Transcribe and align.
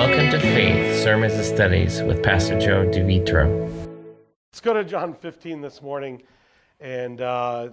Welcome 0.00 0.30
to 0.30 0.40
Faith 0.40 1.02
Sermons 1.02 1.34
and 1.34 1.44
Studies 1.44 2.02
with 2.02 2.22
Pastor 2.22 2.58
Joe 2.58 2.86
DeVitro. 2.86 3.70
Let's 4.50 4.62
go 4.62 4.72
to 4.72 4.82
John 4.82 5.12
15 5.12 5.60
this 5.60 5.82
morning. 5.82 6.22
And 6.80 7.20
uh, 7.20 7.68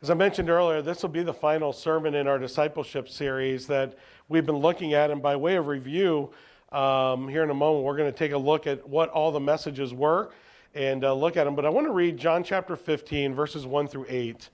as 0.00 0.08
I 0.08 0.14
mentioned 0.14 0.48
earlier, 0.48 0.80
this 0.80 1.02
will 1.02 1.10
be 1.10 1.22
the 1.22 1.34
final 1.34 1.74
sermon 1.74 2.14
in 2.14 2.26
our 2.26 2.38
discipleship 2.38 3.10
series 3.10 3.66
that 3.66 3.98
we've 4.30 4.46
been 4.46 4.56
looking 4.56 4.94
at. 4.94 5.10
And 5.10 5.20
by 5.20 5.36
way 5.36 5.56
of 5.56 5.66
review, 5.66 6.30
um, 6.72 7.28
here 7.28 7.42
in 7.42 7.50
a 7.50 7.54
moment, 7.54 7.84
we're 7.84 7.98
going 7.98 8.10
to 8.10 8.18
take 8.18 8.32
a 8.32 8.38
look 8.38 8.66
at 8.66 8.88
what 8.88 9.10
all 9.10 9.32
the 9.32 9.38
messages 9.38 9.92
were 9.92 10.30
and 10.74 11.04
uh, 11.04 11.12
look 11.12 11.36
at 11.36 11.44
them. 11.44 11.54
But 11.54 11.66
I 11.66 11.68
want 11.68 11.86
to 11.86 11.92
read 11.92 12.16
John 12.16 12.42
chapter 12.42 12.76
15, 12.76 13.34
verses 13.34 13.66
1 13.66 13.88
through 13.88 14.06
8. 14.08 14.48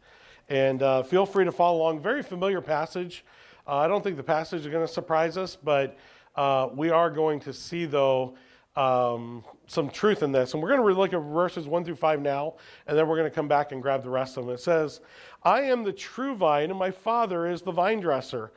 And 0.48 0.82
uh, 0.82 1.04
feel 1.04 1.26
free 1.26 1.44
to 1.44 1.52
follow 1.52 1.78
along. 1.78 2.00
Very 2.00 2.24
familiar 2.24 2.60
passage. 2.60 3.24
Uh, 3.66 3.76
I 3.76 3.88
don't 3.88 4.02
think 4.02 4.16
the 4.16 4.22
passage 4.22 4.62
is 4.62 4.66
going 4.66 4.86
to 4.86 4.92
surprise 4.92 5.36
us, 5.36 5.56
but 5.56 5.96
uh, 6.34 6.68
we 6.74 6.90
are 6.90 7.10
going 7.10 7.38
to 7.40 7.52
see, 7.52 7.84
though, 7.84 8.34
um, 8.74 9.44
some 9.66 9.88
truth 9.88 10.22
in 10.22 10.32
this. 10.32 10.54
And 10.54 10.62
we're 10.62 10.70
going 10.70 10.80
to 10.80 11.00
look 11.00 11.12
at 11.12 11.20
verses 11.20 11.68
1 11.68 11.84
through 11.84 11.96
5 11.96 12.20
now, 12.20 12.54
and 12.86 12.98
then 12.98 13.06
we're 13.06 13.16
going 13.16 13.30
to 13.30 13.34
come 13.34 13.48
back 13.48 13.70
and 13.70 13.80
grab 13.80 14.02
the 14.02 14.10
rest 14.10 14.36
of 14.36 14.46
them. 14.46 14.54
It 14.54 14.60
says, 14.60 15.00
I 15.44 15.62
am 15.62 15.84
the 15.84 15.92
true 15.92 16.34
vine, 16.34 16.70
and 16.70 16.78
my 16.78 16.90
Father 16.90 17.46
is 17.46 17.62
the 17.62 17.70
vine 17.70 18.00
dresser. 18.00 18.52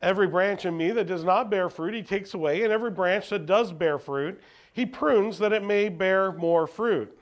Every 0.00 0.28
branch 0.28 0.64
in 0.64 0.76
me 0.76 0.92
that 0.92 1.08
does 1.08 1.24
not 1.24 1.50
bear 1.50 1.68
fruit, 1.68 1.92
he 1.92 2.02
takes 2.02 2.32
away, 2.32 2.62
and 2.62 2.72
every 2.72 2.90
branch 2.90 3.28
that 3.30 3.46
does 3.46 3.72
bear 3.72 3.98
fruit, 3.98 4.40
he 4.72 4.86
prunes 4.86 5.38
that 5.40 5.52
it 5.52 5.64
may 5.64 5.88
bear 5.88 6.32
more 6.32 6.66
fruit. 6.66 7.18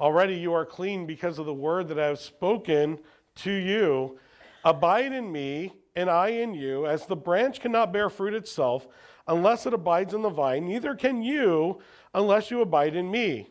Already 0.00 0.34
you 0.34 0.54
are 0.54 0.64
clean 0.64 1.06
because 1.06 1.38
of 1.38 1.44
the 1.44 1.54
word 1.54 1.88
that 1.88 1.98
I 1.98 2.06
have 2.06 2.18
spoken 2.18 2.98
to 3.36 3.52
you. 3.52 4.18
Abide 4.64 5.12
in 5.12 5.30
me 5.30 5.74
and 5.96 6.10
I 6.10 6.28
in 6.28 6.54
you, 6.54 6.86
as 6.86 7.06
the 7.06 7.16
branch 7.16 7.60
cannot 7.60 7.92
bear 7.92 8.08
fruit 8.08 8.34
itself 8.34 8.86
unless 9.26 9.66
it 9.66 9.74
abides 9.74 10.14
in 10.14 10.22
the 10.22 10.30
vine, 10.30 10.66
neither 10.66 10.94
can 10.94 11.22
you 11.22 11.80
unless 12.14 12.50
you 12.50 12.60
abide 12.60 12.94
in 12.94 13.10
me. 13.10 13.48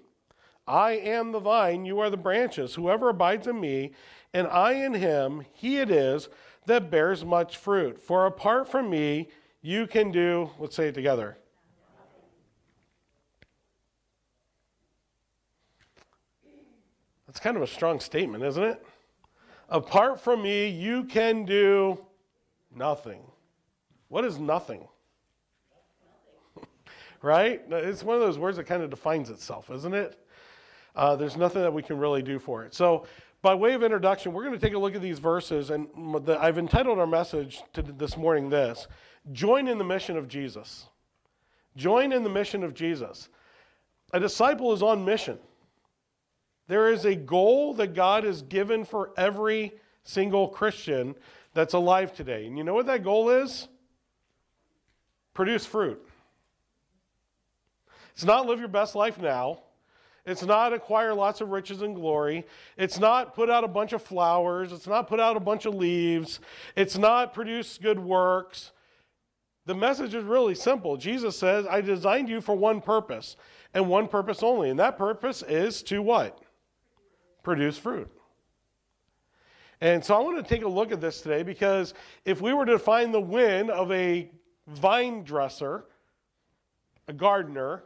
I 0.67 0.91
am 0.91 1.31
the 1.31 1.39
vine, 1.39 1.85
you 1.85 1.99
are 1.99 2.09
the 2.09 2.17
branches. 2.17 2.75
Whoever 2.75 3.09
abides 3.09 3.47
in 3.47 3.59
me, 3.59 3.91
and 4.33 4.47
I 4.47 4.73
in 4.73 4.93
him, 4.93 5.45
he 5.51 5.77
it 5.77 5.89
is 5.89 6.29
that 6.65 6.91
bears 6.91 7.25
much 7.25 7.57
fruit. 7.57 7.99
For 7.99 8.25
apart 8.25 8.69
from 8.69 8.89
me, 8.89 9.29
you 9.61 9.87
can 9.87 10.11
do, 10.11 10.51
let's 10.59 10.75
say 10.75 10.89
it 10.89 10.93
together. 10.93 11.37
That's 17.25 17.39
kind 17.39 17.57
of 17.57 17.63
a 17.63 17.67
strong 17.67 17.99
statement, 17.99 18.43
isn't 18.43 18.63
it? 18.63 18.85
Apart 19.69 20.19
from 20.19 20.41
me, 20.41 20.67
you 20.67 21.03
can 21.03 21.45
do 21.45 21.99
Nothing. 22.75 23.21
What 24.07 24.25
is 24.25 24.39
nothing? 24.39 24.87
right? 27.21 27.61
It's 27.69 28.03
one 28.03 28.15
of 28.15 28.21
those 28.21 28.37
words 28.37 28.57
that 28.57 28.65
kind 28.65 28.83
of 28.83 28.89
defines 28.89 29.29
itself, 29.29 29.69
isn't 29.71 29.93
it? 29.93 30.17
Uh, 30.95 31.15
there's 31.15 31.37
nothing 31.37 31.61
that 31.61 31.73
we 31.73 31.83
can 31.83 31.97
really 31.97 32.21
do 32.21 32.39
for 32.39 32.63
it. 32.65 32.73
So, 32.73 33.05
by 33.41 33.53
way 33.53 33.73
of 33.73 33.83
introduction, 33.83 34.33
we're 34.33 34.43
going 34.43 34.59
to 34.59 34.59
take 34.59 34.73
a 34.73 34.79
look 34.79 34.95
at 34.95 35.01
these 35.01 35.19
verses, 35.19 35.69
and 35.69 35.87
the, 36.25 36.37
I've 36.41 36.57
entitled 36.57 36.99
our 36.99 37.07
message 37.07 37.61
to 37.73 37.81
this 37.81 38.17
morning 38.17 38.49
this 38.49 38.87
Join 39.31 39.67
in 39.67 39.77
the 39.77 39.83
mission 39.83 40.17
of 40.17 40.27
Jesus. 40.27 40.87
Join 41.75 42.11
in 42.11 42.23
the 42.23 42.29
mission 42.29 42.63
of 42.63 42.73
Jesus. 42.73 43.29
A 44.11 44.19
disciple 44.19 44.73
is 44.73 44.81
on 44.81 45.05
mission. 45.05 45.37
There 46.67 46.91
is 46.91 47.05
a 47.05 47.15
goal 47.15 47.73
that 47.75 47.93
God 47.93 48.23
has 48.23 48.41
given 48.41 48.83
for 48.83 49.11
every 49.17 49.73
single 50.03 50.47
Christian 50.47 51.15
that's 51.59 51.73
alive 51.73 52.13
today. 52.13 52.45
And 52.45 52.57
you 52.57 52.63
know 52.63 52.73
what 52.73 52.85
that 52.85 53.03
goal 53.03 53.29
is? 53.29 53.67
Produce 55.33 55.65
fruit. 55.65 56.01
It's 58.13 58.23
not 58.23 58.47
live 58.47 58.59
your 58.59 58.69
best 58.69 58.95
life 58.95 59.19
now. 59.19 59.59
It's 60.25 60.41
not 60.41 60.71
acquire 60.71 61.13
lots 61.13 61.41
of 61.41 61.49
riches 61.49 61.81
and 61.81 61.95
glory. 61.95 62.45
It's 62.77 62.97
not 62.97 63.35
put 63.35 63.49
out 63.49 63.65
a 63.65 63.67
bunch 63.67 63.91
of 63.91 64.01
flowers. 64.01 64.71
It's 64.71 64.87
not 64.87 65.09
put 65.09 65.19
out 65.19 65.35
a 65.35 65.39
bunch 65.41 65.65
of 65.65 65.75
leaves. 65.75 66.39
It's 66.77 66.97
not 66.97 67.33
produce 67.33 67.77
good 67.77 67.99
works. 67.99 68.71
The 69.65 69.75
message 69.75 70.15
is 70.15 70.23
really 70.23 70.55
simple. 70.55 70.95
Jesus 70.95 71.37
says, 71.37 71.65
I 71.69 71.81
designed 71.81 72.29
you 72.29 72.39
for 72.39 72.55
one 72.55 72.79
purpose 72.79 73.35
and 73.73 73.89
one 73.89 74.07
purpose 74.07 74.43
only. 74.43 74.69
And 74.69 74.79
that 74.79 74.97
purpose 74.97 75.43
is 75.43 75.83
to 75.83 76.01
what? 76.01 76.39
Produce 77.43 77.77
fruit. 77.77 78.09
And 79.81 80.03
so 80.03 80.15
I 80.15 80.19
want 80.19 80.37
to 80.37 80.43
take 80.43 80.63
a 80.63 80.67
look 80.67 80.91
at 80.91 80.99
this 80.99 81.21
today 81.21 81.41
because 81.43 81.93
if 82.25 82.41
we 82.41 82.53
were 82.53 82.65
to 82.65 82.73
define 82.73 83.11
the 83.11 83.21
win 83.21 83.69
of 83.69 83.91
a 83.91 84.29
vine 84.67 85.23
dresser, 85.23 85.85
a 87.07 87.13
gardener 87.13 87.83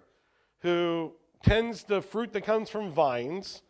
who 0.60 1.12
tends 1.44 1.84
the 1.84 2.02
fruit 2.02 2.34
that 2.34 2.42
comes 2.42 2.70
from 2.70 2.92
vines, 2.92 3.62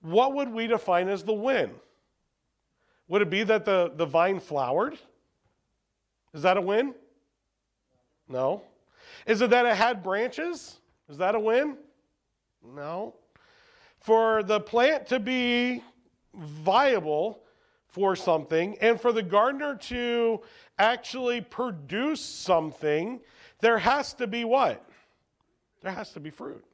what 0.00 0.34
would 0.34 0.50
we 0.50 0.66
define 0.66 1.08
as 1.08 1.22
the 1.22 1.32
win? 1.32 1.70
Would 3.08 3.22
it 3.22 3.30
be 3.30 3.44
that 3.44 3.64
the, 3.64 3.92
the 3.94 4.06
vine 4.06 4.40
flowered? 4.40 4.98
Is 6.34 6.42
that 6.42 6.56
a 6.56 6.60
win? 6.60 6.94
No. 8.28 8.62
Is 9.26 9.40
it 9.40 9.50
that 9.50 9.66
it 9.66 9.76
had 9.76 10.02
branches? 10.02 10.80
Is 11.08 11.18
that 11.18 11.36
a 11.36 11.40
win? 11.40 11.76
No. 12.64 13.14
For 14.00 14.42
the 14.42 14.58
plant 14.58 15.06
to 15.08 15.20
be 15.20 15.82
viable 16.36 17.42
for 17.88 18.14
something 18.14 18.76
and 18.80 19.00
for 19.00 19.12
the 19.12 19.22
gardener 19.22 19.74
to 19.74 20.40
actually 20.78 21.40
produce 21.40 22.20
something, 22.20 23.20
there 23.60 23.78
has 23.78 24.12
to 24.14 24.26
be 24.26 24.44
what? 24.44 24.84
There 25.82 25.92
has 25.92 26.12
to 26.12 26.20
be 26.20 26.30
fruit. 26.30 26.64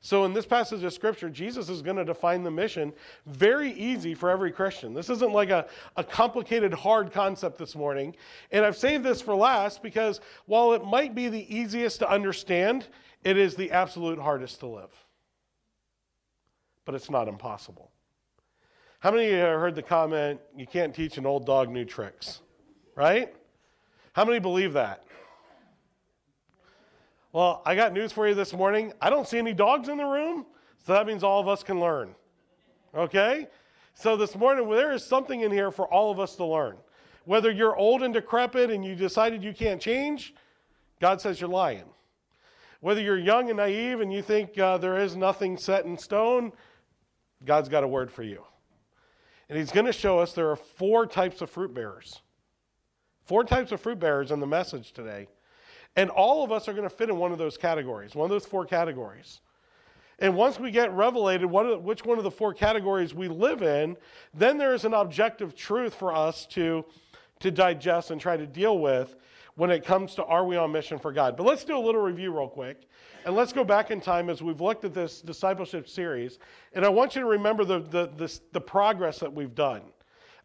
So, 0.00 0.24
in 0.24 0.32
this 0.32 0.46
passage 0.46 0.84
of 0.84 0.92
scripture, 0.92 1.28
Jesus 1.28 1.68
is 1.68 1.82
going 1.82 1.96
to 1.96 2.04
define 2.04 2.44
the 2.44 2.52
mission 2.52 2.92
very 3.26 3.72
easy 3.72 4.14
for 4.14 4.30
every 4.30 4.52
Christian. 4.52 4.94
This 4.94 5.10
isn't 5.10 5.32
like 5.32 5.50
a, 5.50 5.66
a 5.96 6.04
complicated, 6.04 6.72
hard 6.72 7.12
concept 7.12 7.58
this 7.58 7.74
morning. 7.74 8.14
And 8.52 8.64
I've 8.64 8.76
saved 8.76 9.02
this 9.02 9.20
for 9.20 9.34
last 9.34 9.82
because 9.82 10.20
while 10.46 10.72
it 10.72 10.84
might 10.84 11.16
be 11.16 11.28
the 11.28 11.52
easiest 11.52 11.98
to 11.98 12.08
understand, 12.08 12.86
it 13.24 13.36
is 13.36 13.56
the 13.56 13.72
absolute 13.72 14.20
hardest 14.20 14.60
to 14.60 14.68
live. 14.68 14.92
But 16.84 16.94
it's 16.94 17.10
not 17.10 17.26
impossible. 17.26 17.90
How 19.00 19.12
many 19.12 19.26
of 19.26 19.30
you 19.30 19.36
have 19.36 19.60
heard 19.60 19.76
the 19.76 19.82
comment, 19.82 20.40
you 20.56 20.66
can't 20.66 20.92
teach 20.92 21.18
an 21.18 21.26
old 21.26 21.46
dog 21.46 21.70
new 21.70 21.84
tricks? 21.84 22.40
Right? 22.96 23.32
How 24.12 24.24
many 24.24 24.40
believe 24.40 24.72
that? 24.72 25.04
Well, 27.32 27.62
I 27.64 27.76
got 27.76 27.92
news 27.92 28.10
for 28.10 28.26
you 28.26 28.34
this 28.34 28.52
morning. 28.52 28.92
I 29.00 29.08
don't 29.08 29.28
see 29.28 29.38
any 29.38 29.54
dogs 29.54 29.88
in 29.88 29.98
the 29.98 30.04
room, 30.04 30.46
so 30.84 30.94
that 30.94 31.06
means 31.06 31.22
all 31.22 31.40
of 31.40 31.46
us 31.46 31.62
can 31.62 31.78
learn. 31.78 32.12
Okay? 32.92 33.46
So 33.94 34.16
this 34.16 34.34
morning, 34.34 34.68
there 34.68 34.92
is 34.92 35.04
something 35.04 35.42
in 35.42 35.52
here 35.52 35.70
for 35.70 35.86
all 35.86 36.10
of 36.10 36.18
us 36.18 36.34
to 36.36 36.44
learn. 36.44 36.76
Whether 37.24 37.52
you're 37.52 37.76
old 37.76 38.02
and 38.02 38.12
decrepit 38.12 38.68
and 38.68 38.84
you 38.84 38.96
decided 38.96 39.44
you 39.44 39.52
can't 39.52 39.80
change, 39.80 40.34
God 41.00 41.20
says 41.20 41.40
you're 41.40 41.50
lying. 41.50 41.84
Whether 42.80 43.00
you're 43.00 43.18
young 43.18 43.48
and 43.48 43.58
naive 43.58 44.00
and 44.00 44.12
you 44.12 44.22
think 44.22 44.58
uh, 44.58 44.78
there 44.78 44.98
is 44.98 45.14
nothing 45.14 45.56
set 45.56 45.84
in 45.84 45.96
stone, 45.96 46.50
God's 47.44 47.68
got 47.68 47.84
a 47.84 47.88
word 47.88 48.10
for 48.10 48.24
you. 48.24 48.42
And 49.48 49.58
he's 49.58 49.70
going 49.70 49.86
to 49.86 49.92
show 49.92 50.18
us 50.18 50.32
there 50.32 50.50
are 50.50 50.56
four 50.56 51.06
types 51.06 51.40
of 51.40 51.50
fruit 51.50 51.74
bearers. 51.74 52.20
Four 53.24 53.44
types 53.44 53.72
of 53.72 53.80
fruit 53.80 53.98
bearers 53.98 54.30
in 54.30 54.40
the 54.40 54.46
message 54.46 54.92
today. 54.92 55.28
And 55.96 56.10
all 56.10 56.44
of 56.44 56.52
us 56.52 56.68
are 56.68 56.72
going 56.72 56.88
to 56.88 56.94
fit 56.94 57.08
in 57.08 57.16
one 57.16 57.32
of 57.32 57.38
those 57.38 57.56
categories, 57.56 58.14
one 58.14 58.26
of 58.26 58.30
those 58.30 58.46
four 58.46 58.64
categories. 58.64 59.40
And 60.18 60.34
once 60.34 60.58
we 60.58 60.70
get 60.70 60.92
revelated 60.92 61.46
what, 61.46 61.82
which 61.82 62.04
one 62.04 62.18
of 62.18 62.24
the 62.24 62.30
four 62.30 62.52
categories 62.52 63.14
we 63.14 63.28
live 63.28 63.62
in, 63.62 63.96
then 64.34 64.58
there 64.58 64.74
is 64.74 64.84
an 64.84 64.94
objective 64.94 65.54
truth 65.54 65.94
for 65.94 66.14
us 66.14 66.46
to, 66.46 66.84
to 67.40 67.50
digest 67.50 68.10
and 68.10 68.20
try 68.20 68.36
to 68.36 68.46
deal 68.46 68.78
with 68.78 69.14
when 69.54 69.70
it 69.70 69.84
comes 69.84 70.14
to 70.16 70.24
are 70.24 70.44
we 70.44 70.56
on 70.56 70.72
mission 70.72 70.98
for 70.98 71.12
God. 71.12 71.36
But 71.36 71.44
let's 71.44 71.64
do 71.64 71.76
a 71.76 71.80
little 71.80 72.00
review 72.00 72.32
real 72.32 72.48
quick. 72.48 72.88
And 73.24 73.34
let's 73.34 73.52
go 73.52 73.64
back 73.64 73.90
in 73.90 74.00
time 74.00 74.30
as 74.30 74.42
we've 74.42 74.60
looked 74.60 74.84
at 74.84 74.94
this 74.94 75.20
discipleship 75.20 75.88
series. 75.88 76.38
And 76.72 76.84
I 76.84 76.88
want 76.88 77.14
you 77.14 77.20
to 77.20 77.26
remember 77.26 77.64
the, 77.64 77.80
the, 77.80 78.10
the, 78.16 78.40
the 78.52 78.60
progress 78.60 79.18
that 79.18 79.32
we've 79.32 79.54
done. 79.54 79.82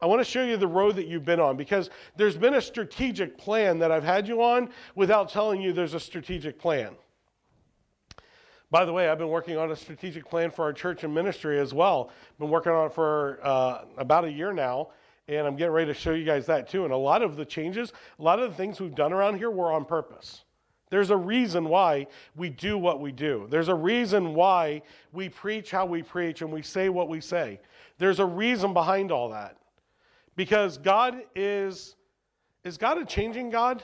I 0.01 0.05
want 0.05 0.19
to 0.19 0.29
show 0.29 0.43
you 0.43 0.57
the 0.57 0.67
road 0.67 0.97
that 0.97 1.07
you've 1.07 1.23
been 1.23 1.39
on 1.39 1.55
because 1.55 1.89
there's 2.17 2.35
been 2.35 2.55
a 2.55 2.61
strategic 2.61 3.37
plan 3.37 3.79
that 3.79 3.89
I've 3.89 4.03
had 4.03 4.27
you 4.27 4.43
on 4.43 4.69
without 4.95 5.29
telling 5.29 5.61
you 5.61 5.71
there's 5.71 5.93
a 5.93 5.99
strategic 5.99 6.59
plan. 6.59 6.95
By 8.69 8.83
the 8.85 8.91
way, 8.91 9.07
I've 9.07 9.19
been 9.19 9.29
working 9.29 9.55
on 9.55 9.71
a 9.71 9.75
strategic 9.75 10.27
plan 10.27 10.51
for 10.51 10.63
our 10.63 10.73
church 10.73 11.03
and 11.03 11.13
ministry 11.13 11.59
as 11.59 11.73
well. 11.73 12.09
Been 12.39 12.49
working 12.49 12.71
on 12.71 12.87
it 12.87 12.93
for 12.93 13.39
uh, 13.43 13.85
about 13.97 14.25
a 14.25 14.31
year 14.31 14.51
now, 14.51 14.89
and 15.27 15.47
I'm 15.47 15.55
getting 15.55 15.73
ready 15.73 15.93
to 15.93 15.97
show 15.97 16.11
you 16.11 16.25
guys 16.25 16.47
that 16.47 16.67
too. 16.67 16.83
And 16.83 16.91
a 16.91 16.97
lot 16.97 17.21
of 17.21 17.37
the 17.37 17.45
changes, 17.45 17.93
a 18.19 18.21
lot 18.21 18.39
of 18.39 18.49
the 18.49 18.57
things 18.57 18.81
we've 18.81 18.95
done 18.95 19.13
around 19.13 19.37
here 19.37 19.51
were 19.51 19.71
on 19.71 19.85
purpose. 19.85 20.43
There's 20.93 21.09
a 21.09 21.17
reason 21.17 21.69
why 21.69 22.05
we 22.35 22.51
do 22.51 22.77
what 22.77 23.01
we 23.01 23.11
do. 23.11 23.47
There's 23.49 23.67
a 23.67 23.73
reason 23.73 24.35
why 24.35 24.83
we 25.11 25.27
preach 25.27 25.71
how 25.71 25.87
we 25.87 26.03
preach 26.03 26.43
and 26.43 26.53
we 26.53 26.61
say 26.61 26.87
what 26.89 27.09
we 27.09 27.19
say. 27.19 27.59
There's 27.97 28.19
a 28.19 28.25
reason 28.27 28.75
behind 28.75 29.11
all 29.11 29.29
that. 29.29 29.57
Because 30.35 30.77
God 30.77 31.23
is 31.33 31.95
is 32.63 32.77
God 32.77 32.99
a 32.99 33.05
changing 33.05 33.49
God? 33.49 33.81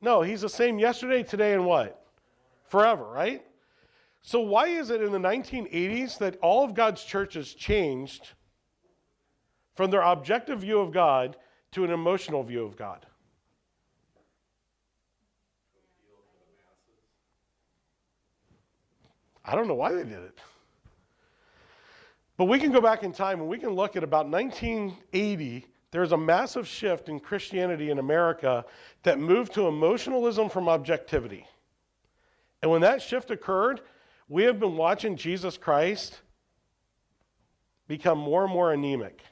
No, 0.00 0.22
he's 0.22 0.40
the 0.40 0.48
same 0.48 0.80
yesterday, 0.80 1.22
today, 1.22 1.52
and 1.52 1.64
what? 1.64 2.06
Forever, 2.64 3.04
right? 3.04 3.46
So, 4.20 4.40
why 4.40 4.66
is 4.66 4.90
it 4.90 5.00
in 5.00 5.12
the 5.12 5.18
1980s 5.18 6.18
that 6.18 6.38
all 6.38 6.64
of 6.64 6.74
God's 6.74 7.04
churches 7.04 7.54
changed 7.54 8.30
from 9.76 9.92
their 9.92 10.02
objective 10.02 10.62
view 10.62 10.80
of 10.80 10.90
God 10.90 11.36
to 11.70 11.84
an 11.84 11.92
emotional 11.92 12.42
view 12.42 12.64
of 12.64 12.76
God? 12.76 13.06
I 19.44 19.54
don't 19.54 19.68
know 19.68 19.74
why 19.74 19.92
they 19.92 20.04
did 20.04 20.12
it. 20.12 20.38
But 22.36 22.46
we 22.46 22.58
can 22.58 22.72
go 22.72 22.80
back 22.80 23.02
in 23.02 23.12
time 23.12 23.40
and 23.40 23.48
we 23.48 23.58
can 23.58 23.70
look 23.70 23.96
at 23.96 24.04
about 24.04 24.28
1980. 24.28 25.66
There's 25.90 26.12
a 26.12 26.16
massive 26.16 26.66
shift 26.66 27.08
in 27.08 27.20
Christianity 27.20 27.90
in 27.90 27.98
America 27.98 28.64
that 29.02 29.18
moved 29.18 29.52
to 29.54 29.66
emotionalism 29.66 30.48
from 30.48 30.68
objectivity. 30.68 31.46
And 32.62 32.70
when 32.70 32.80
that 32.80 33.02
shift 33.02 33.30
occurred, 33.30 33.80
we 34.28 34.44
have 34.44 34.58
been 34.58 34.76
watching 34.76 35.16
Jesus 35.16 35.58
Christ 35.58 36.20
become 37.88 38.18
more 38.18 38.44
and 38.44 38.52
more 38.52 38.72
anemic. 38.72 39.22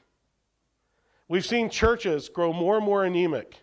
We've 1.27 1.45
seen 1.45 1.69
churches 1.69 2.29
grow 2.29 2.53
more 2.53 2.77
and 2.77 2.85
more 2.85 3.05
anemic. 3.05 3.57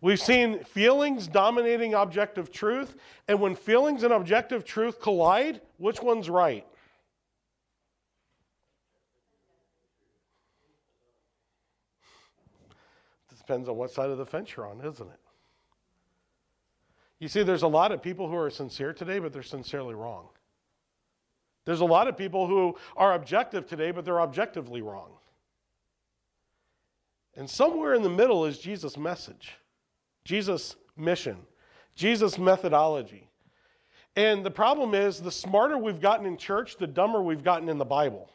We've 0.00 0.20
seen 0.20 0.62
feelings 0.64 1.26
dominating 1.26 1.94
objective 1.94 2.52
truth, 2.52 2.94
and 3.26 3.40
when 3.40 3.56
feelings 3.56 4.02
and 4.02 4.12
objective 4.12 4.64
truth 4.64 5.00
collide, 5.00 5.60
which 5.78 6.02
one's 6.02 6.30
right? 6.30 6.66
It 13.30 13.38
depends 13.38 13.68
on 13.68 13.76
what 13.76 13.90
side 13.90 14.10
of 14.10 14.18
the 14.18 14.26
fence 14.26 14.54
you're 14.56 14.66
on, 14.66 14.80
isn't 14.80 15.08
it? 15.08 15.20
You 17.18 17.28
see, 17.28 17.42
there's 17.42 17.62
a 17.62 17.68
lot 17.68 17.92
of 17.92 18.02
people 18.02 18.28
who 18.28 18.36
are 18.36 18.50
sincere 18.50 18.92
today, 18.92 19.18
but 19.18 19.32
they're 19.32 19.42
sincerely 19.42 19.94
wrong. 19.94 20.28
There's 21.64 21.80
a 21.80 21.86
lot 21.86 22.08
of 22.08 22.16
people 22.16 22.46
who 22.46 22.76
are 22.96 23.14
objective 23.14 23.66
today, 23.66 23.90
but 23.90 24.04
they're 24.04 24.20
objectively 24.20 24.82
wrong. 24.82 25.10
And 27.36 27.48
somewhere 27.48 27.94
in 27.94 28.02
the 28.02 28.10
middle 28.10 28.44
is 28.44 28.58
Jesus' 28.58 28.96
message. 28.96 29.54
Jesus' 30.24 30.76
mission, 30.96 31.38
Jesus' 31.94 32.38
methodology. 32.38 33.28
And 34.16 34.44
the 34.44 34.50
problem 34.50 34.94
is 34.94 35.20
the 35.20 35.32
smarter 35.32 35.76
we've 35.76 36.00
gotten 36.00 36.26
in 36.26 36.36
church, 36.36 36.76
the 36.76 36.86
dumber 36.86 37.22
we've 37.22 37.42
gotten 37.42 37.68
in 37.68 37.78
the 37.78 37.84
Bible. 37.84 38.30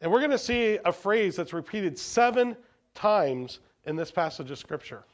And 0.00 0.10
we're 0.10 0.20
going 0.20 0.30
to 0.30 0.38
see 0.38 0.78
a 0.84 0.92
phrase 0.92 1.36
that's 1.36 1.52
repeated 1.52 1.98
seven 1.98 2.56
times 2.94 3.60
in 3.84 3.96
this 3.96 4.10
passage 4.10 4.50
of 4.50 4.58
Scripture. 4.58 5.04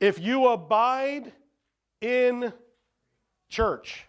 If 0.00 0.18
you 0.18 0.48
abide 0.48 1.32
in 2.00 2.52
church, 3.48 4.06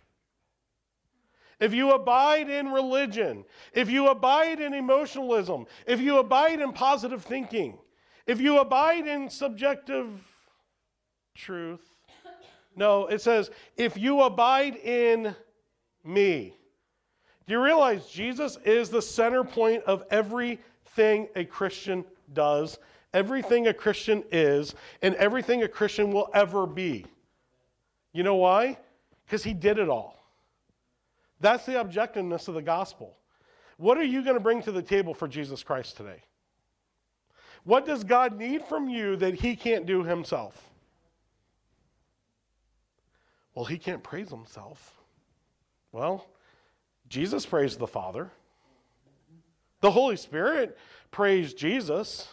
if 1.59 1.73
you 1.73 1.91
abide 1.91 2.49
in 2.49 2.71
religion, 2.71 3.45
if 3.73 3.89
you 3.89 4.09
abide 4.09 4.59
in 4.59 4.73
emotionalism, 4.73 5.65
if 5.85 6.01
you 6.01 6.19
abide 6.19 6.59
in 6.59 6.71
positive 6.71 7.23
thinking, 7.23 7.77
if 8.25 8.41
you 8.41 8.59
abide 8.59 9.07
in 9.07 9.29
subjective 9.29 10.09
truth, 11.33 11.96
no, 12.77 13.07
it 13.07 13.21
says, 13.21 13.49
if 13.75 13.97
you 13.97 14.21
abide 14.21 14.75
in 14.77 15.35
me. 16.05 16.55
Do 17.45 17.53
you 17.53 17.63
realize 17.63 18.07
Jesus 18.07 18.57
is 18.65 18.89
the 18.89 19.01
center 19.01 19.43
point 19.43 19.83
of 19.83 20.03
everything 20.11 21.27
a 21.35 21.43
Christian 21.43 22.05
does, 22.33 22.77
everything 23.13 23.67
a 23.67 23.73
Christian 23.73 24.23
is, 24.31 24.75
and 25.01 25.15
everything 25.15 25.63
a 25.63 25.67
Christian 25.67 26.11
will 26.11 26.29
ever 26.33 26.67
be? 26.67 27.05
You 28.13 28.23
know 28.23 28.35
why? 28.35 28.77
Because 29.25 29.43
he 29.43 29.53
did 29.53 29.79
it 29.79 29.89
all. 29.89 30.17
That's 31.39 31.65
the 31.65 31.73
objectiveness 31.73 32.47
of 32.47 32.53
the 32.53 32.61
gospel. 32.61 33.17
What 33.77 33.97
are 33.97 34.03
you 34.03 34.23
going 34.23 34.35
to 34.35 34.41
bring 34.41 34.61
to 34.63 34.71
the 34.71 34.81
table 34.81 35.13
for 35.13 35.27
Jesus 35.27 35.63
Christ 35.63 35.97
today? 35.97 36.21
What 37.63 37.85
does 37.85 38.03
God 38.03 38.37
need 38.37 38.63
from 38.63 38.89
you 38.89 39.15
that 39.17 39.35
he 39.35 39.55
can't 39.55 39.85
do 39.85 40.03
himself? 40.03 40.69
Well, 43.57 43.65
he 43.65 43.79
can't 43.79 44.03
praise 44.03 44.29
himself. 44.29 44.93
Well, 45.91 46.27
Jesus 47.09 47.43
praised 47.43 47.79
the 47.79 47.87
Father. 47.87 48.29
The 49.81 49.89
Holy 49.89 50.15
Spirit 50.15 50.77
praised 51.09 51.57
Jesus. 51.57 52.27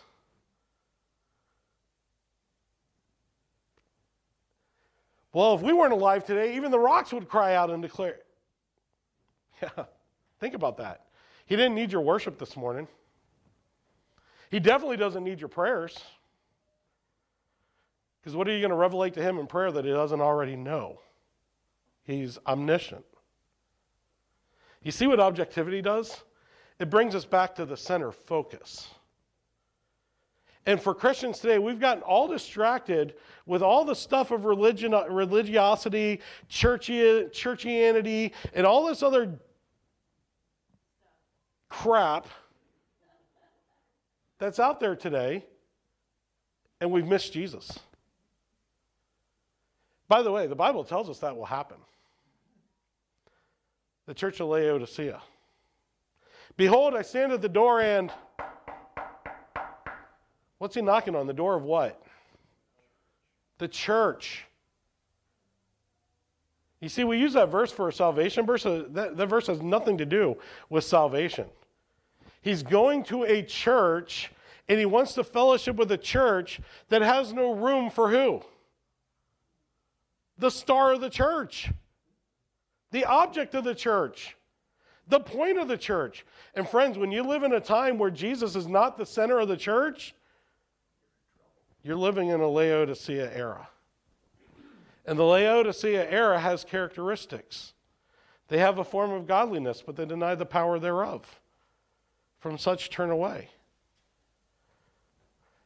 Well, 5.32 5.54
if 5.54 5.62
we 5.62 5.72
weren't 5.72 5.94
alive 5.94 6.26
today, 6.26 6.56
even 6.56 6.70
the 6.70 6.78
rocks 6.78 7.10
would 7.10 7.26
cry 7.26 7.54
out 7.54 7.70
and 7.70 7.80
declare. 7.80 8.16
Yeah, 9.62 9.84
think 10.40 10.52
about 10.52 10.76
that. 10.76 11.06
He 11.46 11.56
didn't 11.56 11.74
need 11.74 11.90
your 11.90 12.02
worship 12.02 12.38
this 12.38 12.54
morning. 12.54 12.86
He 14.50 14.60
definitely 14.60 14.98
doesn't 14.98 15.24
need 15.24 15.40
your 15.40 15.48
prayers. 15.48 15.96
Because 18.20 18.36
what 18.36 18.46
are 18.46 18.52
you 18.52 18.60
going 18.60 18.68
to 18.68 18.76
revelate 18.76 19.14
to 19.14 19.22
him 19.22 19.38
in 19.38 19.46
prayer 19.46 19.72
that 19.72 19.86
he 19.86 19.90
doesn't 19.90 20.20
already 20.20 20.54
know? 20.54 20.98
He's 22.04 22.38
omniscient. 22.46 23.04
You 24.82 24.92
see 24.92 25.06
what 25.06 25.18
objectivity 25.18 25.80
does? 25.82 26.22
It 26.78 26.90
brings 26.90 27.14
us 27.14 27.24
back 27.24 27.54
to 27.56 27.64
the 27.64 27.76
center 27.76 28.12
focus. 28.12 28.88
And 30.66 30.80
for 30.80 30.94
Christians 30.94 31.38
today, 31.40 31.58
we've 31.58 31.80
gotten 31.80 32.02
all 32.02 32.26
distracted 32.26 33.14
with 33.46 33.62
all 33.62 33.84
the 33.84 33.94
stuff 33.94 34.30
of 34.30 34.44
religion, 34.44 34.94
uh, 34.94 35.04
religiosity, 35.08 36.20
churchy, 36.48 37.00
churchianity, 37.24 38.32
and 38.54 38.66
all 38.66 38.86
this 38.86 39.02
other 39.02 39.38
crap 41.68 42.26
that's 44.38 44.58
out 44.58 44.80
there 44.80 44.96
today, 44.96 45.44
and 46.80 46.90
we've 46.90 47.06
missed 47.06 47.32
Jesus. 47.32 47.78
By 50.08 50.22
the 50.22 50.30
way, 50.30 50.46
the 50.46 50.54
Bible 50.54 50.84
tells 50.84 51.10
us 51.10 51.18
that 51.18 51.36
will 51.36 51.46
happen. 51.46 51.76
The 54.06 54.14
church 54.14 54.40
of 54.40 54.48
Laodicea. 54.48 55.20
Behold, 56.56 56.94
I 56.94 57.02
stand 57.02 57.32
at 57.32 57.42
the 57.42 57.48
door 57.48 57.80
and. 57.80 58.12
What's 60.58 60.74
he 60.74 60.82
knocking 60.82 61.16
on? 61.16 61.26
The 61.26 61.32
door 61.32 61.56
of 61.56 61.62
what? 61.62 62.00
The 63.58 63.68
church. 63.68 64.44
You 66.80 66.88
see, 66.88 67.04
we 67.04 67.18
use 67.18 67.32
that 67.32 67.50
verse 67.50 67.72
for 67.72 67.88
a 67.88 67.92
salvation 67.92 68.44
verse. 68.46 68.64
That, 68.64 69.16
that 69.16 69.26
verse 69.26 69.46
has 69.46 69.62
nothing 69.62 69.98
to 69.98 70.06
do 70.06 70.36
with 70.68 70.84
salvation. 70.84 71.46
He's 72.42 72.62
going 72.62 73.04
to 73.04 73.24
a 73.24 73.42
church 73.42 74.30
and 74.68 74.78
he 74.78 74.86
wants 74.86 75.14
to 75.14 75.24
fellowship 75.24 75.76
with 75.76 75.90
a 75.92 75.98
church 75.98 76.60
that 76.88 77.02
has 77.02 77.32
no 77.32 77.54
room 77.54 77.90
for 77.90 78.10
who? 78.10 78.42
The 80.38 80.50
star 80.50 80.92
of 80.92 81.00
the 81.00 81.10
church, 81.10 81.70
the 82.94 83.04
object 83.06 83.56
of 83.56 83.64
the 83.64 83.74
church, 83.74 84.36
the 85.08 85.18
point 85.18 85.58
of 85.58 85.66
the 85.66 85.76
church. 85.76 86.24
And 86.54 86.66
friends, 86.66 86.96
when 86.96 87.10
you 87.10 87.24
live 87.24 87.42
in 87.42 87.52
a 87.52 87.60
time 87.60 87.98
where 87.98 88.08
Jesus 88.08 88.54
is 88.54 88.68
not 88.68 88.96
the 88.96 89.04
center 89.04 89.40
of 89.40 89.48
the 89.48 89.56
church, 89.56 90.14
you're 91.82 91.96
living 91.96 92.28
in 92.28 92.40
a 92.40 92.46
Laodicea 92.46 93.32
era. 93.34 93.68
And 95.06 95.18
the 95.18 95.24
Laodicea 95.24 96.08
era 96.08 96.38
has 96.38 96.62
characteristics. 96.62 97.74
They 98.46 98.58
have 98.58 98.78
a 98.78 98.84
form 98.84 99.10
of 99.10 99.26
godliness, 99.26 99.82
but 99.84 99.96
they 99.96 100.06
deny 100.06 100.36
the 100.36 100.46
power 100.46 100.78
thereof. 100.78 101.40
From 102.38 102.56
such 102.56 102.90
turn 102.90 103.10
away. 103.10 103.48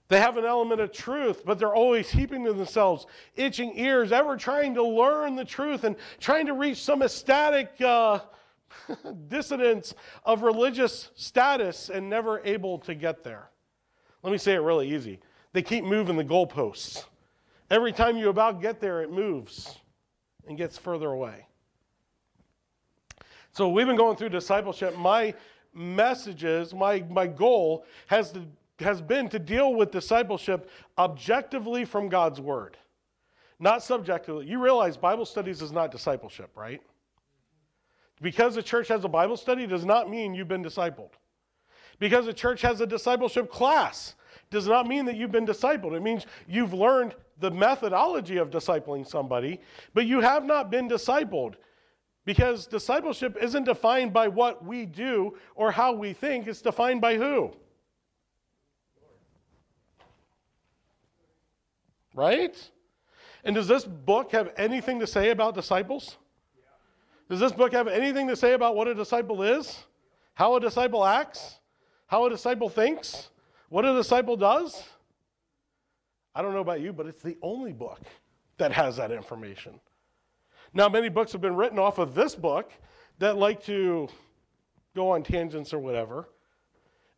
They 0.09 0.21
have 0.21 0.39
an 0.39 0.47
element 0.47 0.81
of 0.81 0.91
truth, 0.91 1.43
but 1.45 1.59
they're 1.59 1.75
always 1.75 2.11
heaping 2.11 2.45
to 2.45 2.55
themselves 2.55 3.07
itching 3.37 3.79
ears, 3.79 4.11
ever 4.11 4.37
trying 4.37 4.75
to 4.75 4.83
learn 4.83 5.37
the 5.37 5.45
truth 5.45 5.85
and 5.85 5.97
trying 6.19 6.47
to 6.47 6.55
reach 6.55 6.83
some 6.83 7.03
ecstatic 7.03 7.79
uh, 7.83 8.21
dissonance 9.29 9.95
of 10.25 10.43
religious 10.43 11.11
status 11.15 11.91
and 11.91 12.09
never 12.09 12.41
able 12.45 12.79
to 12.79 12.95
get 12.95 13.23
there. 13.23 13.51
Let 14.23 14.33
me 14.33 14.39
say 14.39 14.55
it 14.55 14.61
really 14.61 14.95
easy. 14.95 15.21
They 15.53 15.63
keep 15.63 15.85
moving 15.85 16.17
the 16.17 16.25
goalposts. 16.25 17.05
Every 17.71 17.93
time 17.93 18.17
you 18.17 18.31
about 18.31 18.63
get 18.63 18.81
there, 18.81 19.03
it 19.03 19.11
moves 19.11 19.77
and 20.47 20.57
gets 20.57 20.79
further 20.79 21.09
away. 21.09 21.47
So 23.53 23.69
we've 23.69 23.87
been 23.87 23.97
going 23.97 24.17
through 24.17 24.31
discipleship. 24.31 24.97
My 24.97 25.35
messages, 25.75 26.73
my, 26.73 27.05
my 27.11 27.27
goal 27.27 27.85
has, 28.07 28.33
to, 28.33 28.43
has 28.81 29.01
been 29.01 29.29
to 29.31 29.39
deal 29.39 29.75
with 29.75 29.91
discipleship 29.91 30.71
objectively 30.97 31.85
from 31.85 32.09
God's 32.09 32.41
word, 32.41 32.77
not 33.59 33.83
subjectively. 33.83 34.47
You 34.47 34.63
realize 34.63 34.97
Bible 34.97 35.25
studies 35.25 35.63
is 35.63 35.73
not 35.73 35.91
discipleship, 35.91 36.51
right? 36.55 36.81
Because 38.21 38.55
the 38.55 38.63
church 38.63 38.89
has 38.89 39.05
a 39.05 39.09
Bible 39.09 39.37
study 39.37 39.67
does 39.67 39.85
not 39.85 40.11
mean 40.11 40.35
you've 40.35 40.49
been 40.49 40.65
discipled. 40.65 41.11
Because 41.99 42.27
the 42.27 42.33
church 42.33 42.63
has 42.63 42.81
a 42.81 42.87
discipleship 42.87 43.51
class 43.51 44.15
does 44.51 44.67
not 44.67 44.87
mean 44.87 45.05
that 45.05 45.17
you've 45.17 45.33
been 45.33 45.47
discipled. 45.47 45.97
It 45.97 46.03
means 46.03 46.27
you've 46.47 46.73
learned 46.73 47.15
the 47.41 47.51
methodology 47.51 48.39
of 48.39 48.51
discipling 48.51 49.07
somebody, 49.07 49.61
but 49.95 50.07
you 50.07 50.21
have 50.21 50.45
not 50.45 50.71
been 50.71 50.89
discipled. 50.89 51.55
Because 52.25 52.67
discipleship 52.67 53.37
isn't 53.41 53.65
defined 53.65 54.13
by 54.13 54.29
what 54.29 54.65
we 54.65 54.85
do 54.85 55.37
or 55.55 55.71
how 55.71 55.93
we 55.93 56.13
think, 56.13 56.47
it's 56.47 56.61
defined 56.61 57.01
by 57.01 57.17
who? 57.17 57.53
Right? 62.19 62.71
And 63.45 63.55
does 63.55 63.69
this 63.69 63.85
book 63.85 64.33
have 64.33 64.51
anything 64.57 64.99
to 64.99 65.07
say 65.07 65.31
about 65.31 65.55
disciples? 65.55 66.17
Does 67.31 67.39
this 67.39 67.53
book 67.53 67.73
have 67.73 67.87
anything 67.87 68.27
to 68.27 68.35
say 68.35 68.55
about 68.55 68.75
what 68.75 68.89
a 68.89 68.95
disciple 68.95 69.45
is? 69.45 69.85
How 70.35 70.57
a 70.57 70.61
disciple 70.61 71.05
acts? 71.05 71.61
How 72.09 72.27
a 72.27 72.31
disciple 72.31 72.69
thinks? 72.69 73.29
What 73.69 73.85
a 73.85 73.95
disciple 73.95 74.37
does? 74.37 74.83
I 76.35 76.43
don't 76.43 76.55
know 76.55 76.61
about 76.61 76.81
you, 76.81 76.93
but 76.93 77.07
it's 77.07 77.23
the 77.23 77.39
only 77.41 77.73
book 77.73 78.01
that 78.57 78.73
has 78.73 78.97
that 78.97 79.13
information. 79.13 79.79
Now, 80.75 80.89
many 80.89 81.11
books 81.11 81.31
have 81.31 81.41
been 81.41 81.55
written 81.55 81.79
off 81.79 81.99
of 81.99 82.17
this 82.17 82.35
book 82.35 82.73
that 83.21 83.37
like 83.37 83.63
to 83.67 84.09
go 84.97 85.11
on 85.11 85.23
tangents 85.23 85.73
or 85.73 85.79
whatever. 85.79 86.29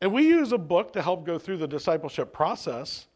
And 0.02 0.12
we 0.12 0.28
use 0.28 0.52
a 0.52 0.58
book 0.58 0.92
to 0.92 1.00
help 1.00 1.24
go 1.24 1.38
through 1.38 1.56
the 1.56 1.68
discipleship 1.68 2.34
process. 2.34 3.06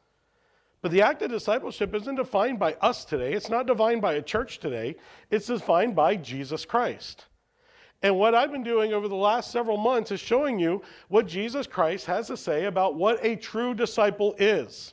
But 0.84 0.90
the 0.90 1.00
act 1.00 1.22
of 1.22 1.30
discipleship 1.30 1.94
isn't 1.94 2.16
defined 2.16 2.58
by 2.58 2.74
us 2.74 3.06
today. 3.06 3.32
It's 3.32 3.48
not 3.48 3.66
defined 3.66 4.02
by 4.02 4.16
a 4.16 4.22
church 4.22 4.58
today. 4.58 4.96
It's 5.30 5.46
defined 5.46 5.96
by 5.96 6.16
Jesus 6.16 6.66
Christ. 6.66 7.24
And 8.02 8.18
what 8.18 8.34
I've 8.34 8.52
been 8.52 8.62
doing 8.62 8.92
over 8.92 9.08
the 9.08 9.16
last 9.16 9.50
several 9.50 9.78
months 9.78 10.10
is 10.10 10.20
showing 10.20 10.58
you 10.58 10.82
what 11.08 11.26
Jesus 11.26 11.66
Christ 11.66 12.04
has 12.04 12.26
to 12.26 12.36
say 12.36 12.66
about 12.66 12.96
what 12.96 13.18
a 13.24 13.34
true 13.34 13.72
disciple 13.72 14.34
is. 14.38 14.92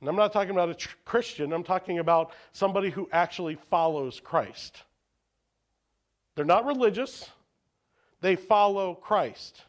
And 0.00 0.08
I'm 0.08 0.16
not 0.16 0.32
talking 0.32 0.52
about 0.52 0.70
a 0.70 0.74
tr- 0.74 0.96
Christian, 1.04 1.52
I'm 1.52 1.62
talking 1.62 1.98
about 1.98 2.32
somebody 2.52 2.88
who 2.88 3.06
actually 3.12 3.58
follows 3.68 4.18
Christ. 4.18 4.82
They're 6.36 6.46
not 6.46 6.64
religious, 6.64 7.28
they 8.22 8.34
follow 8.34 8.94
Christ. 8.94 9.60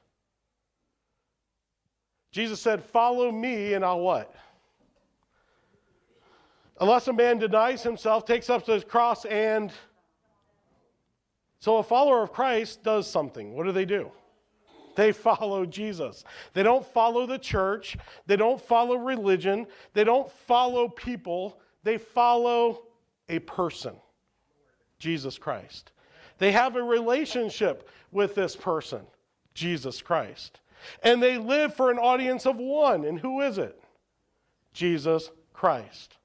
Jesus 2.36 2.60
said, 2.60 2.84
Follow 2.84 3.32
me, 3.32 3.76
and 3.76 3.86
I'll 3.86 4.02
what? 4.02 4.36
Unless 6.82 7.08
a 7.08 7.14
man 7.14 7.40
denies 7.40 7.82
himself, 7.82 8.26
takes 8.26 8.50
up 8.50 8.66
his 8.66 8.84
cross, 8.84 9.24
and. 9.24 9.72
So 11.60 11.78
a 11.78 11.84
follower 11.84 12.22
of 12.22 12.34
Christ 12.34 12.84
does 12.84 13.10
something. 13.10 13.54
What 13.54 13.66
do 13.66 13.72
they 13.72 13.86
do? 13.86 14.12
They 14.98 15.12
follow 15.14 15.66
Jesus. 15.66 16.26
They 16.52 16.62
don't 16.62 16.86
follow 16.86 17.26
the 17.26 17.40
church. 17.40 17.96
They 18.28 18.36
don't 18.36 18.60
follow 18.60 18.98
religion. 18.98 19.66
They 19.94 20.04
don't 20.04 20.30
follow 20.30 20.90
people. 20.90 21.58
They 21.84 21.98
follow 21.98 22.82
a 23.30 23.40
person, 23.40 23.96
Jesus 25.00 25.38
Christ. 25.38 25.94
They 26.38 26.52
have 26.52 26.76
a 26.76 26.84
relationship 26.84 27.88
with 28.12 28.36
this 28.36 28.58
person, 28.58 29.04
Jesus 29.54 30.02
Christ. 30.02 30.60
And 31.04 31.22
they 31.22 31.38
live 31.38 31.74
for 31.74 31.92
an 31.92 31.98
audience 31.98 32.46
of 32.46 32.58
one. 32.58 33.06
And 33.06 33.20
who 33.20 33.42
is 33.42 33.58
it? 33.58 33.80
Jesus 34.74 35.30
Christ. 35.54 36.18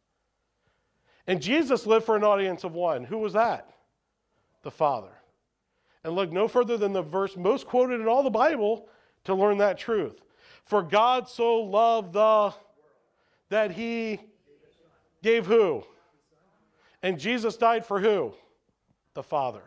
And 1.26 1.40
Jesus 1.40 1.86
lived 1.86 2.06
for 2.06 2.16
an 2.16 2.24
audience 2.24 2.64
of 2.64 2.72
one. 2.72 3.04
Who 3.04 3.18
was 3.18 3.34
that? 3.34 3.72
The 4.62 4.70
Father 4.70 5.20
and 6.04 6.14
look 6.14 6.32
no 6.32 6.48
further 6.48 6.76
than 6.76 6.92
the 6.92 7.02
verse 7.02 7.36
most 7.36 7.66
quoted 7.66 8.00
in 8.00 8.08
all 8.08 8.22
the 8.22 8.30
Bible 8.30 8.88
to 9.24 9.34
learn 9.34 9.58
that 9.58 9.78
truth. 9.78 10.20
For 10.64 10.82
God 10.82 11.28
so 11.28 11.60
loved 11.60 12.12
the 12.12 12.54
that 13.48 13.72
he 13.72 14.20
gave 15.22 15.46
who? 15.46 15.84
And 17.02 17.18
Jesus 17.18 17.56
died 17.56 17.84
for 17.84 18.00
who? 18.00 18.34
The 19.14 19.22
Father. 19.22 19.62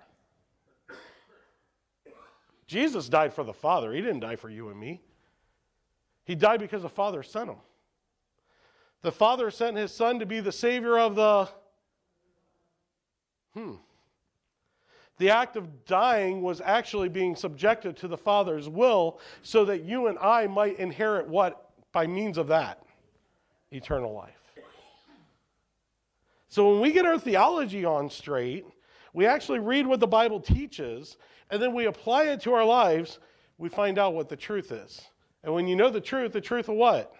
Jesus 2.67 3.09
died 3.09 3.33
for 3.33 3.43
the 3.43 3.53
Father. 3.53 3.93
He 3.93 4.01
didn't 4.01 4.21
die 4.21 4.35
for 4.35 4.49
you 4.49 4.69
and 4.69 4.79
me. 4.79 5.01
He 6.25 6.35
died 6.35 6.59
because 6.59 6.83
the 6.83 6.89
Father 6.89 7.23
sent 7.23 7.49
him. 7.49 7.57
The 9.01 9.11
Father 9.11 9.51
sent 9.51 9.77
his 9.77 9.91
Son 9.91 10.19
to 10.19 10.25
be 10.25 10.39
the 10.39 10.51
Savior 10.51 10.97
of 10.97 11.15
the. 11.15 11.49
Hmm. 13.53 13.73
The 15.17 15.29
act 15.29 15.57
of 15.57 15.85
dying 15.85 16.41
was 16.41 16.59
actually 16.61 17.09
being 17.09 17.35
subjected 17.35 17.95
to 17.97 18.07
the 18.07 18.17
Father's 18.17 18.67
will 18.67 19.19
so 19.43 19.63
that 19.65 19.83
you 19.83 20.07
and 20.07 20.17
I 20.19 20.47
might 20.47 20.79
inherit 20.79 21.27
what 21.27 21.69
by 21.91 22.07
means 22.07 22.37
of 22.37 22.47
that? 22.47 22.81
Eternal 23.71 24.13
life. 24.13 24.33
So 26.49 26.71
when 26.71 26.81
we 26.81 26.91
get 26.91 27.05
our 27.05 27.19
theology 27.19 27.85
on 27.85 28.09
straight, 28.09 28.65
we 29.13 29.25
actually 29.25 29.59
read 29.59 29.85
what 29.85 29.99
the 29.99 30.07
Bible 30.07 30.39
teaches, 30.39 31.17
and 31.49 31.61
then 31.61 31.73
we 31.73 31.85
apply 31.85 32.23
it 32.23 32.41
to 32.41 32.53
our 32.53 32.65
lives, 32.65 33.19
we 33.57 33.69
find 33.69 33.97
out 33.97 34.13
what 34.13 34.29
the 34.29 34.35
truth 34.35 34.71
is. 34.71 35.01
And 35.43 35.53
when 35.53 35.67
you 35.67 35.75
know 35.75 35.89
the 35.89 36.01
truth, 36.01 36.33
the 36.33 36.41
truth 36.41 36.69
of 36.69 36.75
what? 36.75 37.13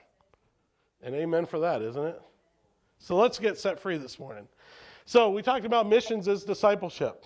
And 1.01 1.13
amen 1.13 1.45
for 1.45 1.59
that, 1.59 1.81
isn't 1.81 2.05
it? 2.05 2.21
So 2.97 3.17
let's 3.17 3.37
get 3.37 3.57
set 3.57 3.79
free 3.79 3.97
this 3.97 4.17
morning. 4.17 4.47
So 5.05 5.29
we 5.29 5.41
talked 5.41 5.65
about 5.65 5.87
missions 5.87 6.27
as 6.27 6.43
discipleship. 6.43 7.25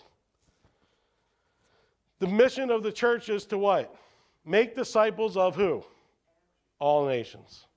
The 2.19 2.27
mission 2.27 2.71
of 2.71 2.81
the 2.81 2.91
church 2.91 3.29
is 3.29 3.45
to 3.45 3.57
what? 3.57 3.95
Make 4.43 4.75
disciples 4.75 5.37
of 5.37 5.55
who? 5.55 5.83
All 6.79 7.05
nations. 7.05 7.67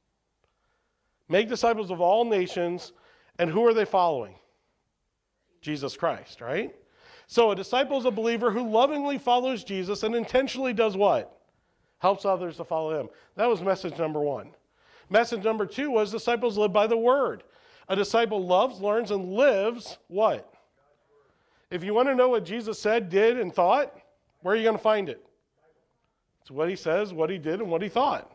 Make 1.28 1.48
disciples 1.48 1.90
of 1.90 2.00
all 2.00 2.24
nations. 2.24 2.92
And 3.38 3.50
who 3.50 3.66
are 3.66 3.74
they 3.74 3.84
following? 3.84 4.34
Jesus 5.60 5.96
Christ, 5.96 6.40
right? 6.40 6.74
So 7.30 7.52
a 7.52 7.54
disciple 7.54 7.96
is 7.96 8.06
a 8.06 8.10
believer 8.10 8.50
who 8.50 8.68
lovingly 8.68 9.16
follows 9.16 9.62
Jesus 9.62 10.02
and 10.02 10.16
intentionally 10.16 10.72
does 10.72 10.96
what? 10.96 11.38
Helps 11.99 12.25
others 12.25 12.56
to 12.56 12.64
follow 12.64 12.99
him. 12.99 13.08
That 13.37 13.49
was 13.49 13.62
message 13.62 13.96
number 13.96 14.18
one. 14.18 14.50
Message 15.10 15.44
number 15.44 15.64
two 15.64 15.92
was 15.92 16.10
disciples 16.10 16.58
live 16.58 16.72
by 16.72 16.88
the 16.88 16.96
word. 16.96 17.44
A 17.88 17.94
disciple 17.94 18.44
loves, 18.44 18.80
learns, 18.80 19.12
and 19.12 19.32
lives 19.32 19.99
what? 20.08 20.52
If 21.70 21.84
you 21.84 21.94
want 21.94 22.08
to 22.08 22.16
know 22.16 22.30
what 22.30 22.44
Jesus 22.44 22.80
said, 22.80 23.08
did, 23.08 23.38
and 23.38 23.54
thought, 23.54 23.94
where 24.40 24.54
are 24.54 24.58
you 24.58 24.64
going 24.64 24.76
to 24.76 24.82
find 24.82 25.08
it? 25.08 25.25
It's 26.40 26.50
what 26.50 26.68
he 26.68 26.75
says, 26.75 27.12
what 27.12 27.30
he 27.30 27.38
did, 27.38 27.60
and 27.60 27.70
what 27.70 27.80
he 27.80 27.88
thought. 27.88 28.28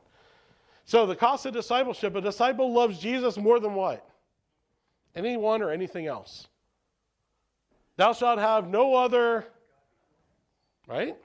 So, 0.85 1.05
the 1.05 1.17
cost 1.17 1.45
of 1.45 1.53
discipleship 1.53 2.15
a 2.15 2.21
disciple 2.21 2.71
loves 2.71 2.97
Jesus 2.99 3.35
more 3.35 3.59
than 3.59 3.73
what? 3.73 4.07
Anyone 5.17 5.61
or 5.61 5.71
anything 5.71 6.07
else. 6.07 6.47
Thou 7.97 8.13
shalt 8.13 8.39
have 8.39 8.69
no 8.69 8.95
other, 8.95 9.45
right? 10.87 11.15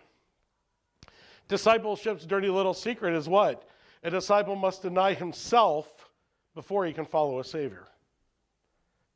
Discipleship's 1.48 2.26
dirty 2.26 2.48
little 2.48 2.74
secret 2.74 3.14
is 3.14 3.28
what? 3.28 3.68
A 4.04 4.10
disciple 4.10 4.56
must 4.56 4.82
deny 4.82 5.14
himself 5.14 6.10
before 6.54 6.86
he 6.86 6.92
can 6.92 7.04
follow 7.04 7.40
a 7.40 7.44
Savior. 7.44 7.88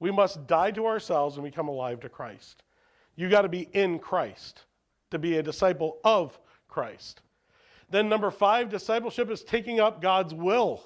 We 0.00 0.10
must 0.10 0.46
die 0.46 0.72
to 0.72 0.86
ourselves 0.86 1.36
and 1.36 1.44
become 1.44 1.68
alive 1.68 2.00
to 2.00 2.08
Christ. 2.08 2.62
You 3.16 3.28
got 3.28 3.42
to 3.42 3.48
be 3.48 3.68
in 3.72 3.98
Christ 3.98 4.64
to 5.10 5.18
be 5.18 5.38
a 5.38 5.42
disciple 5.42 5.98
of 6.04 6.38
Christ. 6.68 7.22
Then, 7.90 8.08
number 8.08 8.30
five, 8.30 8.68
discipleship 8.68 9.30
is 9.30 9.44
taking 9.44 9.78
up 9.78 10.02
God's 10.02 10.34
will. 10.34 10.82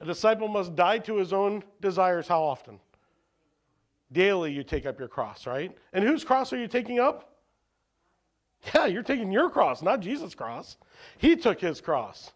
A 0.00 0.04
disciple 0.04 0.46
must 0.46 0.76
die 0.76 0.98
to 0.98 1.16
his 1.16 1.32
own 1.32 1.64
desires 1.80 2.28
how 2.28 2.42
often? 2.42 2.78
Daily, 4.12 4.52
you 4.52 4.62
take 4.62 4.86
up 4.86 4.98
your 4.98 5.08
cross, 5.08 5.46
right? 5.46 5.76
And 5.92 6.04
whose 6.04 6.24
cross 6.24 6.52
are 6.52 6.58
you 6.58 6.68
taking 6.68 7.00
up? 7.00 7.32
Yeah, 8.74 8.86
you're 8.86 9.02
taking 9.02 9.32
your 9.32 9.50
cross, 9.50 9.82
not 9.82 10.00
Jesus' 10.00 10.34
cross. 10.34 10.76
He 11.18 11.36
took 11.36 11.60
his 11.60 11.80
cross. 11.80 12.32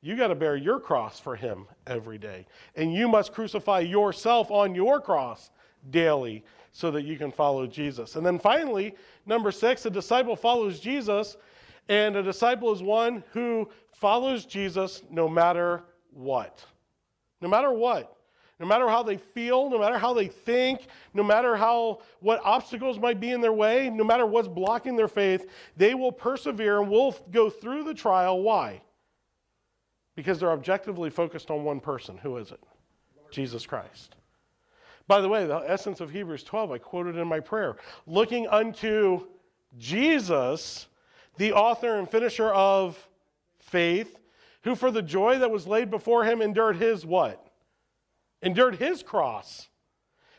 You 0.00 0.16
got 0.16 0.28
to 0.28 0.34
bear 0.34 0.56
your 0.56 0.78
cross 0.78 1.18
for 1.18 1.34
him 1.34 1.66
every 1.86 2.18
day. 2.18 2.46
And 2.76 2.92
you 2.92 3.08
must 3.08 3.32
crucify 3.32 3.80
yourself 3.80 4.50
on 4.50 4.74
your 4.74 5.00
cross 5.00 5.50
daily 5.90 6.44
so 6.72 6.90
that 6.90 7.02
you 7.02 7.16
can 7.16 7.30
follow 7.30 7.66
Jesus. 7.66 8.16
And 8.16 8.24
then 8.24 8.38
finally, 8.38 8.94
number 9.26 9.50
six, 9.50 9.86
a 9.86 9.90
disciple 9.90 10.36
follows 10.36 10.80
Jesus, 10.80 11.36
and 11.88 12.16
a 12.16 12.22
disciple 12.22 12.72
is 12.72 12.82
one 12.82 13.22
who 13.32 13.68
follows 13.92 14.44
Jesus 14.44 15.02
no 15.10 15.28
matter 15.28 15.84
what. 16.12 16.64
No 17.40 17.48
matter 17.48 17.72
what. 17.72 18.16
No 18.60 18.66
matter 18.66 18.88
how 18.88 19.02
they 19.02 19.16
feel, 19.16 19.68
no 19.68 19.78
matter 19.78 19.98
how 19.98 20.14
they 20.14 20.28
think, 20.28 20.86
no 21.12 21.24
matter 21.24 21.56
how 21.56 22.00
what 22.20 22.40
obstacles 22.44 22.98
might 22.98 23.18
be 23.18 23.32
in 23.32 23.40
their 23.40 23.52
way, 23.52 23.90
no 23.90 24.04
matter 24.04 24.26
what's 24.26 24.46
blocking 24.46 24.96
their 24.96 25.08
faith, 25.08 25.50
they 25.76 25.94
will 25.94 26.12
persevere 26.12 26.80
and 26.80 26.88
will 26.88 27.16
go 27.32 27.50
through 27.50 27.82
the 27.84 27.94
trial. 27.94 28.42
Why? 28.42 28.80
Because 30.14 30.38
they're 30.38 30.52
objectively 30.52 31.10
focused 31.10 31.50
on 31.50 31.64
one 31.64 31.80
person. 31.80 32.16
Who 32.18 32.36
is 32.36 32.52
it? 32.52 32.60
Jesus 33.32 33.66
Christ. 33.66 34.14
By 35.08 35.20
the 35.20 35.28
way, 35.28 35.46
the 35.46 35.58
essence 35.66 36.00
of 36.00 36.10
Hebrews 36.10 36.44
12, 36.44 36.70
I 36.70 36.78
quoted 36.78 37.16
in 37.16 37.26
my 37.26 37.40
prayer. 37.40 37.76
Looking 38.06 38.46
unto 38.46 39.26
Jesus, 39.76 40.86
the 41.36 41.52
author 41.52 41.98
and 41.98 42.08
finisher 42.08 42.50
of 42.54 42.96
faith, 43.58 44.16
who 44.62 44.76
for 44.76 44.92
the 44.92 45.02
joy 45.02 45.40
that 45.40 45.50
was 45.50 45.66
laid 45.66 45.90
before 45.90 46.24
him 46.24 46.40
endured 46.40 46.76
his 46.76 47.04
what? 47.04 47.50
Endured 48.44 48.76
his 48.76 49.02
cross. 49.02 49.68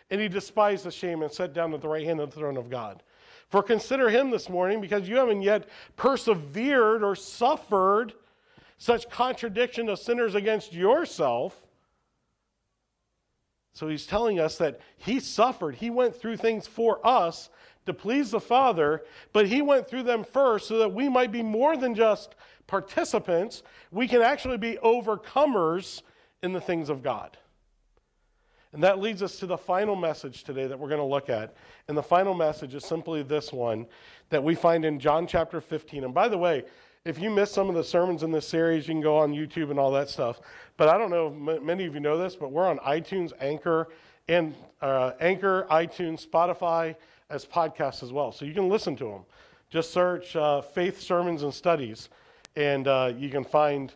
And 0.09 0.21
he 0.21 0.27
despised 0.27 0.85
the 0.85 0.91
shame 0.91 1.23
and 1.23 1.31
sat 1.31 1.53
down 1.53 1.73
at 1.73 1.81
the 1.81 1.87
right 1.89 2.05
hand 2.05 2.19
of 2.19 2.29
the 2.29 2.39
throne 2.39 2.57
of 2.57 2.69
God. 2.69 3.03
For 3.49 3.63
consider 3.63 4.09
him 4.09 4.29
this 4.29 4.49
morning 4.49 4.79
because 4.79 5.09
you 5.09 5.17
haven't 5.17 5.41
yet 5.41 5.67
persevered 5.95 7.03
or 7.03 7.15
suffered 7.15 8.13
such 8.77 9.09
contradiction 9.09 9.89
of 9.89 9.99
sinners 9.99 10.35
against 10.35 10.73
yourself. 10.73 11.59
So 13.73 13.87
he's 13.87 14.05
telling 14.05 14.39
us 14.39 14.57
that 14.57 14.79
he 14.97 15.19
suffered. 15.19 15.75
He 15.75 15.89
went 15.89 16.15
through 16.15 16.37
things 16.37 16.67
for 16.67 17.05
us 17.05 17.49
to 17.85 17.93
please 17.93 18.31
the 18.31 18.39
Father, 18.39 19.03
but 19.33 19.47
he 19.47 19.61
went 19.61 19.87
through 19.87 20.03
them 20.03 20.23
first 20.23 20.67
so 20.67 20.77
that 20.79 20.93
we 20.93 21.09
might 21.09 21.31
be 21.31 21.43
more 21.43 21.77
than 21.77 21.93
just 21.93 22.35
participants. 22.67 23.63
We 23.91 24.07
can 24.07 24.21
actually 24.21 24.57
be 24.57 24.77
overcomers 24.83 26.01
in 26.41 26.53
the 26.53 26.61
things 26.61 26.89
of 26.89 27.03
God. 27.03 27.37
And 28.75 28.83
that 28.83 28.99
leads 28.99 29.23
us 29.23 29.39
to 29.39 29.45
the 29.45 29.57
final 29.57 29.95
message 29.95 30.43
today 30.43 30.67
that 30.67 30.77
we're 30.77 30.89
going 30.89 30.99
to 30.99 31.05
look 31.05 31.29
at. 31.29 31.55
And 31.87 31.97
the 31.97 32.03
final 32.03 32.33
message 32.33 32.75
is 32.75 32.83
simply 32.83 33.23
this 33.23 33.53
one 33.53 33.85
that 34.31 34.43
we 34.43 34.53
find 34.53 34.83
in 34.83 34.99
John 34.99 35.27
chapter 35.27 35.61
15. 35.61 36.03
And 36.03 36.13
by 36.13 36.27
the 36.27 36.37
way, 36.37 36.65
if 37.05 37.17
you 37.17 37.31
missed 37.31 37.53
some 37.53 37.69
of 37.69 37.75
the 37.75 37.85
sermons 37.85 38.21
in 38.21 38.33
this 38.33 38.45
series, 38.45 38.85
you 38.85 38.93
can 38.93 39.01
go 39.01 39.17
on 39.17 39.31
YouTube 39.31 39.71
and 39.71 39.79
all 39.79 39.91
that 39.91 40.09
stuff. 40.09 40.41
But 40.75 40.89
I 40.89 40.97
don't 40.97 41.09
know 41.09 41.53
if 41.55 41.63
many 41.63 41.85
of 41.85 41.93
you 41.93 42.01
know 42.01 42.17
this, 42.17 42.35
but 42.35 42.51
we're 42.51 42.67
on 42.67 42.79
iTunes, 42.79 43.31
Anchor, 43.39 43.87
and 44.27 44.53
uh, 44.81 45.13
Anchor, 45.21 45.65
iTunes, 45.71 46.27
Spotify 46.27 46.97
as 47.29 47.45
podcasts 47.45 48.03
as 48.03 48.11
well. 48.11 48.33
So 48.33 48.43
you 48.43 48.53
can 48.53 48.67
listen 48.67 48.97
to 48.97 49.05
them. 49.05 49.21
Just 49.69 49.93
search 49.93 50.35
uh, 50.35 50.59
Faith 50.59 50.99
Sermons 50.99 51.43
and 51.43 51.53
Studies, 51.53 52.09
and 52.57 52.89
uh, 52.89 53.13
you 53.17 53.29
can 53.29 53.45
find 53.45 53.93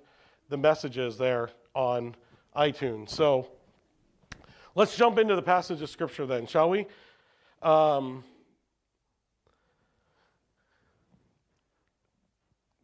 the 0.48 0.56
messages 0.56 1.18
there 1.18 1.50
on 1.76 2.16
iTunes. 2.56 3.10
So 3.10 3.50
let's 4.80 4.96
jump 4.96 5.20
into 5.20 5.36
the 5.36 5.42
passage 5.42 5.82
of 5.82 5.90
Scripture 5.90 6.26
then, 6.26 6.48
shall 6.48 6.70
we? 6.70 6.88
Um, 7.62 8.24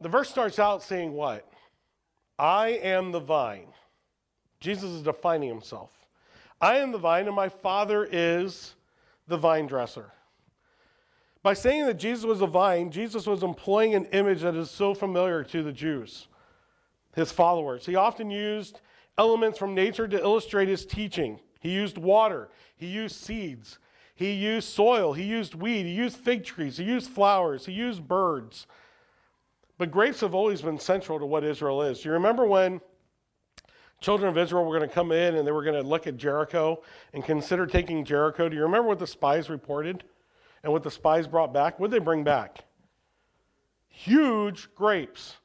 the 0.01 0.09
verse 0.09 0.29
starts 0.29 0.59
out 0.59 0.83
saying 0.83 1.13
what? 1.13 1.49
I 2.37 2.71
am 2.83 3.13
the 3.13 3.21
vine. 3.21 3.67
Jesus 4.59 4.89
is 4.89 5.03
defining 5.03 5.47
himself. 5.47 5.93
I 6.59 6.79
am 6.79 6.91
the 6.91 6.97
vine, 6.97 7.27
and 7.27 7.35
my 7.35 7.47
Father 7.47 8.05
is 8.11 8.75
the 9.29 9.37
vine 9.37 9.65
dresser. 9.65 10.11
By 11.43 11.53
saying 11.53 11.85
that 11.85 11.93
Jesus 11.93 12.25
was 12.25 12.41
a 12.41 12.47
vine, 12.47 12.91
Jesus 12.91 13.25
was 13.25 13.41
employing 13.41 13.95
an 13.95 14.03
image 14.07 14.41
that 14.41 14.55
is 14.55 14.69
so 14.69 14.93
familiar 14.93 15.45
to 15.45 15.63
the 15.63 15.71
Jews, 15.71 16.27
his 17.15 17.31
followers. 17.31 17.85
He 17.85 17.95
often 17.95 18.29
used 18.29 18.81
elements 19.17 19.57
from 19.57 19.73
nature 19.73 20.09
to 20.09 20.19
illustrate 20.19 20.67
his 20.67 20.85
teaching. 20.85 21.39
He 21.59 21.69
used 21.69 21.97
water, 21.97 22.49
he 22.75 22.87
used 22.87 23.15
seeds, 23.15 23.79
he 24.15 24.31
used 24.31 24.69
soil, 24.69 25.13
he 25.13 25.23
used 25.23 25.55
weed, 25.55 25.83
he 25.83 25.93
used 25.93 26.17
fig 26.17 26.43
trees, 26.43 26.77
he 26.77 26.83
used 26.83 27.09
flowers, 27.09 27.65
he 27.65 27.71
used 27.71 28.07
birds. 28.07 28.67
But 29.77 29.91
grapes 29.91 30.21
have 30.21 30.33
always 30.33 30.61
been 30.61 30.79
central 30.79 31.19
to 31.19 31.25
what 31.25 31.43
Israel 31.43 31.81
is. 31.81 32.01
Do 32.01 32.09
you 32.09 32.13
remember 32.13 32.45
when 32.45 32.79
children 33.99 34.29
of 34.29 34.37
Israel 34.37 34.63
were 34.63 34.77
going 34.77 34.87
to 34.87 34.93
come 34.93 35.11
in 35.11 35.35
and 35.35 35.45
they 35.45 35.51
were 35.51 35.63
going 35.63 35.81
to 35.81 35.87
look 35.87 36.07
at 36.07 36.15
Jericho 36.15 36.81
and 37.13 37.23
consider 37.23 37.65
taking 37.65 38.05
Jericho? 38.05 38.47
Do 38.47 38.55
you 38.55 38.63
remember 38.63 38.87
what 38.87 38.99
the 38.99 39.07
spies 39.07 39.49
reported 39.49 40.03
and 40.63 40.71
what 40.71 40.83
the 40.83 40.91
spies 40.91 41.27
brought 41.27 41.53
back? 41.53 41.79
What 41.79 41.91
did 41.91 41.99
they 41.99 42.03
bring 42.03 42.23
back? 42.23 42.63
Huge 43.87 44.73
grapes. 44.75 45.35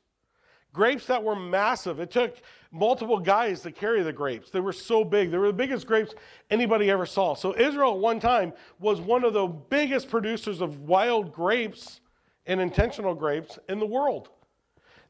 Grapes 0.73 1.07
that 1.07 1.23
were 1.23 1.37
massive. 1.37 1.99
It 1.99 2.11
took 2.11 2.37
multiple 2.73 3.19
guys 3.19 3.63
to 3.63 3.73
carry 3.73 4.03
the 4.03 4.13
grapes. 4.13 4.51
They 4.51 4.61
were 4.61 4.73
so 4.73 5.05
big. 5.05 5.31
They 5.31 5.39
were 5.39 5.49
the 5.49 5.53
biggest 5.53 5.87
grapes 5.87 6.15
anybody 6.51 6.91
ever 6.91 7.07
saw. 7.07 7.35
So 7.35 7.57
Israel 7.57 7.95
at 7.95 7.99
one 7.99 8.21
time 8.21 8.53
was 8.79 9.01
one 9.01 9.25
of 9.25 9.33
the 9.33 9.47
biggest 9.47 10.09
producers 10.09 10.61
of 10.61 10.81
wild 10.81 11.33
grapes 11.33 12.01
and 12.47 12.61
intentional 12.61 13.15
grapes 13.15 13.59
in 13.69 13.79
the 13.79 13.87
world. 13.87 14.31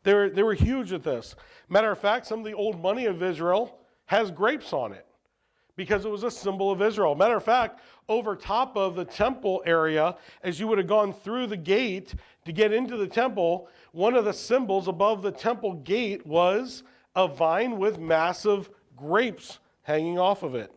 They 0.02 0.14
were, 0.14 0.30
they 0.30 0.42
were 0.42 0.54
huge 0.54 0.92
at 0.92 1.02
this. 1.02 1.34
Matter 1.68 1.90
of 1.90 1.98
fact, 1.98 2.26
some 2.26 2.38
of 2.38 2.44
the 2.44 2.54
old 2.54 2.80
money 2.80 3.06
of 3.06 3.22
Israel 3.22 3.78
has 4.06 4.30
grapes 4.30 4.72
on 4.72 4.92
it 4.92 5.06
because 5.76 6.04
it 6.04 6.10
was 6.10 6.24
a 6.24 6.30
symbol 6.30 6.70
of 6.70 6.82
Israel. 6.82 7.14
Matter 7.14 7.36
of 7.36 7.44
fact, 7.44 7.80
over 8.08 8.34
top 8.34 8.76
of 8.76 8.96
the 8.96 9.04
temple 9.04 9.62
area, 9.66 10.16
as 10.42 10.58
you 10.58 10.66
would 10.66 10.78
have 10.78 10.86
gone 10.86 11.12
through 11.12 11.46
the 11.46 11.56
gate 11.56 12.14
to 12.44 12.52
get 12.52 12.72
into 12.72 12.96
the 12.96 13.06
temple, 13.06 13.68
one 13.92 14.14
of 14.14 14.24
the 14.24 14.32
symbols 14.32 14.88
above 14.88 15.22
the 15.22 15.30
temple 15.30 15.74
gate 15.74 16.26
was 16.26 16.82
a 17.14 17.28
vine 17.28 17.78
with 17.78 17.98
massive 17.98 18.70
grapes 18.96 19.58
hanging 19.82 20.18
off 20.18 20.42
of 20.42 20.54
it. 20.54 20.72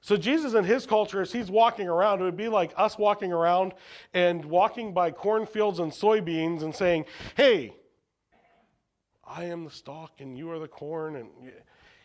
So, 0.00 0.16
Jesus 0.16 0.54
in 0.54 0.64
his 0.64 0.84
culture, 0.84 1.20
as 1.20 1.30
he's 1.30 1.48
walking 1.48 1.86
around, 1.86 2.20
it 2.20 2.24
would 2.24 2.36
be 2.36 2.48
like 2.48 2.72
us 2.76 2.98
walking 2.98 3.32
around 3.32 3.72
and 4.12 4.44
walking 4.44 4.92
by 4.92 5.12
cornfields 5.12 5.78
and 5.78 5.92
soybeans 5.92 6.62
and 6.62 6.74
saying, 6.74 7.04
Hey, 7.36 7.72
I 9.24 9.44
am 9.44 9.64
the 9.64 9.70
stalk 9.70 10.20
and 10.20 10.36
you 10.36 10.50
are 10.50 10.58
the 10.58 10.66
corn. 10.66 11.14
And, 11.14 11.28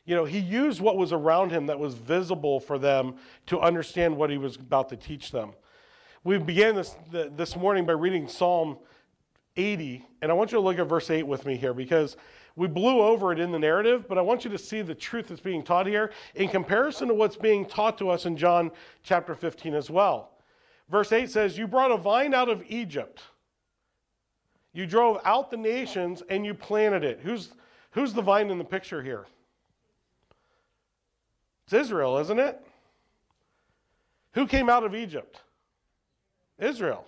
you 0.05 0.15
know, 0.15 0.25
he 0.25 0.37
used 0.37 0.79
what 0.79 0.95
was 0.95 1.11
around 1.11 1.51
him 1.51 1.65
that 1.65 1.79
was 1.79 1.95
visible 1.95 2.59
for 2.59 2.77
them 2.77 3.15
to 3.47 3.59
understand 3.59 4.15
what 4.15 4.29
he 4.29 4.37
was 4.37 4.57
about 4.57 4.89
to 4.89 4.95
teach 4.95 5.31
them. 5.31 5.53
We 6.23 6.37
began 6.37 6.75
this, 6.75 6.95
this 7.11 7.55
morning 7.55 7.85
by 7.87 7.93
reading 7.93 8.27
Psalm 8.27 8.77
80, 9.55 10.05
and 10.21 10.31
I 10.31 10.35
want 10.35 10.51
you 10.51 10.59
to 10.59 10.63
look 10.63 10.77
at 10.77 10.87
verse 10.87 11.09
8 11.09 11.23
with 11.23 11.47
me 11.47 11.57
here 11.57 11.73
because 11.73 12.15
we 12.57 12.67
blew 12.67 13.01
over 13.01 13.31
it 13.31 13.39
in 13.39 13.51
the 13.51 13.59
narrative, 13.59 14.07
but 14.09 14.17
I 14.17 14.21
want 14.21 14.43
you 14.43 14.49
to 14.49 14.57
see 14.57 14.81
the 14.81 14.95
truth 14.95 15.27
that's 15.27 15.39
being 15.39 15.61
taught 15.61 15.85
here 15.85 16.11
in 16.33 16.49
comparison 16.49 17.07
to 17.07 17.13
what's 17.13 17.37
being 17.37 17.63
taught 17.65 17.99
to 17.99 18.09
us 18.09 18.25
in 18.25 18.35
John 18.35 18.71
chapter 19.03 19.35
15 19.35 19.75
as 19.75 19.91
well. 19.91 20.31
Verse 20.89 21.11
8 21.11 21.29
says, 21.29 21.55
You 21.55 21.67
brought 21.67 21.91
a 21.91 21.97
vine 21.97 22.33
out 22.33 22.49
of 22.49 22.63
Egypt. 22.67 23.21
You 24.73 24.87
drove 24.87 25.21
out 25.23 25.51
the 25.51 25.57
nations 25.57 26.23
and 26.29 26.43
you 26.43 26.55
planted 26.55 27.03
it. 27.03 27.19
Who's, 27.21 27.51
who's 27.91 28.11
the 28.11 28.23
vine 28.23 28.49
in 28.49 28.57
the 28.57 28.63
picture 28.63 29.03
here? 29.03 29.27
It's 31.65 31.73
Israel, 31.73 32.17
isn't 32.17 32.39
it? 32.39 32.59
Who 34.33 34.47
came 34.47 34.67
out 34.67 34.83
of 34.83 34.95
Egypt? 34.95 35.41
Israel. 36.57 37.05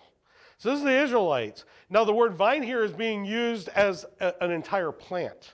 So 0.60 0.72
this 0.72 0.80
is 0.80 0.84
the 0.84 1.04
Israelites. 1.04 1.63
Now, 1.89 2.04
the 2.04 2.13
word 2.13 2.36
vine 2.36 2.62
here 2.62 2.84
is 2.84 2.91
being 2.91 3.24
used 3.24 3.69
as 3.69 4.06
a, 4.19 4.34
an 4.43 4.52
entire 4.52 4.91
plant, 4.91 5.54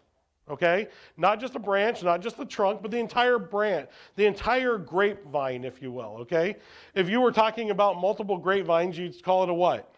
okay? 0.49 0.87
Not 1.15 1.39
just 1.39 1.53
a 1.53 1.59
branch, 1.59 2.01
not 2.01 2.21
just 2.21 2.37
the 2.37 2.45
trunk, 2.45 2.81
but 2.81 2.89
the 2.89 2.97
entire 2.97 3.37
branch, 3.37 3.87
the 4.15 4.25
entire 4.25 4.79
grapevine, 4.79 5.63
if 5.63 5.79
you 5.79 5.91
will, 5.91 6.17
okay? 6.21 6.55
If 6.95 7.07
you 7.07 7.21
were 7.21 7.31
talking 7.31 7.69
about 7.69 8.01
multiple 8.01 8.39
grapevines, 8.39 8.97
you'd 8.97 9.23
call 9.23 9.43
it 9.43 9.49
a 9.49 9.53
what? 9.53 9.93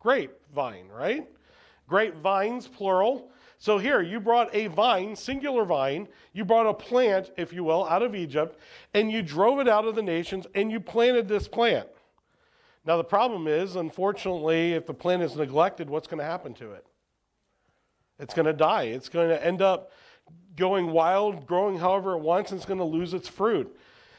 Grapevine, 0.00 0.88
right? 0.88 1.28
Grapevines, 1.86 2.66
plural. 2.66 3.30
So 3.58 3.76
here, 3.76 4.00
you 4.00 4.18
brought 4.18 4.54
a 4.54 4.68
vine, 4.68 5.14
singular 5.14 5.66
vine, 5.66 6.08
you 6.32 6.46
brought 6.46 6.66
a 6.66 6.72
plant, 6.72 7.32
if 7.36 7.52
you 7.52 7.64
will, 7.64 7.86
out 7.86 8.02
of 8.02 8.14
Egypt, 8.14 8.58
and 8.94 9.12
you 9.12 9.20
drove 9.20 9.60
it 9.60 9.68
out 9.68 9.84
of 9.84 9.94
the 9.94 10.02
nations, 10.02 10.46
and 10.54 10.72
you 10.72 10.80
planted 10.80 11.28
this 11.28 11.46
plant. 11.46 11.86
Now, 12.86 12.96
the 12.96 13.04
problem 13.04 13.48
is, 13.48 13.74
unfortunately, 13.74 14.74
if 14.74 14.86
the 14.86 14.94
plant 14.94 15.22
is 15.22 15.34
neglected, 15.34 15.90
what's 15.90 16.06
going 16.06 16.20
to 16.20 16.24
happen 16.24 16.54
to 16.54 16.70
it? 16.72 16.86
It's 18.20 18.32
going 18.32 18.46
to 18.46 18.52
die. 18.52 18.84
It's 18.84 19.08
going 19.08 19.28
to 19.28 19.44
end 19.44 19.60
up 19.60 19.90
going 20.56 20.92
wild, 20.92 21.46
growing 21.46 21.78
however 21.78 22.12
it 22.12 22.20
wants, 22.20 22.52
and 22.52 22.58
it's 22.58 22.66
going 22.66 22.78
to 22.78 22.84
lose 22.84 23.12
its 23.12 23.28
fruit. 23.28 23.76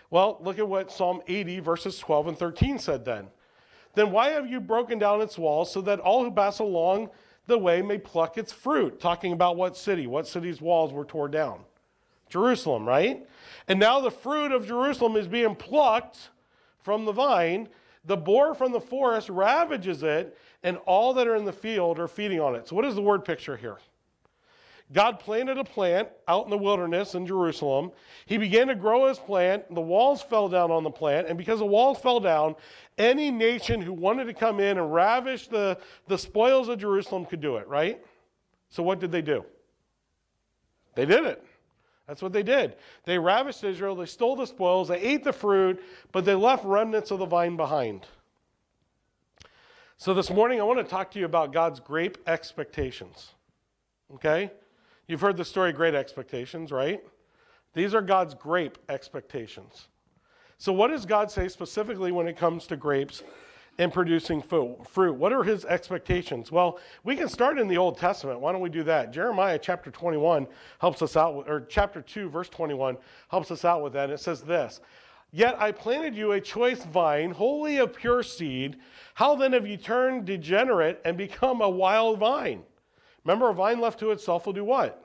Well, 0.09 0.37
look 0.41 0.59
at 0.59 0.67
what 0.67 0.91
Psalm 0.91 1.21
80, 1.27 1.61
verses 1.61 1.97
12 1.97 2.27
and 2.27 2.37
13 2.37 2.77
said 2.77 3.05
then. 3.05 3.27
Then 3.95 4.11
why 4.11 4.29
have 4.29 4.49
you 4.49 4.59
broken 4.59 4.99
down 4.99 5.21
its 5.21 5.37
walls 5.37 5.71
so 5.71 5.81
that 5.81 5.99
all 5.99 6.23
who 6.23 6.31
pass 6.31 6.59
along 6.59 7.09
the 7.47 7.57
way 7.57 7.81
may 7.81 7.97
pluck 7.97 8.37
its 8.37 8.51
fruit? 8.51 8.99
Talking 8.99 9.31
about 9.31 9.55
what 9.55 9.75
city? 9.75 10.07
What 10.07 10.27
city's 10.27 10.61
walls 10.61 10.93
were 10.93 11.05
torn 11.05 11.31
down? 11.31 11.61
Jerusalem, 12.29 12.85
right? 12.85 13.25
And 13.67 13.79
now 13.79 14.01
the 14.01 14.11
fruit 14.11 14.51
of 14.51 14.67
Jerusalem 14.67 15.15
is 15.15 15.27
being 15.27 15.55
plucked 15.55 16.29
from 16.83 17.05
the 17.05 17.13
vine 17.13 17.69
the 18.07 18.17
boar 18.17 18.55
from 18.55 18.71
the 18.71 18.79
forest 18.79 19.29
ravages 19.29 20.01
it, 20.01 20.37
and 20.63 20.77
all 20.85 21.13
that 21.13 21.27
are 21.27 21.35
in 21.35 21.45
the 21.45 21.53
field 21.53 21.99
are 21.99 22.07
feeding 22.07 22.39
on 22.39 22.55
it. 22.55 22.67
So, 22.67 22.75
what 22.75 22.85
is 22.85 22.95
the 22.95 23.01
word 23.01 23.23
picture 23.23 23.55
here? 23.55 23.77
God 24.93 25.19
planted 25.19 25.57
a 25.57 25.65
plant 25.65 26.07
out 26.29 26.45
in 26.45 26.49
the 26.49 26.57
wilderness 26.57 27.13
in 27.13 27.27
Jerusalem. 27.27 27.91
He 28.25 28.37
began 28.37 28.67
to 28.67 28.75
grow 28.75 29.09
his 29.09 29.19
plant. 29.19 29.73
The 29.75 29.81
walls 29.81 30.21
fell 30.21 30.47
down 30.47 30.71
on 30.71 30.83
the 30.83 30.89
plant. 30.89 31.27
And 31.27 31.37
because 31.37 31.59
the 31.59 31.65
walls 31.65 31.99
fell 31.99 32.21
down, 32.21 32.55
any 32.97 33.29
nation 33.29 33.81
who 33.81 33.91
wanted 33.91 34.25
to 34.25 34.33
come 34.33 34.61
in 34.61 34.77
and 34.77 34.93
ravish 34.93 35.49
the, 35.49 35.77
the 36.07 36.17
spoils 36.17 36.69
of 36.69 36.79
Jerusalem 36.79 37.25
could 37.25 37.41
do 37.41 37.57
it, 37.57 37.67
right? 37.67 38.01
So, 38.69 38.81
what 38.81 39.01
did 39.01 39.11
they 39.11 39.21
do? 39.21 39.43
They 40.95 41.05
did 41.05 41.25
it. 41.25 41.43
That's 42.07 42.21
what 42.21 42.31
they 42.31 42.43
did. 42.43 42.75
They 43.03 43.19
ravished 43.19 43.63
Israel, 43.63 43.95
they 43.95 44.05
stole 44.05 44.35
the 44.35 44.47
spoils, 44.47 44.87
they 44.87 44.99
ate 44.99 45.23
the 45.23 45.33
fruit, 45.33 45.83
but 46.11 46.23
they 46.23 46.35
left 46.35 46.63
remnants 46.63 47.11
of 47.11 47.19
the 47.19 47.25
vine 47.25 47.57
behind. 47.57 48.05
So 49.97 50.13
this 50.13 50.29
morning, 50.29 50.61
I 50.61 50.63
want 50.63 50.79
to 50.79 50.85
talk 50.85 51.11
to 51.11 51.19
you 51.19 51.25
about 51.25 51.51
God's 51.51 51.79
grape 51.79 52.17
expectations. 52.27 53.31
Okay? 54.13 54.51
You've 55.07 55.21
heard 55.21 55.37
the 55.37 55.45
story 55.45 55.73
Great 55.73 55.95
Expectations, 55.95 56.71
right? 56.71 57.01
These 57.73 57.93
are 57.93 58.01
God's 58.01 58.33
grape 58.33 58.77
expectations. 58.89 59.87
So, 60.57 60.73
what 60.73 60.87
does 60.87 61.05
God 61.05 61.29
say 61.29 61.47
specifically 61.47 62.11
when 62.11 62.27
it 62.27 62.37
comes 62.37 62.67
to 62.67 62.75
grapes 62.75 63.23
and 63.79 63.93
producing 63.93 64.41
fruit? 64.41 65.13
What 65.13 65.31
are 65.31 65.43
his 65.43 65.65
expectations? 65.65 66.51
Well, 66.51 66.79
we 67.03 67.15
can 67.15 67.29
start 67.29 67.59
in 67.59 67.67
the 67.67 67.77
Old 67.77 67.97
Testament. 67.97 68.39
Why 68.39 68.51
don't 68.51 68.61
we 68.61 68.69
do 68.69 68.83
that? 68.83 69.11
Jeremiah 69.11 69.59
chapter 69.59 69.91
21 69.91 70.47
helps 70.79 71.01
us 71.01 71.15
out, 71.15 71.45
or 71.47 71.65
chapter 71.69 72.01
2, 72.01 72.29
verse 72.29 72.49
21 72.49 72.97
helps 73.29 73.51
us 73.51 73.63
out 73.65 73.83
with 73.83 73.93
that. 73.93 74.09
It 74.09 74.19
says 74.19 74.41
this 74.41 74.81
Yet 75.31 75.61
I 75.61 75.71
planted 75.71 76.15
you 76.15 76.31
a 76.31 76.41
choice 76.41 76.83
vine, 76.83 77.31
wholly 77.31 77.77
of 77.77 77.93
pure 77.93 78.23
seed. 78.23 78.77
How 79.13 79.35
then 79.35 79.53
have 79.53 79.67
you 79.67 79.77
turned 79.77 80.25
degenerate 80.25 81.01
and 81.05 81.17
become 81.17 81.61
a 81.61 81.69
wild 81.69 82.19
vine? 82.19 82.63
Remember, 83.23 83.49
a 83.49 83.53
vine 83.53 83.79
left 83.79 83.99
to 83.99 84.11
itself 84.11 84.45
will 84.45 84.53
do 84.53 84.63
what? 84.63 85.03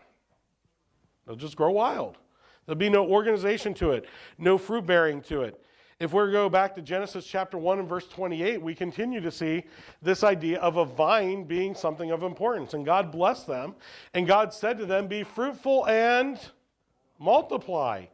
It'll 1.27 1.37
just 1.37 1.57
grow 1.57 1.71
wild. 1.71 2.19
There'll 2.67 2.79
be 2.79 2.89
no 2.89 3.07
organization 3.07 3.75
to 3.75 3.91
it, 3.91 4.07
no 4.39 4.59
fruit 4.59 4.87
bearing 4.87 5.21
to 5.23 5.43
it. 5.43 5.61
If 6.03 6.13
we 6.13 6.33
go 6.33 6.49
back 6.49 6.75
to 6.75 6.83
Genesis 6.83 7.25
chapter 7.25 7.57
1 7.57 7.79
and 7.79 7.89
verse 7.89 8.09
28, 8.09 8.61
we 8.61 8.75
continue 8.75 9.21
to 9.21 9.31
see 9.31 9.63
this 10.03 10.25
idea 10.25 10.59
of 10.59 10.77
a 10.77 10.85
vine 10.85 11.45
being 11.45 11.77
something 11.77 12.11
of 12.11 12.25
importance. 12.25 12.75
And 12.75 12.85
God 12.85 13.13
blessed 13.13 13.47
them, 13.47 13.77
and 14.13 14.27
God 14.27 14.53
said 14.53 14.79
to 14.79 14.85
them, 14.85 15.07
Be 15.07 15.23
fruitful 15.23 15.87
and 15.87 16.41
multiply. 17.21 18.07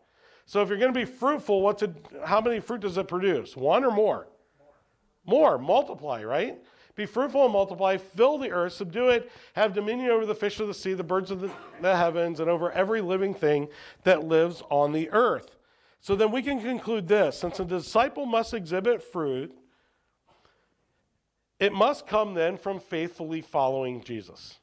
So 0.44 0.60
if 0.60 0.68
you're 0.68 0.76
going 0.76 0.92
to 0.92 1.00
be 1.00 1.06
fruitful, 1.06 1.62
what's 1.62 1.82
it, 1.82 1.96
how 2.26 2.42
many 2.42 2.60
fruit 2.60 2.82
does 2.82 2.98
it 2.98 3.08
produce? 3.08 3.56
One 3.56 3.86
or 3.86 3.90
more? 3.90 4.28
More, 5.24 5.56
multiply, 5.56 6.22
right? 6.24 6.58
Be 6.94 7.06
fruitful 7.06 7.44
and 7.44 7.54
multiply, 7.54 7.96
fill 7.96 8.36
the 8.36 8.50
earth, 8.50 8.74
subdue 8.74 9.08
it, 9.08 9.32
have 9.54 9.72
dominion 9.72 10.10
over 10.10 10.26
the 10.26 10.34
fish 10.34 10.60
of 10.60 10.68
the 10.68 10.74
sea, 10.74 10.92
the 10.92 11.02
birds 11.02 11.30
of 11.30 11.40
the, 11.40 11.50
the 11.80 11.96
heavens, 11.96 12.40
and 12.40 12.50
over 12.50 12.70
every 12.72 13.00
living 13.00 13.32
thing 13.32 13.66
that 14.04 14.24
lives 14.24 14.62
on 14.68 14.92
the 14.92 15.08
earth. 15.08 15.57
So 16.00 16.16
then 16.16 16.30
we 16.30 16.42
can 16.42 16.60
conclude 16.60 17.08
this 17.08 17.38
since 17.38 17.60
a 17.60 17.64
disciple 17.64 18.26
must 18.26 18.54
exhibit 18.54 19.02
fruit, 19.02 19.54
it 21.58 21.72
must 21.72 22.06
come 22.06 22.34
then 22.34 22.56
from 22.56 22.78
faithfully 22.78 23.40
following 23.40 24.02
Jesus. 24.02 24.58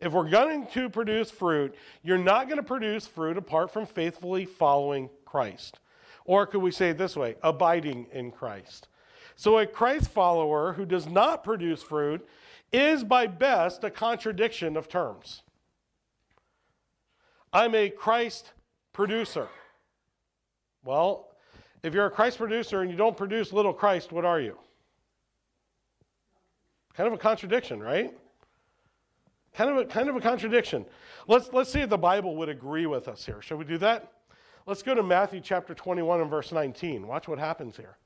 If 0.00 0.12
we're 0.12 0.28
going 0.28 0.66
to 0.68 0.90
produce 0.90 1.30
fruit, 1.30 1.74
you're 2.02 2.18
not 2.18 2.46
going 2.46 2.58
to 2.58 2.62
produce 2.62 3.06
fruit 3.06 3.38
apart 3.38 3.70
from 3.70 3.86
faithfully 3.86 4.44
following 4.44 5.08
Christ. 5.24 5.80
Or 6.26 6.46
could 6.46 6.60
we 6.60 6.70
say 6.70 6.90
it 6.90 6.98
this 6.98 7.16
way 7.16 7.36
abiding 7.42 8.06
in 8.12 8.30
Christ? 8.30 8.88
So, 9.36 9.58
a 9.58 9.66
Christ 9.66 10.10
follower 10.10 10.72
who 10.72 10.84
does 10.84 11.06
not 11.06 11.44
produce 11.44 11.82
fruit 11.82 12.26
is, 12.72 13.04
by 13.04 13.26
best, 13.26 13.84
a 13.84 13.90
contradiction 13.90 14.76
of 14.76 14.88
terms. 14.88 15.42
I'm 17.52 17.74
a 17.74 17.90
Christ 17.90 18.52
producer. 18.92 19.48
Well, 20.86 21.28
if 21.82 21.92
you're 21.92 22.06
a 22.06 22.10
Christ 22.10 22.38
producer 22.38 22.80
and 22.80 22.90
you 22.90 22.96
don't 22.96 23.16
produce 23.16 23.52
little 23.52 23.72
Christ, 23.72 24.12
what 24.12 24.24
are 24.24 24.40
you? 24.40 24.56
Kind 26.94 27.08
of 27.08 27.12
a 27.12 27.18
contradiction, 27.18 27.82
right? 27.82 28.16
Kind 29.52 29.70
of 29.70 29.76
a, 29.78 29.84
kind 29.84 30.08
of 30.08 30.14
a 30.14 30.20
contradiction. 30.20 30.86
Let's, 31.26 31.52
let's 31.52 31.72
see 31.72 31.80
if 31.80 31.90
the 31.90 31.98
Bible 31.98 32.36
would 32.36 32.48
agree 32.48 32.86
with 32.86 33.08
us 33.08 33.26
here. 33.26 33.42
Shall 33.42 33.56
we 33.56 33.64
do 33.64 33.78
that? 33.78 34.12
Let's 34.64 34.82
go 34.82 34.94
to 34.94 35.02
Matthew 35.02 35.40
chapter 35.40 35.74
21 35.74 36.20
and 36.20 36.30
verse 36.30 36.52
19. 36.52 37.06
Watch 37.06 37.26
what 37.26 37.40
happens 37.40 37.76
here. 37.76 37.96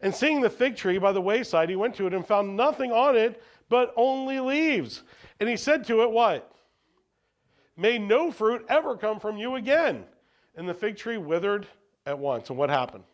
And 0.00 0.14
seeing 0.14 0.40
the 0.40 0.48
fig 0.48 0.76
tree 0.76 0.98
by 0.98 1.12
the 1.12 1.20
wayside, 1.20 1.68
he 1.68 1.76
went 1.76 1.96
to 1.96 2.06
it 2.06 2.14
and 2.14 2.24
found 2.24 2.56
nothing 2.56 2.92
on 2.92 3.16
it 3.16 3.42
but 3.68 3.92
only 3.96 4.38
leaves. 4.38 5.02
And 5.40 5.48
he 5.48 5.56
said 5.56 5.84
to 5.86 6.02
it, 6.02 6.10
What? 6.10 6.52
May 7.76 7.98
no 7.98 8.30
fruit 8.30 8.64
ever 8.68 8.96
come 8.96 9.18
from 9.18 9.36
you 9.36 9.56
again. 9.56 10.04
And 10.56 10.68
the 10.68 10.74
fig 10.74 10.96
tree 10.96 11.18
withered 11.18 11.66
at 12.06 12.18
once. 12.18 12.50
And 12.50 12.58
what 12.58 12.70
happened? 12.70 13.04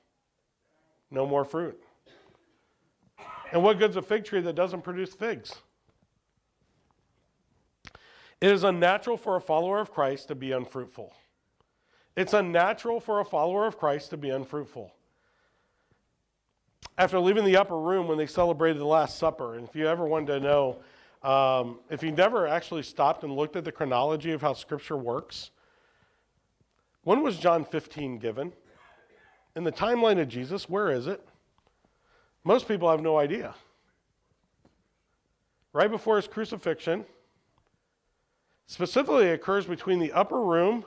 No 1.11 1.27
more 1.27 1.45
fruit. 1.45 1.81
And 3.53 3.63
what 3.63 3.79
good's 3.79 3.97
a 3.97 4.03
fig 4.03 4.25
tree 4.25 4.41
that 4.41 4.55
doesn't 4.55 4.83
produce 4.83 5.15
figs? 5.15 5.55
It 8.41 8.51
is 8.51 8.65
unnatural 8.65 9.17
for 9.17 9.37
a 9.37 9.41
follower 9.41 9.79
of 9.81 9.93
Christ 9.93 10.29
to 10.29 10.35
be 10.35 10.53
unfruitful. 10.53 11.15
It's 12.17 12.33
unnatural 12.33 13.01
for 13.01 13.21
a 13.21 13.25
follower 13.25 13.67
of 13.67 13.79
Christ 13.79 14.11
to 14.11 14.17
be 14.17 14.31
unfruitful 14.31 14.93
after 16.99 17.19
leaving 17.21 17.45
the 17.45 17.57
upper 17.57 17.79
room 17.79 18.09
when 18.09 18.19
they 18.19 18.27
celebrated 18.27 18.81
the 18.81 18.87
Last 18.87 19.19
Supper, 19.19 19.57
and 19.57 19.69
if 19.69 19.75
you 19.75 19.87
ever 19.87 20.07
wanted 20.07 20.27
to 20.27 20.41
know, 20.41 20.79
um, 21.23 21.79
if 21.91 22.03
you 22.03 22.11
never 22.11 22.47
actually 22.47 22.83
stopped 22.83 23.23
and 23.23 23.35
looked 23.35 23.57
at 23.57 23.65
the 23.65 23.73
chronology 23.73 24.33
of 24.33 24.41
how 24.41 24.55
Scripture 24.55 24.97
works, 24.97 25.51
when 27.03 27.23
was 27.23 27.37
John 27.37 27.65
15 27.65 28.19
given? 28.19 28.53
In 29.57 29.65
the 29.65 29.73
timeline 29.73 30.21
of 30.21 30.29
Jesus, 30.29 30.69
where 30.69 30.91
is 30.91 31.07
it? 31.07 31.27
Most 32.45 32.69
people 32.69 32.91
have 32.91 33.01
no 33.01 33.19
idea. 33.19 33.55
Right 35.73 35.91
before 35.91 36.17
his 36.17 36.29
crucifixion, 36.29 37.07
specifically 38.67 39.31
occurs 39.31 39.65
between 39.65 39.99
the 39.99 40.13
upper 40.13 40.41
room 40.41 40.85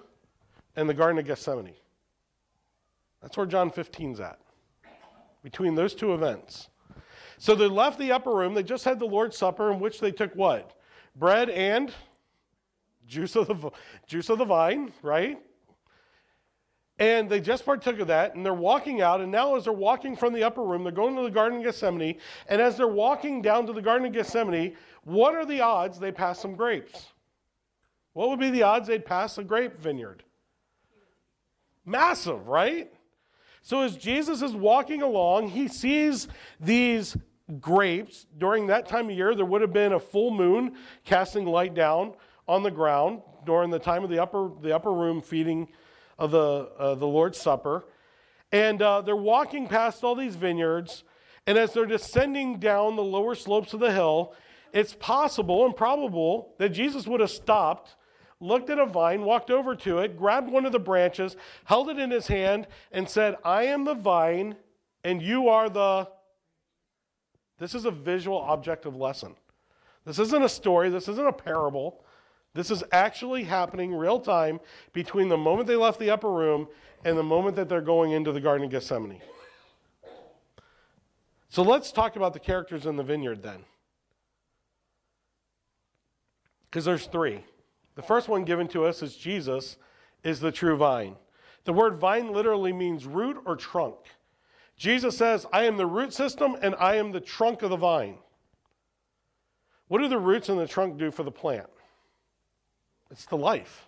and 0.75 0.87
the 0.87 0.93
Garden 0.93 1.17
of 1.17 1.25
Gethsemane. 1.25 1.73
That's 3.21 3.35
where 3.35 3.47
John 3.47 3.71
15's 3.71 4.19
at 4.19 4.39
between 5.43 5.73
those 5.73 5.95
two 5.95 6.13
events. 6.13 6.69
So 7.39 7.55
they 7.55 7.67
left 7.67 7.97
the 7.97 8.11
upper 8.11 8.33
room. 8.33 8.53
They 8.53 8.63
just 8.63 8.85
had 8.85 8.99
the 8.99 9.05
Lord's 9.05 9.37
Supper, 9.37 9.71
in 9.71 9.79
which 9.79 9.99
they 9.99 10.11
took 10.11 10.33
what? 10.35 10.77
Bread 11.15 11.49
and 11.49 11.91
juice 13.07 13.35
of 13.35 13.47
the, 13.47 13.71
juice 14.05 14.29
of 14.29 14.37
the 14.37 14.45
vine, 14.45 14.93
right? 15.01 15.39
And 16.99 17.29
they 17.29 17.39
just 17.39 17.65
partook 17.65 17.99
of 17.99 18.07
that, 18.07 18.35
and 18.35 18.45
they're 18.45 18.53
walking 18.53 19.01
out. 19.01 19.21
And 19.21 19.31
now, 19.31 19.55
as 19.55 19.63
they're 19.63 19.73
walking 19.73 20.17
from 20.17 20.33
the 20.33 20.43
upper 20.43 20.61
room, 20.61 20.83
they're 20.83 20.91
going 20.91 21.15
to 21.15 21.23
the 21.23 21.31
Garden 21.31 21.59
of 21.59 21.63
Gethsemane. 21.63 22.17
And 22.47 22.61
as 22.61 22.75
they're 22.75 22.87
walking 22.87 23.41
down 23.41 23.65
to 23.67 23.73
the 23.73 23.81
Garden 23.81 24.05
of 24.05 24.13
Gethsemane, 24.13 24.75
what 25.05 25.33
are 25.33 25.45
the 25.45 25.61
odds 25.61 25.97
they 25.97 26.11
pass 26.11 26.39
some 26.39 26.55
grapes? 26.55 27.07
What 28.11 28.29
would 28.29 28.39
be 28.39 28.49
the 28.49 28.63
odds 28.63 28.89
they'd 28.89 29.05
pass 29.05 29.37
a 29.37 29.45
grape 29.45 29.79
vineyard? 29.79 30.23
Massive, 31.85 32.47
right? 32.47 32.91
So 33.61 33.81
as 33.81 33.95
Jesus 33.95 34.41
is 34.41 34.53
walking 34.53 35.01
along, 35.01 35.49
he 35.49 35.69
sees 35.69 36.27
these 36.59 37.15
grapes. 37.61 38.25
During 38.37 38.67
that 38.67 38.87
time 38.87 39.09
of 39.09 39.15
year, 39.15 39.35
there 39.35 39.45
would 39.45 39.61
have 39.61 39.73
been 39.73 39.93
a 39.93 39.99
full 39.99 40.31
moon 40.31 40.75
casting 41.05 41.45
light 41.45 41.73
down 41.73 42.13
on 42.45 42.61
the 42.61 42.71
ground 42.71 43.21
during 43.45 43.69
the 43.69 43.79
time 43.79 44.03
of 44.03 44.09
the 44.09 44.21
upper, 44.21 44.49
the 44.61 44.75
upper 44.75 44.91
room 44.91 45.21
feeding 45.21 45.69
of 46.19 46.31
the, 46.31 46.69
uh, 46.77 46.95
the 46.95 47.07
Lord's 47.07 47.39
Supper. 47.39 47.85
And 48.51 48.81
uh, 48.81 49.01
they're 49.01 49.15
walking 49.15 49.67
past 49.67 50.03
all 50.03 50.15
these 50.15 50.35
vineyards. 50.35 51.03
And 51.47 51.57
as 51.57 51.73
they're 51.73 51.85
descending 51.87 52.59
down 52.59 52.95
the 52.95 53.03
lower 53.03 53.33
slopes 53.33 53.73
of 53.73 53.79
the 53.79 53.91
hill, 53.91 54.35
it's 54.71 54.93
possible 54.93 55.65
and 55.65 55.75
probable 55.75 56.53
that 56.59 56.69
Jesus 56.69 57.07
would 57.07 57.21
have 57.21 57.31
stopped 57.31 57.95
looked 58.41 58.69
at 58.69 58.79
a 58.79 58.85
vine, 58.85 59.23
walked 59.23 59.51
over 59.51 59.75
to 59.75 59.99
it, 59.99 60.17
grabbed 60.17 60.49
one 60.49 60.65
of 60.65 60.71
the 60.71 60.79
branches, 60.79 61.35
held 61.65 61.89
it 61.89 61.99
in 61.99 62.09
his 62.09 62.27
hand, 62.27 62.67
and 62.91 63.07
said, 63.09 63.35
I 63.43 63.63
am 63.63 63.83
the 63.83 63.95
vine, 63.95 64.55
and 65.03 65.21
you 65.21 65.49
are 65.49 65.69
the. 65.69 66.07
This 67.57 67.75
is 67.75 67.85
a 67.85 67.91
visual 67.91 68.45
objective 68.47 68.95
lesson. 68.95 69.35
This 70.05 70.19
isn't 70.19 70.43
a 70.43 70.49
story, 70.49 70.89
this 70.89 71.07
isn't 71.09 71.27
a 71.27 71.33
parable. 71.33 72.03
This 72.53 72.71
is 72.71 72.83
actually 72.91 73.43
happening 73.43 73.93
real 73.93 74.19
time 74.19 74.59
between 74.91 75.29
the 75.29 75.37
moment 75.37 75.67
they 75.67 75.75
left 75.75 75.99
the 75.99 76.09
upper 76.09 76.31
room 76.31 76.67
and 77.05 77.17
the 77.17 77.23
moment 77.23 77.55
that 77.55 77.69
they're 77.69 77.81
going 77.81 78.11
into 78.11 78.31
the 78.31 78.41
Garden 78.41 78.65
of 78.65 78.71
Gethsemane. 78.71 79.21
So 81.49 81.63
let's 81.63 81.91
talk 81.91 82.15
about 82.15 82.33
the 82.33 82.39
characters 82.39 82.85
in 82.85 82.95
the 82.95 83.03
vineyard 83.03 83.41
then. 83.41 83.65
Because 86.69 86.85
there's 86.85 87.07
three. 87.07 87.43
The 87.95 88.01
first 88.03 88.27
one 88.27 88.45
given 88.45 88.67
to 88.69 88.85
us 88.85 89.01
is 89.01 89.15
Jesus 89.15 89.77
is 90.23 90.39
the 90.39 90.51
true 90.51 90.77
vine. 90.77 91.15
The 91.65 91.73
word 91.73 91.97
vine 91.97 92.31
literally 92.31 92.71
means 92.71 93.05
root 93.05 93.37
or 93.45 93.55
trunk. 93.55 93.97
Jesus 94.77 95.17
says, 95.17 95.45
I 95.51 95.63
am 95.63 95.77
the 95.77 95.85
root 95.85 96.13
system 96.13 96.55
and 96.61 96.75
I 96.79 96.95
am 96.95 97.11
the 97.11 97.19
trunk 97.19 97.63
of 97.63 97.69
the 97.69 97.77
vine. 97.77 98.17
What 99.87 99.99
do 99.99 100.07
the 100.07 100.19
roots 100.19 100.49
and 100.49 100.59
the 100.59 100.67
trunk 100.67 100.97
do 100.97 101.11
for 101.11 101.23
the 101.23 101.31
plant? 101.31 101.69
It's 103.11 103.25
the 103.25 103.37
life. 103.37 103.87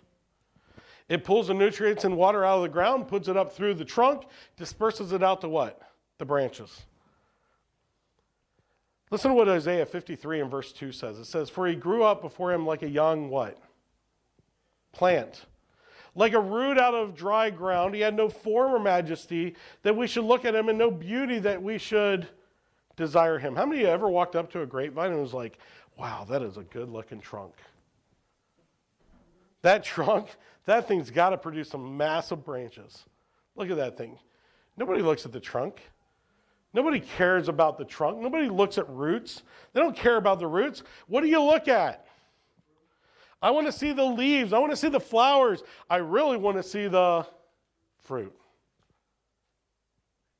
It 1.08 1.24
pulls 1.24 1.48
the 1.48 1.54
nutrients 1.54 2.04
and 2.04 2.16
water 2.16 2.44
out 2.44 2.56
of 2.56 2.62
the 2.62 2.68
ground, 2.68 3.08
puts 3.08 3.28
it 3.28 3.36
up 3.36 3.52
through 3.52 3.74
the 3.74 3.84
trunk, 3.84 4.24
disperses 4.56 5.12
it 5.12 5.22
out 5.22 5.40
to 5.42 5.48
what? 5.48 5.80
The 6.18 6.24
branches. 6.24 6.82
Listen 9.10 9.30
to 9.30 9.34
what 9.34 9.48
Isaiah 9.48 9.84
53 9.84 10.40
and 10.40 10.50
verse 10.50 10.72
2 10.72 10.90
says. 10.90 11.18
It 11.18 11.26
says, 11.26 11.50
For 11.50 11.66
he 11.66 11.74
grew 11.74 12.02
up 12.02 12.22
before 12.22 12.52
him 12.52 12.64
like 12.64 12.82
a 12.82 12.88
young 12.88 13.28
what? 13.28 13.58
plant. 14.92 15.46
Like 16.14 16.34
a 16.34 16.40
root 16.40 16.78
out 16.78 16.94
of 16.94 17.16
dry 17.16 17.50
ground, 17.50 17.94
he 17.94 18.02
had 18.02 18.14
no 18.14 18.28
form 18.28 18.74
or 18.74 18.78
majesty 18.78 19.56
that 19.82 19.96
we 19.96 20.06
should 20.06 20.24
look 20.24 20.44
at 20.44 20.54
him, 20.54 20.68
and 20.68 20.78
no 20.78 20.90
beauty 20.90 21.38
that 21.40 21.62
we 21.62 21.78
should 21.78 22.28
desire 22.96 23.38
him. 23.38 23.56
How 23.56 23.64
many 23.64 23.80
of 23.80 23.86
you 23.86 23.92
ever 23.92 24.08
walked 24.08 24.36
up 24.36 24.52
to 24.52 24.60
a 24.60 24.66
grapevine 24.66 25.12
and 25.12 25.20
was 25.20 25.32
like, 25.32 25.58
wow, 25.98 26.26
that 26.28 26.42
is 26.42 26.58
a 26.58 26.62
good 26.64 26.90
looking 26.90 27.20
trunk? 27.20 27.54
That 29.62 29.84
trunk, 29.84 30.28
that 30.66 30.86
thing's 30.88 31.10
got 31.10 31.30
to 31.30 31.38
produce 31.38 31.70
some 31.70 31.96
massive 31.96 32.44
branches. 32.44 33.04
Look 33.56 33.70
at 33.70 33.76
that 33.76 33.96
thing. 33.96 34.18
Nobody 34.76 35.02
looks 35.02 35.24
at 35.24 35.32
the 35.32 35.40
trunk. 35.40 35.80
Nobody 36.74 37.00
cares 37.00 37.48
about 37.48 37.76
the 37.76 37.84
trunk. 37.84 38.18
Nobody 38.18 38.48
looks 38.48 38.78
at 38.78 38.88
roots. 38.88 39.42
They 39.72 39.80
don't 39.80 39.96
care 39.96 40.16
about 40.16 40.38
the 40.38 40.46
roots. 40.46 40.82
What 41.06 41.22
do 41.22 41.28
you 41.28 41.42
look 41.42 41.68
at? 41.68 42.06
I 43.42 43.50
want 43.50 43.66
to 43.66 43.72
see 43.72 43.92
the 43.92 44.04
leaves. 44.04 44.52
I 44.52 44.58
want 44.58 44.72
to 44.72 44.76
see 44.76 44.88
the 44.88 45.00
flowers. 45.00 45.62
I 45.90 45.96
really 45.96 46.36
want 46.36 46.56
to 46.56 46.62
see 46.62 46.86
the 46.86 47.26
fruit. 48.00 48.34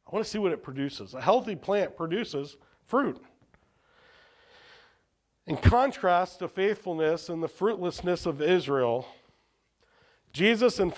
I 0.07 0.15
want 0.15 0.25
to 0.25 0.31
see 0.31 0.39
what 0.39 0.53
it 0.53 0.63
produces. 0.63 1.15
A 1.15 1.21
healthy 1.21 1.57
plant 1.57 1.97
produces 1.97 2.57
fruit. 2.87 3.21
In 5.47 5.57
contrast 5.57 6.39
to 6.39 6.49
faithfulness 6.49 7.29
and 7.29 7.43
the 7.43 7.49
fruitlessness 7.49 8.27
of 8.27 8.41
Israel, 8.41 9.07
Jesus, 10.33 10.79
and 10.79 10.95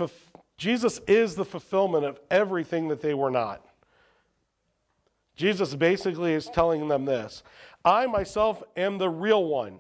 Jesus 0.57 1.01
is 1.07 1.35
the 1.35 1.45
fulfillment 1.45 2.05
of 2.05 2.21
everything 2.31 2.89
that 2.89 3.01
they 3.01 3.15
were 3.15 3.31
not. 3.31 3.65
Jesus 5.37 5.75
basically 5.75 6.33
is 6.33 6.49
telling 6.49 6.87
them 6.89 7.05
this 7.05 7.43
I 7.85 8.07
myself 8.07 8.63
am 8.77 8.99
the 8.99 9.09
real 9.09 9.45
one. 9.45 9.79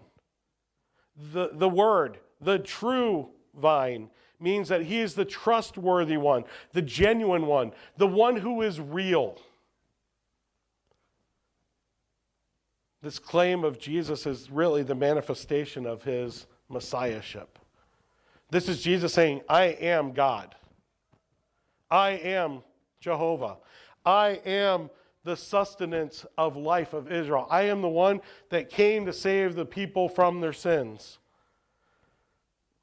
The, 1.32 1.50
the 1.52 1.68
word, 1.68 2.18
the 2.40 2.58
true 2.58 3.28
vine, 3.54 4.10
means 4.40 4.68
that 4.68 4.82
he 4.82 4.98
is 5.00 5.14
the 5.14 5.24
trustworthy 5.24 6.16
one, 6.16 6.44
the 6.72 6.82
genuine 6.82 7.46
one, 7.46 7.72
the 7.96 8.06
one 8.06 8.36
who 8.36 8.62
is 8.62 8.80
real. 8.80 9.38
This 13.04 13.18
claim 13.18 13.64
of 13.64 13.78
Jesus 13.78 14.24
is 14.24 14.50
really 14.50 14.82
the 14.82 14.94
manifestation 14.94 15.84
of 15.84 16.02
his 16.02 16.46
messiahship. 16.70 17.58
This 18.50 18.66
is 18.66 18.80
Jesus 18.82 19.12
saying, 19.12 19.42
I 19.46 19.64
am 19.64 20.12
God. 20.12 20.54
I 21.90 22.12
am 22.12 22.62
Jehovah. 23.00 23.58
I 24.06 24.40
am 24.46 24.88
the 25.22 25.36
sustenance 25.36 26.24
of 26.38 26.56
life 26.56 26.94
of 26.94 27.12
Israel. 27.12 27.46
I 27.50 27.64
am 27.64 27.82
the 27.82 27.90
one 27.90 28.22
that 28.48 28.70
came 28.70 29.04
to 29.04 29.12
save 29.12 29.54
the 29.54 29.66
people 29.66 30.08
from 30.08 30.40
their 30.40 30.54
sins. 30.54 31.18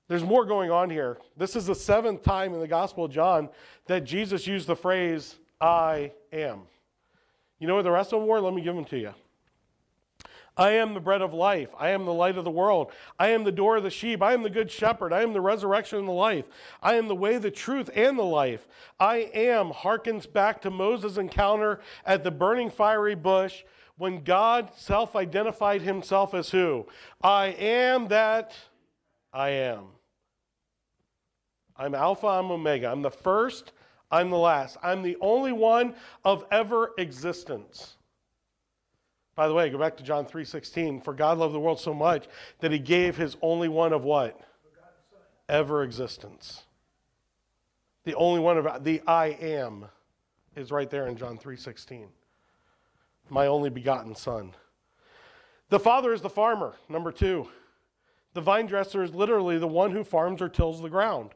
There's 0.07 0.23
more 0.23 0.45
going 0.45 0.69
on 0.69 0.91
here. 0.91 1.17
This 1.36 1.55
is 1.55 1.65
the 1.65 1.73
seventh 1.73 2.21
time 2.21 2.53
in 2.53 2.60
the 2.60 2.67
Gospel 2.67 3.05
of 3.05 3.12
John 3.12 3.49
that 3.88 4.03
Jesus 4.03 4.45
used 4.45 4.67
the 4.67 4.75
phrase, 4.75 5.39
I 5.60 6.12
am. 6.31 6.62
You 7.57 7.65
know 7.65 7.75
what 7.75 7.86
the 7.86 7.89
rest 7.89 8.13
of 8.13 8.19
them 8.19 8.27
were? 8.27 8.39
Let 8.39 8.53
me 8.53 8.62
give 8.62 8.75
them 8.75 8.86
to 8.86 8.99
you. 8.99 9.15
I 10.62 10.74
am 10.74 10.93
the 10.93 11.00
bread 11.00 11.24
of 11.24 11.34
life. 11.34 11.69
I 11.80 11.89
am 11.89 12.06
the 12.06 12.13
light 12.13 12.38
of 12.38 12.43
the 12.43 12.52
world. 12.52 12.91
I 13.17 13.30
am 13.30 13.43
the 13.43 13.52
door 13.52 13.78
of 13.78 13.84
the 13.84 13.89
sheep. 13.89 14.21
I 14.21 14.34
am 14.34 14.43
the 14.43 14.50
good 14.50 14.69
shepherd. 14.69 15.12
I 15.12 15.24
am 15.24 15.34
the 15.34 15.41
resurrection 15.41 15.97
and 15.97 16.08
the 16.08 16.12
life. 16.12 16.45
I 16.84 16.93
am 16.97 17.08
the 17.08 17.15
way, 17.15 17.39
the 17.39 17.50
truth, 17.50 17.89
and 17.95 18.15
the 18.15 18.24
life. 18.24 18.67
I 19.00 19.32
am 19.34 19.71
harkens 19.71 20.32
back 20.32 20.62
to 20.62 20.69
Moses' 20.69 21.17
encounter 21.17 21.82
at 22.06 22.24
the 22.24 22.30
burning 22.30 22.69
fiery 22.69 23.15
bush 23.15 23.63
when 23.97 24.24
God 24.24 24.69
self 24.78 25.15
identified 25.15 25.82
himself 25.82 26.36
as 26.36 26.52
who? 26.52 26.86
I 27.24 27.47
am 27.47 28.08
that 28.10 28.56
I 29.34 29.50
am. 29.50 29.86
I'm 31.76 31.95
Alpha, 31.95 32.28
I'm 32.28 32.52
Omega. 32.52 32.91
I'm 32.91 33.02
the 33.02 33.10
first, 33.10 33.71
I'm 34.12 34.30
the 34.30 34.38
last. 34.38 34.78
I'm 34.84 35.02
the 35.02 35.17
only 35.21 35.54
one 35.54 35.95
of 36.24 36.45
ever 36.52 36.91
existence. 37.00 37.97
By 39.36 39.48
the 39.48 39.54
way, 39.54 39.70
go 39.70 39.78
back 39.78 39.98
to 39.98 40.04
John 40.04 40.26
3:16. 40.26 41.02
For 41.02 41.13
God 41.13 41.38
loved 41.38 41.54
the 41.54 41.60
world 41.60 41.80
so 41.80 41.94
much 41.94 42.28
that 42.60 42.72
he 42.72 42.80
gave 42.80 43.15
his 43.17 43.38
only 43.41 43.67
one 43.67 43.94
of 43.94 44.04
what? 44.04 44.39
Ever 45.48 45.84
existence. 45.84 46.63
The 48.04 48.15
only 48.15 48.39
one 48.39 48.58
of 48.58 48.84
the 48.84 49.02
I 49.08 49.28
am 49.28 49.86
is 50.56 50.72
right 50.72 50.89
there 50.89 51.08
in 51.08 51.15
John 51.15 51.38
3:16. 51.38 52.10
My 53.30 53.48
only 53.48 53.70
begotten 53.70 54.15
son. 54.15 54.56
The 55.70 55.80
father 55.80 56.12
is 56.12 56.22
the 56.22 56.30
farmer, 56.30 56.76
number 56.89 57.12
2. 57.12 57.48
The 58.34 58.41
vine 58.41 58.65
dresser 58.65 59.04
is 59.04 59.13
literally 59.13 59.58
the 59.58 59.67
one 59.67 59.91
who 59.91 60.04
farms 60.04 60.41
or 60.41 60.50
tills 60.50 60.82
the 60.82 60.89
ground. 60.89 61.34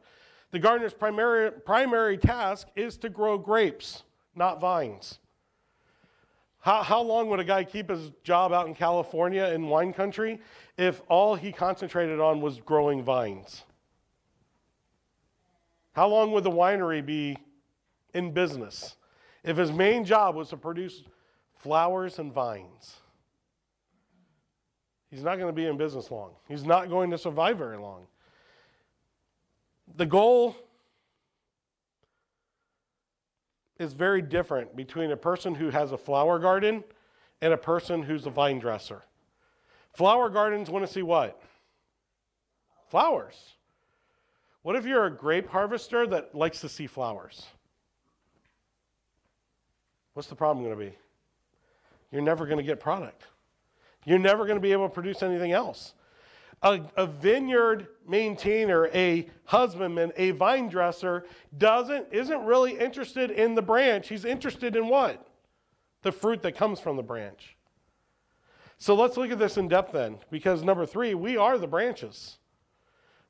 The 0.51 0.60
gardener's 0.60 0.93
primary, 0.93 1.51
primary 1.51 2.17
task 2.17 2.67
is 2.75 2.97
to 2.97 3.10
grow 3.10 3.38
grapes, 3.38 4.03
not 4.36 4.60
vines. 4.60 5.19
How, 6.65 6.82
how 6.82 6.99
long 7.04 7.30
would 7.30 7.39
a 7.39 7.43
guy 7.43 7.63
keep 7.63 7.91
his 7.91 8.10
job 8.23 8.51
out 8.51 8.65
in 8.65 8.73
California 8.73 9.45
in 9.54 9.67
wine 9.67 9.93
country 9.93 10.41
if 10.80 10.99
all 11.10 11.36
he 11.36 11.51
concentrated 11.51 12.19
on 12.19 12.41
was 12.41 12.60
growing 12.60 13.04
vines? 13.04 13.62
How 15.93 16.08
long 16.08 16.32
would 16.32 16.43
the 16.43 16.49
winery 16.49 17.06
be 17.06 17.38
in 18.15 18.32
business 18.32 18.95
if 19.43 19.58
his 19.58 19.71
main 19.71 20.06
job 20.06 20.34
was 20.34 20.49
to 20.49 20.58
produce 20.58 21.04
flowers 21.54 22.17
and 22.17 22.34
vines? 22.34 22.95
He's 25.12 25.21
not 25.21 25.36
going 25.36 25.49
to 25.49 25.54
be 25.54 25.67
in 25.67 25.78
business 25.78 26.10
long. 26.10 26.32
He's 26.47 26.63
not 26.63 26.89
going 26.89 27.12
to 27.12 27.17
survive 27.19 27.60
very 27.60 27.78
long. 27.78 28.08
The 29.97 30.08
goal 30.08 30.56
is 33.77 33.93
very 33.93 34.21
different 34.21 34.75
between 34.75 35.11
a 35.11 35.17
person 35.17 35.55
who 35.55 35.69
has 35.69 35.91
a 35.91 35.97
flower 35.97 36.39
garden 36.39 36.83
and 37.41 37.53
a 37.53 37.57
person 37.57 38.03
who's 38.03 38.25
a 38.25 38.29
vine 38.29 38.59
dresser. 38.59 39.03
Flower 39.93 40.29
gardens 40.29 40.69
want 40.69 40.85
to 40.85 40.91
see 40.91 41.01
what? 41.01 41.41
Flowers. 42.89 43.35
What 44.61 44.75
if 44.75 44.85
you're 44.85 45.05
a 45.05 45.11
grape 45.11 45.49
harvester 45.49 46.07
that 46.07 46.33
likes 46.33 46.61
to 46.61 46.69
see 46.69 46.88
flowers? 46.88 47.45
What's 50.13 50.29
the 50.29 50.35
problem 50.35 50.65
going 50.65 50.77
to 50.77 50.85
be? 50.91 50.97
You're 52.11 52.21
never 52.21 52.45
going 52.45 52.57
to 52.57 52.63
get 52.63 52.79
product. 52.79 53.23
You're 54.05 54.19
never 54.19 54.45
going 54.45 54.55
to 54.55 54.61
be 54.61 54.71
able 54.71 54.88
to 54.88 54.93
produce 54.93 55.21
anything 55.21 55.51
else 55.51 55.93
a, 56.61 56.81
a 56.95 57.05
vineyard 57.05 57.87
maintainer, 58.07 58.87
a 58.93 59.29
husbandman, 59.45 60.11
a 60.17 60.31
vine 60.31 60.69
dresser 60.69 61.25
doesn't 61.57 62.07
isn't 62.11 62.45
really 62.45 62.77
interested 62.77 63.31
in 63.31 63.55
the 63.55 63.61
branch. 63.61 64.07
He's 64.07 64.25
interested 64.25 64.75
in 64.75 64.87
what? 64.87 65.27
The 66.01 66.11
fruit 66.11 66.41
that 66.43 66.55
comes 66.55 66.79
from 66.79 66.97
the 66.97 67.03
branch. 67.03 67.55
So 68.77 68.95
let's 68.95 69.17
look 69.17 69.31
at 69.31 69.39
this 69.39 69.57
in 69.57 69.67
depth 69.67 69.93
then, 69.93 70.17
because 70.29 70.63
number 70.63 70.85
three, 70.85 71.13
we 71.13 71.37
are 71.37 71.57
the 71.57 71.67
branches. 71.67 72.37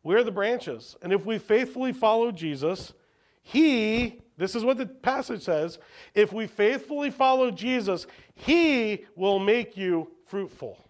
We're 0.04 0.24
the 0.24 0.32
branches. 0.32 0.96
And 1.02 1.12
if 1.12 1.26
we 1.26 1.38
faithfully 1.38 1.94
follow 1.94 2.32
Jesus, 2.32 2.94
He, 3.42 4.22
this 4.38 4.56
is 4.56 4.64
what 4.64 4.78
the 4.78 4.86
passage 4.86 5.44
says, 5.44 5.80
if 6.14 6.32
we 6.32 6.48
faithfully 6.48 7.12
follow 7.12 7.52
Jesus, 7.52 8.06
He 8.36 9.06
will 9.16 9.40
make 9.40 9.78
you 9.78 10.12
fruitful. 10.28 10.85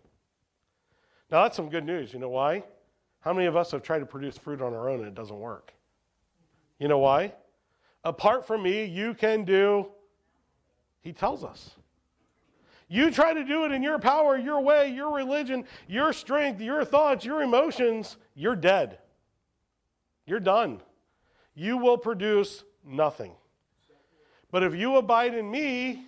Now, 1.32 1.44
that's 1.44 1.56
some 1.56 1.70
good 1.70 1.86
news. 1.86 2.14
You 2.14 2.20
know 2.20 2.30
why? 2.30 2.64
How 3.20 3.34
many 3.34 3.48
of 3.48 3.56
us 3.56 3.72
have 3.72 3.82
tried 3.82 4.00
to 4.00 4.06
produce 4.06 4.38
fruit 4.38 4.62
on 4.62 4.74
our 4.74 4.90
own 4.90 5.00
and 5.00 5.08
it 5.08 5.16
doesn't 5.16 5.40
work? 5.40 5.74
You 6.80 6.88
know 6.88 7.00
why? 7.00 7.34
Apart 8.04 8.46
from 8.46 8.62
me, 8.62 8.86
you 8.86 9.16
can 9.16 9.46
do, 9.46 9.88
he 11.02 11.12
tells 11.12 11.44
us. 11.44 11.72
You 12.88 13.10
try 13.10 13.34
to 13.34 13.44
do 13.44 13.66
it 13.66 13.72
in 13.72 13.82
your 13.82 13.98
power, 13.98 14.38
your 14.38 14.62
way, 14.62 14.92
your 14.92 15.12
religion, 15.12 15.66
your 15.88 16.14
strength, 16.14 16.62
your 16.62 16.86
thoughts, 16.86 17.26
your 17.26 17.42
emotions, 17.42 18.18
you're 18.36 18.56
dead. 18.56 19.00
You're 20.28 20.40
done. 20.40 20.82
You 21.56 21.78
will 21.78 21.98
produce 21.98 22.64
nothing. 22.86 23.34
But 24.52 24.62
if 24.62 24.76
you 24.76 24.98
abide 24.98 25.34
in 25.34 25.50
me 25.50 26.06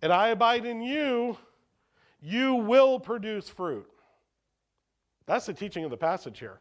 and 0.00 0.12
I 0.12 0.28
abide 0.28 0.64
in 0.64 0.80
you, 0.80 1.36
you 2.22 2.54
will 2.54 2.98
produce 2.98 3.48
fruit. 3.48 3.86
That's 5.30 5.46
the 5.46 5.54
teaching 5.54 5.84
of 5.84 5.92
the 5.92 5.96
passage 5.96 6.40
here. 6.40 6.58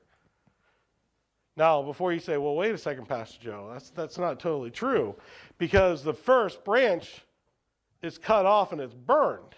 Now, 1.57 1.81
before 1.81 2.13
you 2.13 2.19
say, 2.19 2.37
well, 2.37 2.53
wait 2.55 2.71
a 2.71 2.77
second, 2.77 3.07
Pastor 3.07 3.39
Joe, 3.41 3.67
that's, 3.73 3.89
that's 3.89 4.19
not 4.19 4.39
totally 4.39 4.69
true 4.69 5.15
because 5.57 6.03
the 6.03 6.13
first 6.13 6.63
branch 6.63 7.21
is 8.03 8.19
cut 8.19 8.45
off 8.45 8.71
and 8.71 8.79
it's 8.79 8.93
burned. 8.93 9.55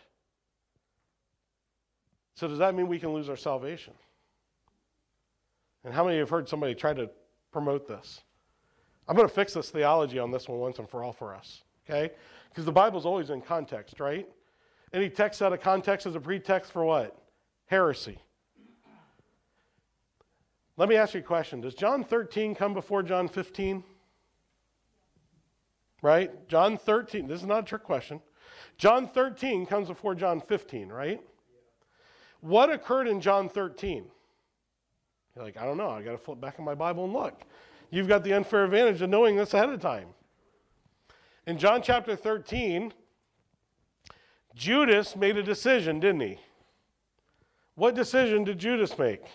So, 2.35 2.47
does 2.47 2.57
that 2.59 2.73
mean 2.73 2.87
we 2.87 2.99
can 2.99 3.13
lose 3.13 3.27
our 3.27 3.35
salvation? 3.35 3.93
And 5.83 5.93
how 5.93 6.05
many 6.05 6.17
have 6.19 6.29
heard 6.29 6.47
somebody 6.47 6.73
try 6.73 6.93
to 6.93 7.09
promote 7.51 7.89
this? 7.89 8.21
I'm 9.09 9.15
going 9.17 9.27
to 9.27 9.33
fix 9.33 9.53
this 9.53 9.71
theology 9.71 10.19
on 10.19 10.31
this 10.31 10.47
one 10.47 10.59
once 10.59 10.79
and 10.79 10.89
for 10.89 11.03
all 11.03 11.11
for 11.11 11.35
us, 11.35 11.63
okay? 11.85 12.13
Because 12.47 12.63
the 12.63 12.71
Bible's 12.71 13.05
always 13.05 13.29
in 13.29 13.41
context, 13.41 13.99
right? 13.99 14.25
Any 14.93 15.09
text 15.09 15.41
out 15.41 15.51
of 15.51 15.59
context 15.59 16.07
is 16.07 16.15
a 16.15 16.19
pretext 16.21 16.71
for 16.71 16.85
what? 16.85 17.21
Heresy. 17.65 18.17
Let 20.81 20.89
me 20.89 20.95
ask 20.95 21.13
you 21.13 21.19
a 21.19 21.23
question. 21.23 21.61
Does 21.61 21.75
John 21.75 22.03
13 22.03 22.55
come 22.55 22.73
before 22.73 23.03
John 23.03 23.27
15? 23.27 23.83
Right? 26.01 26.47
John 26.49 26.75
13, 26.75 27.27
this 27.27 27.41
is 27.41 27.45
not 27.45 27.59
a 27.59 27.63
trick 27.67 27.83
question. 27.83 28.19
John 28.79 29.07
13 29.07 29.67
comes 29.67 29.89
before 29.89 30.15
John 30.15 30.41
15, 30.41 30.89
right? 30.89 31.21
What 32.39 32.71
occurred 32.71 33.07
in 33.07 33.21
John 33.21 33.47
13? 33.47 34.05
You're 35.35 35.45
like, 35.45 35.55
I 35.55 35.65
don't 35.65 35.77
know. 35.77 35.91
I 35.91 36.01
got 36.01 36.13
to 36.13 36.17
flip 36.17 36.41
back 36.41 36.57
in 36.57 36.65
my 36.65 36.73
Bible 36.73 37.03
and 37.03 37.13
look. 37.13 37.43
You've 37.91 38.07
got 38.07 38.23
the 38.23 38.33
unfair 38.33 38.65
advantage 38.65 39.03
of 39.03 39.11
knowing 39.11 39.35
this 39.35 39.53
ahead 39.53 39.69
of 39.69 39.79
time. 39.79 40.07
In 41.45 41.59
John 41.59 41.83
chapter 41.83 42.15
13, 42.15 42.91
Judas 44.55 45.15
made 45.15 45.37
a 45.37 45.43
decision, 45.43 45.99
didn't 45.99 46.21
he? 46.21 46.39
What 47.75 47.93
decision 47.93 48.43
did 48.45 48.57
Judas 48.57 48.97
make? 48.97 49.25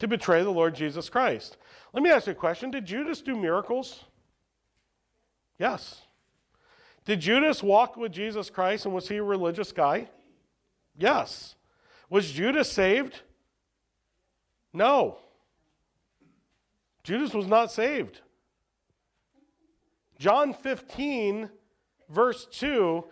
To 0.00 0.08
betray 0.08 0.42
the 0.42 0.50
Lord 0.50 0.74
Jesus 0.74 1.08
Christ. 1.08 1.56
Let 1.92 2.02
me 2.02 2.10
ask 2.10 2.26
you 2.26 2.32
a 2.32 2.36
question 2.36 2.70
Did 2.70 2.86
Judas 2.86 3.22
do 3.22 3.36
miracles? 3.36 4.04
Yes. 5.58 6.02
Did 7.04 7.20
Judas 7.20 7.62
walk 7.62 7.96
with 7.96 8.12
Jesus 8.12 8.50
Christ 8.50 8.86
and 8.86 8.94
was 8.94 9.08
he 9.08 9.16
a 9.16 9.22
religious 9.22 9.72
guy? 9.72 10.08
Yes. 10.96 11.54
Was 12.08 12.30
Judas 12.30 12.70
saved? 12.70 13.20
No. 14.72 15.18
Judas 17.02 17.32
was 17.32 17.46
not 17.46 17.72
saved. 17.72 18.20
John 20.18 20.52
15, 20.52 21.48
verse 22.10 22.46
2, 22.52 23.04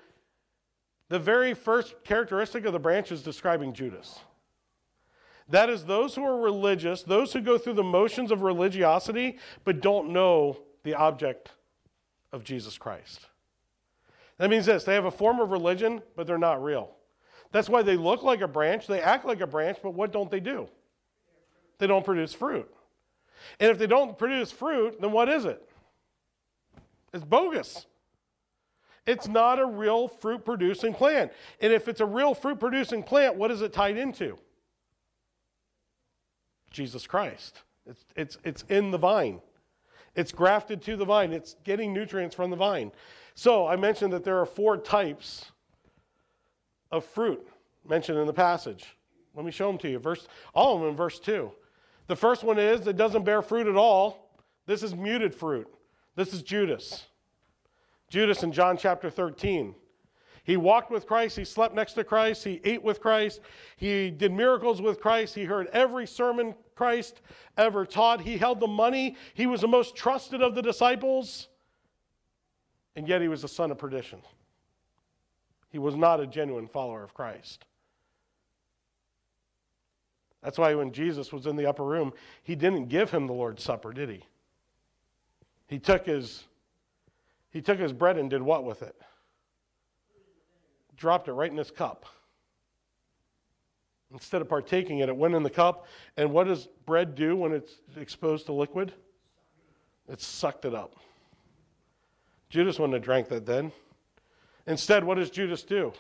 the 1.09 1.19
very 1.19 1.55
first 1.55 1.95
characteristic 2.05 2.67
of 2.67 2.73
the 2.73 2.79
branch 2.79 3.11
is 3.11 3.23
describing 3.23 3.73
Judas. 3.73 4.21
That 5.49 5.71
is 5.71 5.85
those 5.85 6.15
who 6.15 6.25
are 6.25 6.39
religious, 6.39 7.03
those 7.03 7.33
who 7.33 7.41
go 7.41 7.57
through 7.57 7.75
the 7.75 7.83
motions 7.83 8.31
of 8.31 8.43
religiosity, 8.43 9.39
but 9.65 9.81
don't 9.81 10.11
know 10.11 10.59
the 10.83 10.95
object 10.95 11.51
of 12.33 12.45
Jesus 12.45 12.77
Christ. 12.77 13.21
That 14.37 14.51
means 14.51 14.67
this 14.67 14.85
they 14.85 14.95
have 14.95 15.07
a 15.07 15.11
form 15.11 15.41
of 15.41 15.51
religion, 15.51 16.03
but 16.17 16.27
they're 16.27 16.39
not 16.39 16.63
real. 16.63 16.95
That's 17.51 17.69
why 17.69 17.83
they 17.83 17.97
look 17.97 18.23
like 18.23 18.43
a 18.43 18.49
branch, 18.49 18.87
they 18.87 19.01
act 19.01 19.25
like 19.25 19.41
a 19.41 19.47
branch, 19.47 19.79
but 19.83 19.95
what 19.95 20.13
don't 20.13 20.31
they 20.31 20.41
do? 20.41 20.69
They 21.79 21.87
don't 21.87 22.05
produce 22.05 22.35
fruit. 22.35 22.71
And 23.59 23.71
if 23.71 23.79
they 23.79 23.87
don't 23.87 24.19
produce 24.19 24.51
fruit, 24.51 25.01
then 25.01 25.13
what 25.13 25.29
is 25.29 25.45
it? 25.45 25.67
It's 27.15 27.25
bogus. 27.25 27.87
It's 29.07 29.27
not 29.27 29.59
a 29.59 29.65
real 29.65 30.09
fruit 30.09 30.45
producing 30.45 30.93
plant. 30.93 31.33
And 31.63 31.73
if 31.73 31.89
it's 31.89 32.01
a 32.01 32.07
real 32.07 32.35
fruit 32.35 32.61
producing 32.61 33.03
plant, 33.03 33.37
what 33.37 33.51
is 33.51 33.63
it 33.63 33.73
tied 33.73 33.97
into? 33.97 34.37
Jesus 36.71 37.07
Christ. 37.07 37.63
It's, 37.87 38.05
it's, 38.17 38.39
it's 38.45 38.65
in 38.69 38.91
the 38.91 38.99
vine. 38.99 39.41
It's 40.15 40.33
grafted 40.33 40.83
to 40.83 40.97
the 40.97 41.05
vine. 41.05 41.33
It's 41.33 41.57
getting 41.65 41.93
nutrients 41.93 42.35
from 42.35 42.51
the 42.51 42.57
vine. 42.57 42.93
So 43.35 43.67
I 43.67 43.77
mentioned 43.77 44.13
that 44.13 44.25
there 44.25 44.39
are 44.39 44.47
four 44.47 44.77
types 44.77 45.47
of 46.91 47.05
fruit 47.05 47.47
mentioned 47.89 48.19
in 48.19 48.27
the 48.27 48.33
passage. 48.33 48.85
Let 49.35 49.45
me 49.45 49.53
show 49.53 49.69
them 49.69 49.79
to 49.79 49.89
you. 49.89 49.99
Verse, 49.99 50.27
all 50.55 50.75
of 50.75 50.81
them 50.81 50.91
in 50.91 50.97
verse 50.97 51.19
2. 51.21 51.51
The 52.09 52.17
first 52.17 52.43
one 52.43 52.59
is 52.59 52.87
it 52.87 52.97
doesn't 52.97 53.25
bear 53.25 53.43
fruit 53.43 53.67
at 53.67 53.77
all. 53.77 54.33
This 54.67 54.83
is 54.83 54.95
muted 54.95 55.35
fruit. 55.35 55.69
This 56.17 56.33
is 56.33 56.43
Judas. 56.43 57.07
Judas 58.09 58.43
in 58.43 58.51
John 58.51 58.77
chapter 58.77 59.11
13. 59.11 59.75
He 60.49 60.57
walked 60.57 60.91
with 60.91 61.07
Christ. 61.07 61.37
He 61.37 61.45
slept 61.45 61.75
next 61.75 61.93
to 61.93 62.05
Christ. 62.05 62.43
He 62.43 62.63
ate 62.65 62.83
with 62.83 63.03
Christ. 63.03 63.43
He 63.77 64.11
did 64.11 64.33
miracles 64.33 64.81
with 64.81 64.99
Christ. 64.99 65.35
He 65.35 65.45
heard 65.45 65.67
every 65.75 66.07
sermon 66.07 66.55
Christ 66.75 67.21
ever 67.59 67.85
taught. 67.85 68.23
He 68.23 68.39
held 68.39 68.59
the 68.59 68.67
money. 68.67 69.15
He 69.35 69.47
was 69.47 69.61
the 69.61 69.69
most 69.69 69.95
trusted 69.95 70.41
of 70.41 70.55
the 70.55 70.63
disciples. 70.63 71.49
And 72.97 73.07
yet 73.07 73.21
he 73.21 73.29
was 73.29 73.43
the 73.43 73.49
son 73.49 73.71
of 73.71 73.77
perdition. 73.77 74.23
He 75.69 75.79
was 75.79 75.95
not 75.97 76.19
a 76.19 76.27
genuine 76.27 76.67
follower 76.67 77.05
of 77.05 77.13
Christ. 77.13 77.67
That's 80.43 80.57
why 80.57 80.75
when 80.75 80.93
Jesus 80.93 81.31
was 81.31 81.45
in 81.45 81.57
the 81.57 81.67
upper 81.67 81.85
room, 81.85 82.15
he 82.43 82.55
didn't 82.55 82.87
give 82.87 83.11
him 83.11 83.27
the 83.27 83.35
Lord's 83.35 83.63
Supper, 83.63 83.93
did 83.93 84.09
he? 84.09 84.25
He 85.67 85.79
took 85.79 86.07
his 86.07 86.45
he 87.51 87.61
took 87.61 87.79
his 87.79 87.93
bread 87.93 88.17
and 88.17 88.31
did 88.31 88.41
what 88.41 88.65
with 88.65 88.81
it? 88.81 88.97
Dropped 90.99 91.29
it 91.29 91.33
right 91.33 91.51
in 91.51 91.57
his 91.57 91.71
cup. 91.71 92.05
Instead 94.13 94.43
of 94.43 94.49
partaking 94.49 94.99
it, 94.99 95.09
it 95.09 95.17
went 95.17 95.35
in 95.35 95.43
the 95.43 95.51
cup. 95.51 95.87
And 96.17 96.33
what 96.33 96.47
does 96.47 96.69
bread 96.87 97.15
do 97.15 97.37
when 97.37 97.53
it's 97.53 97.73
exposed 97.97 98.47
to 98.47 98.53
liquid? 98.53 98.93
It 100.09 100.21
sucked 100.21 100.65
it 100.65 100.75
up. 100.75 100.97
Judas 102.51 102.79
wouldn't 102.79 102.95
have 102.95 103.03
drank 103.03 103.29
that 103.29 103.47
then. 103.47 103.73
Instead, 104.67 105.05
what 105.05 105.17
does 105.17 105.31
Judas 105.31 105.63
do? 105.63 105.93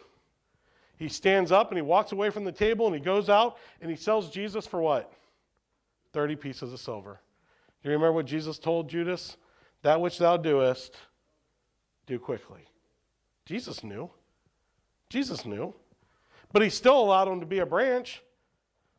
He 0.96 1.08
stands 1.08 1.52
up 1.52 1.70
and 1.70 1.78
he 1.78 1.82
walks 1.82 2.12
away 2.12 2.30
from 2.30 2.44
the 2.44 2.52
table 2.52 2.86
and 2.86 2.94
he 2.94 3.00
goes 3.00 3.28
out 3.28 3.58
and 3.80 3.90
he 3.90 3.96
sells 3.96 4.30
Jesus 4.30 4.66
for 4.66 4.80
what? 4.80 5.12
30 6.12 6.36
pieces 6.36 6.72
of 6.72 6.80
silver. 6.80 7.20
Do 7.82 7.88
you 7.88 7.94
remember 7.94 8.12
what 8.12 8.26
Jesus 8.26 8.58
told 8.58 8.88
Judas? 8.88 9.36
That 9.82 10.00
which 10.00 10.18
thou 10.18 10.36
doest, 10.36 10.96
do 12.06 12.18
quickly. 12.18 12.62
Jesus 13.44 13.84
knew. 13.84 14.10
Jesus 15.08 15.44
knew. 15.44 15.74
But 16.52 16.62
he 16.62 16.70
still 16.70 16.98
allowed 16.98 17.28
him 17.28 17.40
to 17.40 17.46
be 17.46 17.58
a 17.58 17.66
branch, 17.66 18.22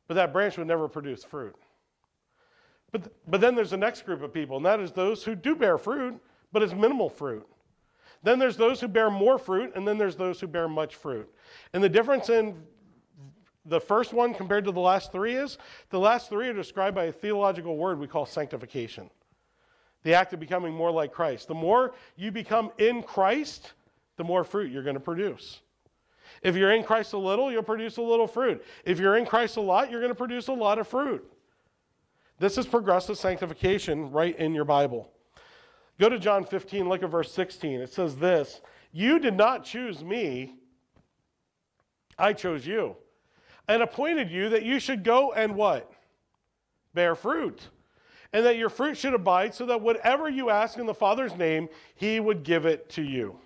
but 0.07 0.13
that 0.15 0.31
branch 0.31 0.57
would 0.57 0.67
never 0.67 0.87
produce 0.87 1.23
fruit. 1.23 1.55
But, 2.91 3.11
but 3.27 3.41
then 3.41 3.55
there's 3.55 3.71
the 3.71 3.77
next 3.77 4.05
group 4.05 4.21
of 4.21 4.33
people, 4.33 4.57
and 4.57 4.65
that 4.65 4.79
is 4.79 4.91
those 4.91 5.23
who 5.23 5.35
do 5.35 5.55
bear 5.55 5.77
fruit, 5.77 6.19
but 6.51 6.61
it's 6.61 6.73
minimal 6.73 7.09
fruit. 7.09 7.47
Then 8.21 8.37
there's 8.37 8.57
those 8.57 8.81
who 8.81 8.87
bear 8.87 9.09
more 9.09 9.37
fruit, 9.37 9.71
and 9.75 9.87
then 9.87 9.97
there's 9.97 10.15
those 10.15 10.39
who 10.39 10.47
bear 10.47 10.67
much 10.67 10.95
fruit. 10.95 11.29
And 11.73 11.83
the 11.83 11.89
difference 11.89 12.29
in 12.29 12.61
the 13.65 13.79
first 13.79 14.13
one 14.13 14.33
compared 14.33 14.65
to 14.65 14.71
the 14.71 14.79
last 14.79 15.11
three 15.11 15.35
is 15.35 15.57
the 15.89 15.99
last 15.99 16.29
three 16.29 16.49
are 16.49 16.53
described 16.53 16.95
by 16.95 17.05
a 17.05 17.11
theological 17.11 17.77
word 17.77 17.99
we 17.99 18.07
call 18.07 18.25
sanctification 18.25 19.09
the 20.03 20.13
act 20.13 20.33
of 20.33 20.39
becoming 20.39 20.73
more 20.73 20.91
like 20.91 21.11
Christ. 21.11 21.47
The 21.47 21.55
more 21.55 21.93
you 22.15 22.31
become 22.31 22.71
in 22.77 23.03
Christ, 23.03 23.73
the 24.17 24.23
more 24.23 24.43
fruit 24.43 24.71
you're 24.71 24.83
going 24.83 24.95
to 24.95 25.01
produce. 25.01 25.61
If 26.41 26.55
you're 26.55 26.71
in 26.73 26.83
Christ 26.83 27.13
a 27.13 27.17
little, 27.17 27.51
you'll 27.51 27.63
produce 27.63 27.97
a 27.97 28.01
little 28.01 28.27
fruit. 28.27 28.63
If 28.85 28.99
you're 28.99 29.17
in 29.17 29.25
Christ 29.25 29.57
a 29.57 29.61
lot, 29.61 29.91
you're 29.91 29.99
going 29.99 30.11
to 30.11 30.15
produce 30.15 30.47
a 30.47 30.53
lot 30.53 30.79
of 30.79 30.87
fruit. 30.87 31.25
This 32.39 32.57
is 32.57 32.65
progressive 32.65 33.17
sanctification 33.17 34.11
right 34.11 34.37
in 34.37 34.53
your 34.53 34.65
Bible. 34.65 35.11
Go 35.99 36.07
to 36.07 36.17
John 36.17 36.45
15, 36.45 36.87
look 36.87 37.03
at 37.03 37.09
verse 37.09 37.31
16. 37.33 37.81
It 37.81 37.91
says 37.91 38.15
this 38.15 38.61
You 38.91 39.19
did 39.19 39.35
not 39.35 39.65
choose 39.65 40.03
me, 40.03 40.55
I 42.17 42.33
chose 42.33 42.65
you, 42.65 42.95
and 43.67 43.83
appointed 43.83 44.31
you 44.31 44.49
that 44.49 44.63
you 44.63 44.79
should 44.79 45.03
go 45.03 45.33
and 45.33 45.55
what? 45.55 45.91
Bear 46.93 47.15
fruit. 47.15 47.67
And 48.31 48.45
that 48.45 48.57
your 48.57 48.69
fruit 48.69 48.95
should 48.95 49.15
abide, 49.15 49.55
so 49.55 49.65
that 49.65 49.81
whatever 49.81 50.29
you 50.29 50.51
ask 50.51 50.77
in 50.77 50.85
the 50.85 50.93
Father's 50.93 51.35
name, 51.35 51.67
he 51.95 52.19
would 52.19 52.43
give 52.43 52.67
it 52.67 52.87
to 52.91 53.01
you. 53.01 53.39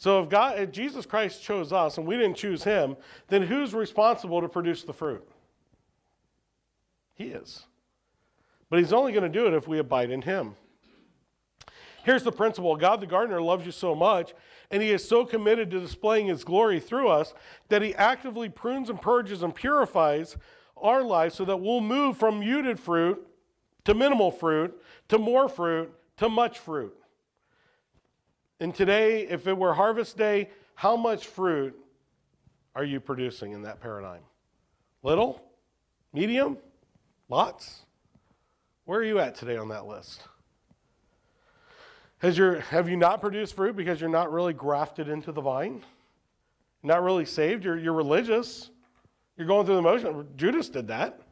So 0.00 0.22
if 0.22 0.30
God, 0.30 0.58
if 0.58 0.72
Jesus 0.72 1.04
Christ 1.04 1.42
chose 1.42 1.74
us 1.74 1.98
and 1.98 2.06
we 2.06 2.16
didn't 2.16 2.38
choose 2.38 2.64
him, 2.64 2.96
then 3.28 3.42
who's 3.42 3.74
responsible 3.74 4.40
to 4.40 4.48
produce 4.48 4.82
the 4.82 4.94
fruit? 4.94 5.28
He 7.12 7.24
is. 7.24 7.66
But 8.70 8.78
he's 8.78 8.94
only 8.94 9.12
going 9.12 9.30
to 9.30 9.38
do 9.38 9.46
it 9.46 9.52
if 9.52 9.68
we 9.68 9.78
abide 9.78 10.10
in 10.10 10.22
him. 10.22 10.54
Here's 12.02 12.22
the 12.22 12.32
principle 12.32 12.76
God 12.76 13.02
the 13.02 13.06
gardener 13.06 13.42
loves 13.42 13.66
you 13.66 13.72
so 13.72 13.94
much, 13.94 14.32
and 14.70 14.82
he 14.82 14.90
is 14.90 15.06
so 15.06 15.26
committed 15.26 15.70
to 15.70 15.80
displaying 15.80 16.28
his 16.28 16.44
glory 16.44 16.80
through 16.80 17.08
us 17.08 17.34
that 17.68 17.82
he 17.82 17.94
actively 17.94 18.48
prunes 18.48 18.88
and 18.88 19.02
purges 19.02 19.42
and 19.42 19.54
purifies 19.54 20.34
our 20.78 21.02
lives 21.02 21.34
so 21.34 21.44
that 21.44 21.58
we'll 21.58 21.82
move 21.82 22.16
from 22.16 22.40
muted 22.40 22.80
fruit 22.80 23.22
to 23.84 23.92
minimal 23.92 24.30
fruit 24.30 24.80
to 25.08 25.18
more 25.18 25.46
fruit 25.46 25.92
to 26.16 26.30
much 26.30 26.58
fruit. 26.58 26.96
And 28.60 28.74
today, 28.74 29.26
if 29.26 29.46
it 29.46 29.56
were 29.56 29.72
harvest 29.72 30.18
day, 30.18 30.50
how 30.74 30.94
much 30.94 31.26
fruit 31.26 31.74
are 32.74 32.84
you 32.84 33.00
producing 33.00 33.52
in 33.52 33.62
that 33.62 33.80
paradigm? 33.80 34.20
Little? 35.02 35.42
Medium? 36.12 36.58
Lots? 37.30 37.80
Where 38.84 39.00
are 39.00 39.04
you 39.04 39.18
at 39.18 39.34
today 39.34 39.56
on 39.56 39.68
that 39.68 39.86
list? 39.86 40.22
Has 42.18 42.36
your, 42.36 42.60
have 42.60 42.88
you 42.88 42.96
not 42.96 43.22
produced 43.22 43.56
fruit 43.56 43.74
because 43.76 43.98
you're 43.98 44.10
not 44.10 44.30
really 44.30 44.52
grafted 44.52 45.08
into 45.08 45.32
the 45.32 45.40
vine? 45.40 45.82
Not 46.82 47.02
really 47.02 47.24
saved? 47.24 47.64
You're, 47.64 47.78
you're 47.78 47.94
religious. 47.94 48.70
You're 49.38 49.46
going 49.46 49.64
through 49.64 49.76
the 49.76 49.82
motion. 49.82 50.28
Judas 50.36 50.68
did 50.68 50.88
that. 50.88 51.22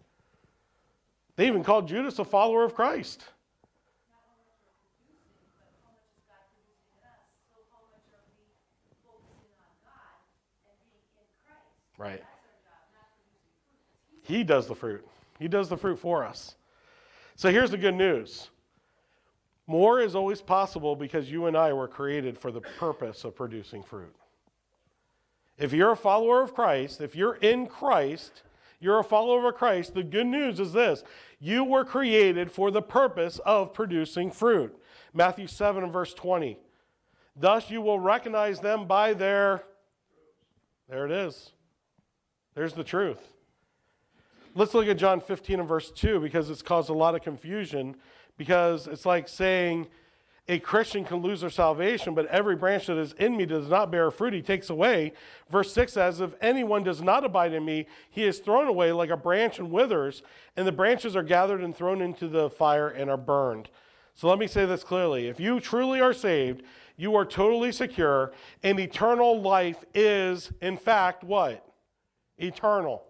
They 1.37 1.47
even 1.47 1.63
called 1.63 1.89
Judas 1.89 2.19
a 2.19 2.25
follower 2.25 2.65
of 2.65 2.75
Christ. 2.75 3.23
Right. 11.99 12.23
He 14.23 14.45
does 14.45 14.67
the 14.67 14.75
fruit. 14.75 15.07
He 15.39 15.49
does 15.49 15.69
the 15.69 15.77
fruit 15.77 15.99
for 15.99 16.25
us. 16.25 16.55
So 17.35 17.51
here's 17.51 17.71
the 17.71 17.79
good 17.79 17.95
news 17.95 18.49
more 19.67 20.01
is 20.01 20.17
always 20.17 20.41
possible 20.41 20.97
because 20.97 21.31
you 21.31 21.45
and 21.45 21.57
I 21.57 21.75
were 21.75 21.89
created 21.89 22.39
for 22.39 22.51
the 22.51 22.63
purpose 22.63 23.25
of 23.25 23.37
producing 23.37 23.83
fruit. 23.83 24.15
If 25.59 25.75
you're 25.75 25.93
a 25.93 25.97
follower 25.97 26.41
of 26.41 26.55
Christ, 26.55 27.03
if 27.03 27.15
you're 27.15 27.35
in 27.35 27.67
Christ, 27.67 28.43
you're 28.81 28.99
a 28.99 29.05
follower 29.05 29.49
of 29.49 29.57
Christ, 29.57 29.93
the 29.93 30.03
good 30.03 30.27
news 30.27 30.59
is 30.59 30.73
this 30.73 31.05
you 31.39 31.65
were 31.65 31.85
created 31.85 32.51
for 32.51 32.71
the 32.71 32.83
purpose 32.83 33.41
of 33.45 33.75
producing 33.75 34.31
fruit. 34.31 34.77
Matthew 35.13 35.47
7 35.47 35.83
and 35.83 35.93
verse 35.93 36.15
20. 36.15 36.59
Thus 37.37 37.71
you 37.71 37.83
will 37.83 38.01
recognize 38.01 38.61
them 38.61 38.87
by 38.87 39.15
their. 39.15 39.65
There 40.89 41.05
it 41.05 41.13
is. 41.13 41.53
There's 42.59 42.73
the 42.73 42.83
truth. 42.83 43.21
Let's 44.57 44.75
look 44.75 44.89
at 44.89 44.99
John 44.99 45.21
15 45.21 45.61
and 45.61 45.69
verse 45.69 45.93
2 45.93 46.19
because 46.19 46.51
it's 46.51 46.61
caused 46.61 46.91
a 46.91 46.93
lot 46.93 47.15
of 47.15 47.23
confusion. 47.23 47.95
Because 48.37 48.89
it's 48.89 49.07
like 49.07 49.29
saying 49.29 49.87
a 50.49 50.59
Christian 50.59 51.05
can 51.05 51.19
lose 51.19 51.43
their 51.43 51.51
salvation, 51.51 52.17
but 52.17 52.27
every 52.27 52.57
branch 52.57 52.87
that 52.87 52.99
is 52.99 53.13
in 53.13 53.37
me 53.37 53.47
does 53.47 53.69
not 53.69 53.93
bear 53.93 54.11
fruit, 54.11 54.35
he 54.35 54.43
takes 54.43 54.71
away. 54.71 55.13
Verse 55.49 55.73
6 55.73 55.93
says, 55.93 56.21
If 56.21 56.33
anyone 56.41 56.83
does 56.83 57.01
not 57.01 57.25
abide 57.25 57.53
in 57.53 57.65
me, 57.65 57.87
he 58.11 58.25
is 58.25 58.41
thrown 58.41 58.67
away 58.67 58.91
like 58.91 59.11
a 59.11 59.17
branch 59.17 59.61
and 59.61 59.71
withers, 59.71 60.25
and 60.57 60.67
the 60.67 60.73
branches 60.73 61.15
are 61.15 61.23
gathered 61.23 61.63
and 61.63 61.77
thrown 61.77 62.03
into 62.03 62.27
the 62.27 62.51
fire 62.51 62.89
and 62.89 63.09
are 63.09 63.17
burned. 63.17 63.69
So 64.17 64.29
let 64.29 64.41
me 64.41 64.49
say 64.49 64.67
this 64.67 64.83
clearly. 64.83 65.29
If 65.29 65.39
you 65.39 65.61
truly 65.61 66.01
are 66.01 66.13
saved, 66.13 66.65
you 66.97 67.15
are 67.15 67.25
totally 67.25 67.71
secure, 67.71 68.33
and 68.65 68.81
eternal 68.81 69.41
life 69.41 69.85
is, 69.95 70.51
in 70.61 70.77
fact, 70.77 71.23
what? 71.23 71.65
Eternal. 72.39 73.05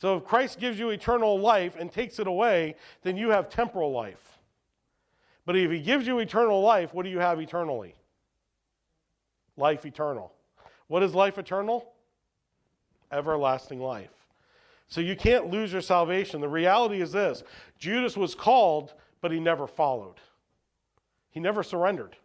So 0.00 0.16
if 0.16 0.24
Christ 0.24 0.58
gives 0.58 0.78
you 0.78 0.90
eternal 0.90 1.38
life 1.38 1.76
and 1.78 1.90
takes 1.90 2.18
it 2.18 2.26
away, 2.26 2.76
then 3.02 3.16
you 3.16 3.30
have 3.30 3.48
temporal 3.48 3.92
life. 3.92 4.38
But 5.46 5.56
if 5.56 5.70
he 5.70 5.80
gives 5.80 6.06
you 6.06 6.18
eternal 6.18 6.60
life, 6.60 6.92
what 6.92 7.04
do 7.04 7.10
you 7.10 7.20
have 7.20 7.40
eternally? 7.40 7.94
Life 9.56 9.86
eternal. 9.86 10.32
What 10.88 11.02
is 11.02 11.14
life 11.14 11.38
eternal? 11.38 11.92
Everlasting 13.12 13.80
life. 13.80 14.10
So 14.88 15.00
you 15.00 15.16
can't 15.16 15.50
lose 15.50 15.72
your 15.72 15.80
salvation. 15.80 16.40
The 16.40 16.48
reality 16.48 17.00
is 17.00 17.12
this 17.12 17.42
Judas 17.78 18.16
was 18.16 18.34
called, 18.34 18.94
but 19.20 19.32
he 19.32 19.40
never 19.40 19.66
followed, 19.66 20.16
he 21.30 21.40
never 21.40 21.62
surrendered. 21.62 22.16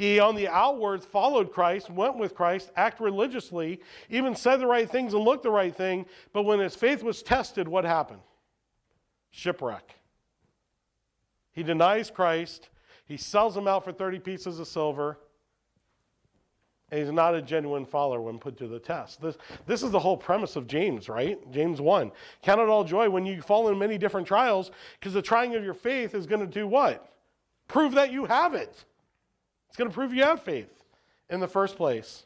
He, 0.00 0.18
on 0.18 0.34
the 0.34 0.48
outwards, 0.48 1.04
followed 1.04 1.52
Christ, 1.52 1.90
went 1.90 2.16
with 2.16 2.34
Christ, 2.34 2.70
acted 2.74 3.04
religiously, 3.04 3.82
even 4.08 4.34
said 4.34 4.56
the 4.56 4.66
right 4.66 4.88
things 4.88 5.12
and 5.12 5.22
looked 5.22 5.42
the 5.42 5.50
right 5.50 5.76
thing. 5.76 6.06
But 6.32 6.44
when 6.44 6.58
his 6.58 6.74
faith 6.74 7.02
was 7.02 7.22
tested, 7.22 7.68
what 7.68 7.84
happened? 7.84 8.22
Shipwreck. 9.30 9.94
He 11.52 11.62
denies 11.62 12.10
Christ. 12.10 12.70
He 13.04 13.18
sells 13.18 13.54
him 13.54 13.68
out 13.68 13.84
for 13.84 13.92
30 13.92 14.20
pieces 14.20 14.58
of 14.58 14.68
silver. 14.68 15.18
And 16.90 17.00
he's 17.00 17.12
not 17.12 17.34
a 17.34 17.42
genuine 17.42 17.84
follower 17.84 18.22
when 18.22 18.38
put 18.38 18.56
to 18.56 18.68
the 18.68 18.78
test. 18.78 19.20
This, 19.20 19.36
this 19.66 19.82
is 19.82 19.90
the 19.90 20.00
whole 20.00 20.16
premise 20.16 20.56
of 20.56 20.66
James, 20.66 21.10
right? 21.10 21.38
James 21.52 21.78
1. 21.78 22.10
Count 22.40 22.58
it 22.58 22.70
all 22.70 22.84
joy 22.84 23.10
when 23.10 23.26
you 23.26 23.42
fall 23.42 23.68
in 23.68 23.78
many 23.78 23.98
different 23.98 24.26
trials, 24.26 24.70
because 24.98 25.12
the 25.12 25.20
trying 25.20 25.56
of 25.56 25.62
your 25.62 25.74
faith 25.74 26.14
is 26.14 26.24
going 26.24 26.40
to 26.40 26.46
do 26.46 26.66
what? 26.66 27.12
Prove 27.68 27.92
that 27.92 28.10
you 28.10 28.24
have 28.24 28.54
it. 28.54 28.86
It's 29.70 29.76
going 29.76 29.88
to 29.88 29.94
prove 29.94 30.12
you 30.12 30.24
have 30.24 30.42
faith 30.42 30.68
in 31.28 31.38
the 31.38 31.46
first 31.46 31.76
place. 31.76 32.24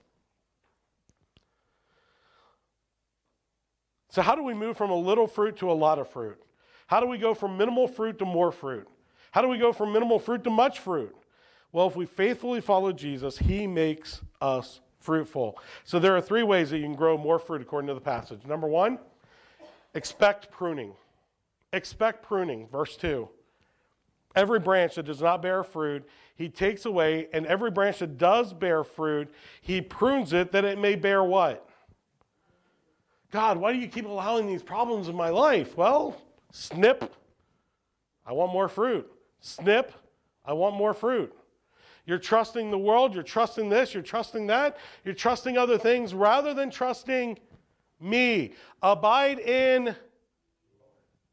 So, 4.08 4.22
how 4.22 4.34
do 4.34 4.42
we 4.42 4.54
move 4.54 4.78
from 4.78 4.90
a 4.90 4.96
little 4.96 5.26
fruit 5.26 5.58
to 5.58 5.70
a 5.70 5.74
lot 5.74 5.98
of 5.98 6.08
fruit? 6.08 6.42
How 6.86 7.00
do 7.00 7.06
we 7.06 7.18
go 7.18 7.34
from 7.34 7.58
minimal 7.58 7.86
fruit 7.86 8.18
to 8.20 8.24
more 8.24 8.50
fruit? 8.50 8.88
How 9.30 9.42
do 9.42 9.48
we 9.48 9.58
go 9.58 9.74
from 9.74 9.92
minimal 9.92 10.18
fruit 10.18 10.42
to 10.44 10.50
much 10.50 10.78
fruit? 10.78 11.14
Well, 11.70 11.86
if 11.86 11.96
we 11.96 12.06
faithfully 12.06 12.62
follow 12.62 12.92
Jesus, 12.92 13.36
he 13.36 13.66
makes 13.66 14.22
us 14.40 14.80
fruitful. 15.00 15.58
So, 15.84 15.98
there 15.98 16.16
are 16.16 16.22
three 16.22 16.44
ways 16.44 16.70
that 16.70 16.78
you 16.78 16.84
can 16.84 16.94
grow 16.94 17.18
more 17.18 17.38
fruit 17.38 17.60
according 17.60 17.88
to 17.88 17.94
the 17.94 18.00
passage. 18.00 18.46
Number 18.46 18.68
one, 18.68 18.98
expect 19.92 20.50
pruning. 20.50 20.94
Expect 21.74 22.22
pruning, 22.22 22.68
verse 22.68 22.96
2. 22.96 23.28
Every 24.34 24.58
branch 24.58 24.96
that 24.96 25.04
does 25.04 25.22
not 25.22 25.42
bear 25.42 25.62
fruit, 25.62 26.08
he 26.34 26.48
takes 26.48 26.84
away, 26.86 27.28
and 27.32 27.46
every 27.46 27.70
branch 27.70 28.00
that 28.00 28.18
does 28.18 28.52
bear 28.52 28.82
fruit, 28.82 29.32
he 29.60 29.80
prunes 29.80 30.32
it 30.32 30.50
that 30.52 30.64
it 30.64 30.78
may 30.78 30.96
bear 30.96 31.22
what? 31.22 31.68
God, 33.30 33.56
why 33.56 33.72
do 33.72 33.78
you 33.78 33.88
keep 33.88 34.06
allowing 34.06 34.46
these 34.46 34.62
problems 34.62 35.08
in 35.08 35.16
my 35.16 35.28
life? 35.28 35.76
Well, 35.76 36.20
snip, 36.52 37.12
I 38.26 38.32
want 38.32 38.52
more 38.52 38.68
fruit. 38.68 39.10
Snip, 39.40 39.92
I 40.44 40.52
want 40.52 40.76
more 40.76 40.94
fruit. 40.94 41.34
You're 42.06 42.18
trusting 42.18 42.70
the 42.70 42.78
world, 42.78 43.14
you're 43.14 43.22
trusting 43.22 43.68
this, 43.68 43.94
you're 43.94 44.02
trusting 44.02 44.46
that, 44.48 44.76
you're 45.04 45.14
trusting 45.14 45.56
other 45.56 45.78
things 45.78 46.12
rather 46.12 46.52
than 46.52 46.70
trusting 46.70 47.38
me. 48.00 48.54
Abide 48.82 49.38
in, 49.38 49.94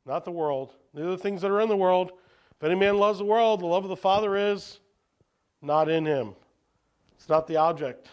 not 0.06 0.24
the 0.24 0.32
world, 0.32 0.74
the 0.94 1.06
other 1.06 1.18
things 1.18 1.42
that 1.42 1.52
are 1.52 1.62
in 1.62 1.70
the 1.70 1.78
world. 1.78 2.14
If 2.62 2.66
any 2.66 2.76
man 2.76 3.00
loves 3.00 3.18
the 3.18 3.26
world, 3.26 3.62
the 3.62 3.66
love 3.66 3.86
of 3.86 3.90
the 3.90 3.96
Father 3.96 4.38
is 4.38 4.80
not 5.64 5.90
in 5.90 6.06
him. 6.06 6.36
It's 7.16 7.28
not 7.28 7.48
the 7.48 7.56
object. 7.56 8.08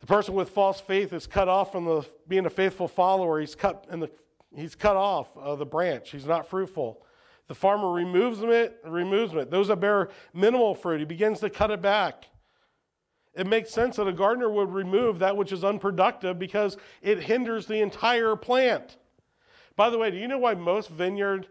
The 0.00 0.06
person 0.06 0.32
with 0.32 0.48
false 0.48 0.80
faith 0.80 1.12
is 1.12 1.26
cut 1.26 1.48
off 1.48 1.70
from 1.70 1.84
the, 1.84 2.08
being 2.26 2.46
a 2.46 2.50
faithful 2.50 2.88
follower. 2.88 3.40
He's 3.40 3.54
cut, 3.54 3.86
in 3.92 4.00
the, 4.00 4.10
he's 4.54 4.74
cut 4.74 4.96
off 4.96 5.36
of 5.36 5.58
the 5.58 5.66
branch. 5.66 6.10
He's 6.12 6.24
not 6.24 6.48
fruitful. 6.48 7.04
The 7.48 7.54
farmer 7.54 7.92
removes 7.92 8.40
it, 8.40 8.78
removes 8.86 9.34
it. 9.34 9.50
Those 9.50 9.68
that 9.68 9.80
bear 9.80 10.08
minimal 10.32 10.74
fruit, 10.74 11.00
he 11.00 11.04
begins 11.04 11.40
to 11.40 11.50
cut 11.50 11.70
it 11.70 11.82
back. 11.82 12.24
It 13.34 13.46
makes 13.46 13.70
sense 13.70 13.96
that 13.96 14.08
a 14.08 14.14
gardener 14.14 14.48
would 14.48 14.72
remove 14.72 15.18
that 15.18 15.36
which 15.36 15.52
is 15.52 15.62
unproductive 15.62 16.38
because 16.38 16.78
it 17.02 17.24
hinders 17.24 17.66
the 17.66 17.82
entire 17.82 18.34
plant. 18.34 18.96
By 19.76 19.90
the 19.90 19.98
way, 19.98 20.10
do 20.10 20.16
you 20.16 20.26
know 20.26 20.38
why 20.38 20.54
most 20.54 20.88
vineyard 20.88 21.48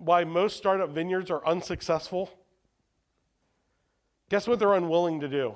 why 0.00 0.24
most 0.24 0.56
startup 0.56 0.90
vineyards 0.90 1.30
are 1.30 1.46
unsuccessful? 1.46 2.30
Guess 4.30 4.48
what 4.48 4.58
they're 4.58 4.74
unwilling 4.74 5.20
to 5.20 5.28
do? 5.28 5.54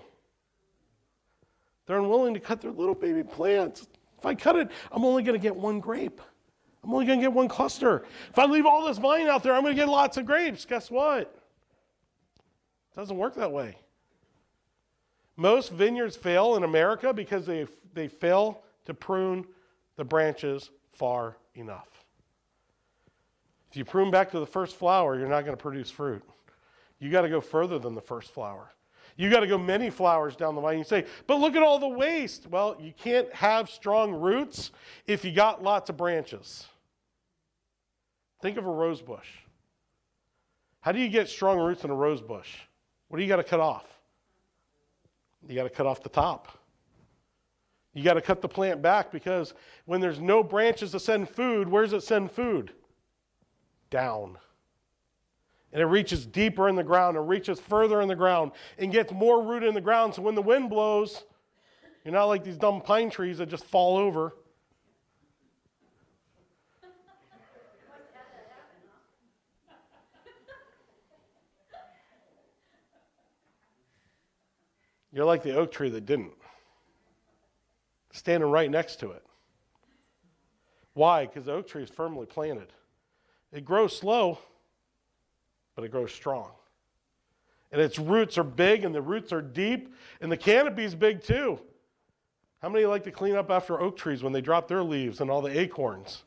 They're 1.86 1.98
unwilling 1.98 2.34
to 2.34 2.40
cut 2.40 2.60
their 2.60 2.70
little 2.70 2.94
baby 2.94 3.22
plants. 3.22 3.86
If 4.18 4.26
I 4.26 4.34
cut 4.34 4.56
it, 4.56 4.70
I'm 4.92 5.04
only 5.04 5.22
going 5.22 5.38
to 5.38 5.42
get 5.42 5.56
one 5.56 5.80
grape. 5.80 6.20
I'm 6.82 6.92
only 6.92 7.06
going 7.06 7.18
to 7.18 7.24
get 7.24 7.32
one 7.32 7.48
cluster. 7.48 8.04
If 8.30 8.38
I 8.38 8.44
leave 8.44 8.66
all 8.66 8.86
this 8.86 8.98
vine 8.98 9.28
out 9.28 9.42
there, 9.42 9.54
I'm 9.54 9.62
going 9.62 9.74
to 9.74 9.80
get 9.80 9.88
lots 9.88 10.18
of 10.18 10.26
grapes. 10.26 10.66
Guess 10.66 10.90
what? 10.90 11.20
It 11.20 12.96
doesn't 12.96 13.16
work 13.16 13.34
that 13.36 13.50
way. 13.50 13.78
Most 15.36 15.72
vineyards 15.72 16.16
fail 16.16 16.56
in 16.56 16.64
America 16.64 17.14
because 17.14 17.46
they, 17.46 17.66
they 17.94 18.08
fail 18.08 18.62
to 18.84 18.92
prune 18.92 19.46
the 19.96 20.04
branches 20.04 20.70
far 20.92 21.38
enough. 21.54 21.93
If 23.74 23.78
you 23.78 23.84
prune 23.84 24.12
back 24.12 24.30
to 24.30 24.38
the 24.38 24.46
first 24.46 24.76
flower, 24.76 25.18
you're 25.18 25.26
not 25.26 25.44
going 25.44 25.56
to 25.56 25.60
produce 25.60 25.90
fruit. 25.90 26.22
You 27.00 27.10
got 27.10 27.22
to 27.22 27.28
go 27.28 27.40
further 27.40 27.76
than 27.76 27.96
the 27.96 28.00
first 28.00 28.30
flower. 28.30 28.70
You 29.16 29.28
got 29.28 29.40
to 29.40 29.48
go 29.48 29.58
many 29.58 29.90
flowers 29.90 30.36
down 30.36 30.54
the 30.54 30.60
line. 30.60 30.78
You 30.78 30.84
say, 30.84 31.06
but 31.26 31.40
look 31.40 31.56
at 31.56 31.62
all 31.64 31.80
the 31.80 31.88
waste. 31.88 32.46
Well, 32.48 32.76
you 32.80 32.92
can't 32.96 33.34
have 33.34 33.68
strong 33.68 34.12
roots 34.12 34.70
if 35.08 35.24
you 35.24 35.32
got 35.32 35.64
lots 35.64 35.90
of 35.90 35.96
branches. 35.96 36.66
Think 38.40 38.58
of 38.58 38.64
a 38.64 38.70
rose 38.70 39.02
bush. 39.02 39.26
How 40.78 40.92
do 40.92 41.00
you 41.00 41.08
get 41.08 41.28
strong 41.28 41.58
roots 41.58 41.82
in 41.82 41.90
a 41.90 41.96
rose 41.96 42.20
bush? 42.20 42.58
What 43.08 43.16
do 43.16 43.24
you 43.24 43.28
got 43.28 43.38
to 43.38 43.42
cut 43.42 43.58
off? 43.58 43.86
You 45.48 45.56
got 45.56 45.64
to 45.64 45.68
cut 45.68 45.86
off 45.86 46.00
the 46.00 46.08
top. 46.08 46.46
You 47.92 48.04
got 48.04 48.14
to 48.14 48.22
cut 48.22 48.40
the 48.40 48.48
plant 48.48 48.82
back 48.82 49.10
because 49.10 49.52
when 49.84 50.00
there's 50.00 50.20
no 50.20 50.44
branches 50.44 50.92
to 50.92 51.00
send 51.00 51.28
food, 51.28 51.68
where 51.68 51.82
does 51.82 51.92
it 51.92 52.04
send 52.04 52.30
food? 52.30 52.70
Down. 53.94 54.36
And 55.72 55.80
it 55.80 55.86
reaches 55.86 56.26
deeper 56.26 56.68
in 56.68 56.74
the 56.74 56.82
ground 56.82 57.16
and 57.16 57.28
reaches 57.28 57.60
further 57.60 58.00
in 58.00 58.08
the 58.08 58.16
ground 58.16 58.50
and 58.76 58.90
gets 58.90 59.12
more 59.12 59.40
root 59.40 59.62
in 59.62 59.72
the 59.72 59.80
ground. 59.80 60.14
So 60.14 60.22
when 60.22 60.34
the 60.34 60.42
wind 60.42 60.68
blows, 60.68 61.22
you're 62.04 62.12
not 62.12 62.24
like 62.24 62.42
these 62.42 62.56
dumb 62.56 62.80
pine 62.80 63.08
trees 63.08 63.38
that 63.38 63.48
just 63.48 63.64
fall 63.64 63.96
over. 63.96 64.34
You're 75.12 75.24
like 75.24 75.44
the 75.44 75.54
oak 75.54 75.70
tree 75.70 75.90
that 75.90 76.06
didn't, 76.06 76.32
standing 78.10 78.50
right 78.50 78.68
next 78.68 78.96
to 78.96 79.12
it. 79.12 79.22
Why? 80.94 81.26
Because 81.26 81.44
the 81.44 81.52
oak 81.52 81.68
tree 81.68 81.84
is 81.84 81.90
firmly 81.90 82.26
planted. 82.26 82.72
It 83.54 83.64
grows 83.64 83.96
slow, 83.96 84.40
but 85.76 85.84
it 85.84 85.92
grows 85.92 86.12
strong. 86.12 86.50
And 87.70 87.80
its 87.80 87.98
roots 87.98 88.36
are 88.36 88.44
big 88.44 88.84
and 88.84 88.92
the 88.94 89.00
roots 89.00 89.32
are 89.32 89.40
deep, 89.40 89.94
and 90.20 90.30
the 90.30 90.36
canopy 90.36 90.84
is 90.84 90.94
big 90.94 91.22
too. 91.22 91.60
How 92.60 92.68
many 92.68 92.84
like 92.84 93.04
to 93.04 93.12
clean 93.12 93.36
up 93.36 93.50
after 93.50 93.80
oak 93.80 93.96
trees 93.96 94.22
when 94.22 94.32
they 94.32 94.40
drop 94.40 94.66
their 94.66 94.82
leaves 94.82 95.20
and 95.20 95.30
all 95.30 95.40
the 95.40 95.56
acorns? 95.58 96.24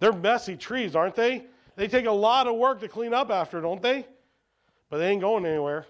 They're 0.00 0.12
messy 0.12 0.56
trees, 0.56 0.96
aren't 0.96 1.14
they? 1.14 1.44
They 1.76 1.86
take 1.86 2.06
a 2.06 2.12
lot 2.12 2.48
of 2.48 2.56
work 2.56 2.80
to 2.80 2.88
clean 2.88 3.14
up 3.14 3.30
after, 3.30 3.60
don't 3.60 3.80
they? 3.80 4.04
But 4.88 4.98
they 4.98 5.10
ain't 5.10 5.20
going 5.20 5.46
anywhere. 5.46 5.86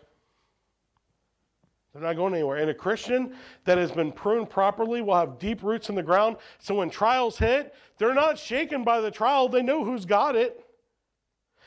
They're 1.93 2.03
not 2.03 2.17
going 2.17 2.35
anywhere. 2.35 2.59
And 2.59 2.71
a 2.71 2.75
Christian 2.75 3.35
that 3.65 3.79
has 3.79 3.91
been 3.91 4.13
pruned 4.13 4.49
properly 4.49 5.03
will 5.03 5.17
have 5.17 5.39
deep 5.39 5.63
roots 5.63 5.89
in 5.89 5.95
the 5.95 6.03
ground. 6.03 6.37
So 6.61 6.77
when 6.77 6.91
trials 6.91 7.37
hit, 7.37 7.75
they're 7.99 8.15
not 8.15 8.39
shaken 8.39 8.85
by 8.85 9.01
the 9.01 9.11
trial. 9.11 9.49
They 9.49 9.63
know 9.63 9.85
who's 9.85 10.05
got 10.05 10.37
it. 10.37 10.65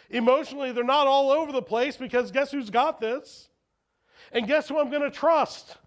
Emotionally, 0.10 0.72
they're 0.72 0.84
not 0.84 1.08
all 1.08 1.32
over 1.32 1.52
the 1.52 1.62
place 1.62 1.98
because 1.98 2.32
guess 2.32 2.52
who's 2.52 2.70
got 2.70 3.02
this? 3.02 3.50
And 4.32 4.48
guess 4.48 4.70
who 4.70 4.80
I'm 4.80 4.90
going 4.90 5.04
to 5.04 5.12
trust? 5.12 5.78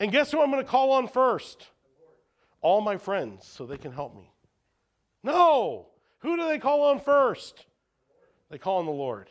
And 0.00 0.10
guess 0.10 0.32
who 0.32 0.42
I'm 0.42 0.50
going 0.50 0.64
to 0.64 0.70
call 0.70 0.92
on 0.92 1.06
first? 1.06 1.68
All 2.60 2.80
my 2.80 2.96
friends 2.96 3.46
so 3.46 3.66
they 3.66 3.76
can 3.76 3.92
help 3.92 4.16
me. 4.16 4.30
No. 5.22 5.86
Who 6.20 6.36
do 6.36 6.48
they 6.48 6.58
call 6.58 6.82
on 6.82 7.00
first? 7.00 7.66
They 8.50 8.58
call 8.58 8.78
on 8.78 8.86
the 8.86 8.92
Lord. 8.92 9.28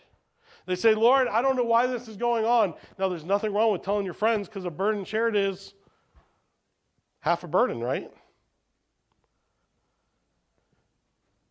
They 0.65 0.75
say, 0.75 0.95
Lord, 0.95 1.27
I 1.27 1.41
don't 1.41 1.55
know 1.55 1.63
why 1.63 1.87
this 1.87 2.07
is 2.07 2.15
going 2.15 2.45
on. 2.45 2.73
Now, 2.97 3.09
there's 3.09 3.25
nothing 3.25 3.53
wrong 3.53 3.71
with 3.71 3.81
telling 3.81 4.05
your 4.05 4.13
friends 4.13 4.47
because 4.47 4.65
a 4.65 4.71
burden 4.71 5.03
shared 5.03 5.35
is 5.35 5.73
half 7.19 7.43
a 7.43 7.47
burden, 7.47 7.81
right? 7.81 8.11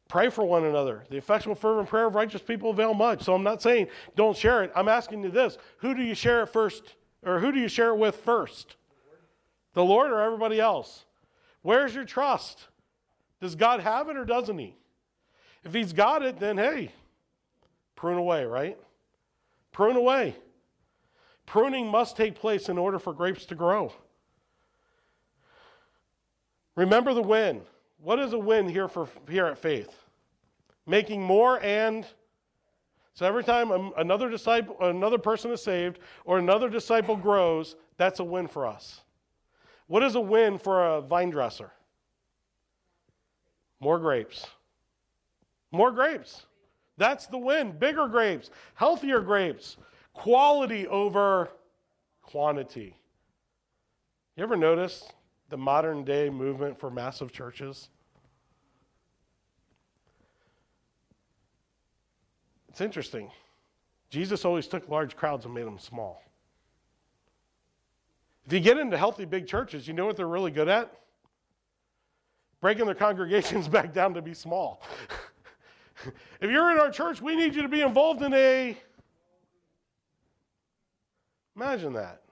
Pray 0.08 0.28
for 0.28 0.44
one 0.44 0.64
another. 0.64 1.04
The 1.08 1.16
effectual, 1.16 1.54
fervent 1.54 1.88
prayer 1.88 2.06
of 2.06 2.14
righteous 2.14 2.42
people 2.42 2.70
avail 2.70 2.92
much. 2.92 3.22
So 3.22 3.34
I'm 3.34 3.42
not 3.42 3.62
saying 3.62 3.88
don't 4.14 4.36
share 4.36 4.62
it. 4.62 4.70
I'm 4.76 4.88
asking 4.88 5.22
you 5.24 5.30
this 5.30 5.56
who 5.78 5.94
do 5.94 6.02
you 6.02 6.14
share 6.14 6.42
it 6.42 6.48
first, 6.48 6.96
or 7.22 7.38
who 7.38 7.50
do 7.50 7.58
you 7.58 7.68
share 7.68 7.88
it 7.88 7.96
with 7.96 8.16
first? 8.16 8.76
The 9.72 9.82
Lord 9.82 10.10
or 10.10 10.20
everybody 10.20 10.60
else? 10.60 11.06
Where's 11.62 11.94
your 11.94 12.04
trust? 12.04 12.68
Does 13.40 13.54
God 13.54 13.80
have 13.80 14.10
it 14.10 14.18
or 14.18 14.26
doesn't 14.26 14.58
He? 14.58 14.76
If 15.64 15.72
He's 15.72 15.94
got 15.94 16.22
it, 16.22 16.38
then 16.38 16.58
hey, 16.58 16.92
prune 17.96 18.18
away, 18.18 18.44
right? 18.44 18.76
Prune 19.72 19.96
away. 19.96 20.36
Pruning 21.46 21.88
must 21.88 22.16
take 22.16 22.34
place 22.34 22.68
in 22.68 22.78
order 22.78 22.98
for 22.98 23.12
grapes 23.12 23.44
to 23.46 23.54
grow. 23.54 23.92
Remember 26.76 27.12
the 27.14 27.22
win. 27.22 27.62
What 27.98 28.18
is 28.18 28.32
a 28.32 28.38
win 28.38 28.68
here 28.68 28.88
for 28.88 29.08
here 29.28 29.46
at 29.46 29.58
Faith? 29.58 29.94
Making 30.86 31.22
more 31.22 31.60
and 31.62 32.06
so 33.14 33.26
every 33.26 33.44
time 33.44 33.92
another 33.98 34.30
disciple, 34.30 34.76
another 34.80 35.18
person 35.18 35.50
is 35.50 35.62
saved, 35.62 35.98
or 36.24 36.38
another 36.38 36.70
disciple 36.70 37.16
grows, 37.16 37.76
that's 37.98 38.20
a 38.20 38.24
win 38.24 38.48
for 38.48 38.66
us. 38.66 39.02
What 39.86 40.02
is 40.02 40.14
a 40.14 40.20
win 40.20 40.58
for 40.58 40.96
a 40.96 41.00
vine 41.02 41.30
dresser? 41.30 41.70
More 43.80 43.98
grapes. 43.98 44.46
More 45.70 45.90
grapes. 45.90 46.46
That's 47.02 47.26
the 47.26 47.36
win. 47.36 47.72
Bigger 47.72 48.06
grapes, 48.06 48.50
healthier 48.74 49.22
grapes, 49.22 49.76
quality 50.14 50.86
over 50.86 51.48
quantity. 52.22 52.96
You 54.36 54.44
ever 54.44 54.54
notice 54.56 55.10
the 55.48 55.56
modern 55.56 56.04
day 56.04 56.30
movement 56.30 56.78
for 56.78 56.92
massive 56.92 57.32
churches? 57.32 57.88
It's 62.68 62.80
interesting. 62.80 63.32
Jesus 64.08 64.44
always 64.44 64.68
took 64.68 64.88
large 64.88 65.16
crowds 65.16 65.44
and 65.44 65.52
made 65.52 65.66
them 65.66 65.80
small. 65.80 66.22
If 68.46 68.52
you 68.52 68.60
get 68.60 68.78
into 68.78 68.96
healthy 68.96 69.24
big 69.24 69.48
churches, 69.48 69.88
you 69.88 69.92
know 69.92 70.06
what 70.06 70.16
they're 70.16 70.28
really 70.28 70.52
good 70.52 70.68
at? 70.68 70.94
Breaking 72.60 72.86
their 72.86 72.94
congregations 72.94 73.66
back 73.76 73.92
down 73.92 74.14
to 74.14 74.22
be 74.22 74.34
small. 74.34 74.84
if 76.40 76.50
you're 76.50 76.70
in 76.72 76.78
our 76.78 76.90
church, 76.90 77.20
we 77.20 77.36
need 77.36 77.54
you 77.54 77.62
to 77.62 77.68
be 77.68 77.80
involved 77.80 78.22
in 78.22 78.32
a. 78.34 78.76
Imagine 81.56 81.92
that. 81.94 82.22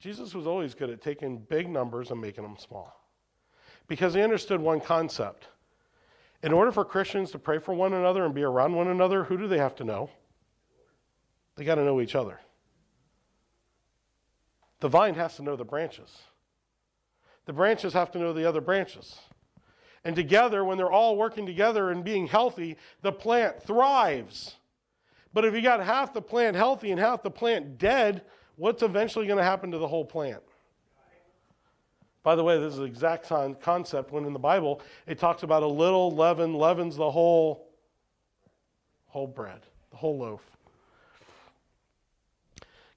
Jesus 0.00 0.34
was 0.34 0.46
always 0.46 0.74
good 0.74 0.90
at 0.90 1.00
taking 1.00 1.38
big 1.38 1.68
numbers 1.68 2.10
and 2.10 2.20
making 2.20 2.44
them 2.44 2.56
small 2.58 2.94
because 3.86 4.14
he 4.14 4.20
understood 4.20 4.60
one 4.60 4.80
concept. 4.80 5.48
In 6.42 6.52
order 6.52 6.70
for 6.70 6.84
Christians 6.84 7.30
to 7.30 7.38
pray 7.38 7.58
for 7.58 7.72
one 7.74 7.94
another 7.94 8.24
and 8.24 8.34
be 8.34 8.42
around 8.42 8.74
one 8.74 8.88
another, 8.88 9.24
who 9.24 9.38
do 9.38 9.48
they 9.48 9.58
have 9.58 9.74
to 9.76 9.84
know? 9.84 10.10
They 11.56 11.64
got 11.64 11.76
to 11.76 11.84
know 11.84 12.00
each 12.00 12.14
other. 12.14 12.40
The 14.80 14.88
vine 14.88 15.14
has 15.14 15.36
to 15.36 15.42
know 15.42 15.56
the 15.56 15.64
branches. 15.64 16.10
The 17.46 17.52
branches 17.52 17.94
have 17.94 18.10
to 18.12 18.18
know 18.18 18.32
the 18.32 18.46
other 18.46 18.60
branches. 18.60 19.18
And 20.04 20.14
together, 20.14 20.64
when 20.64 20.76
they're 20.76 20.92
all 20.92 21.16
working 21.16 21.46
together 21.46 21.90
and 21.90 22.04
being 22.04 22.26
healthy, 22.26 22.76
the 23.02 23.12
plant 23.12 23.62
thrives. 23.62 24.56
But 25.32 25.44
if 25.44 25.54
you 25.54 25.62
got 25.62 25.84
half 25.84 26.12
the 26.12 26.22
plant 26.22 26.56
healthy 26.56 26.90
and 26.90 27.00
half 27.00 27.22
the 27.22 27.30
plant 27.30 27.78
dead, 27.78 28.22
what's 28.56 28.82
eventually 28.82 29.26
going 29.26 29.38
to 29.38 29.44
happen 29.44 29.70
to 29.70 29.78
the 29.78 29.88
whole 29.88 30.04
plant? 30.04 30.42
By 32.22 32.34
the 32.34 32.44
way, 32.44 32.58
this 32.58 32.72
is 32.72 32.78
the 32.78 32.84
exact 32.84 33.28
concept 33.60 34.12
when 34.12 34.24
in 34.24 34.32
the 34.32 34.38
Bible 34.38 34.80
it 35.06 35.18
talks 35.18 35.42
about 35.42 35.62
a 35.62 35.68
little 35.68 36.10
leaven 36.10 36.54
leavens 36.54 36.96
the 36.96 37.10
whole 37.10 37.68
whole 39.06 39.26
bread, 39.26 39.60
the 39.90 39.96
whole 39.96 40.18
loaf. 40.18 40.40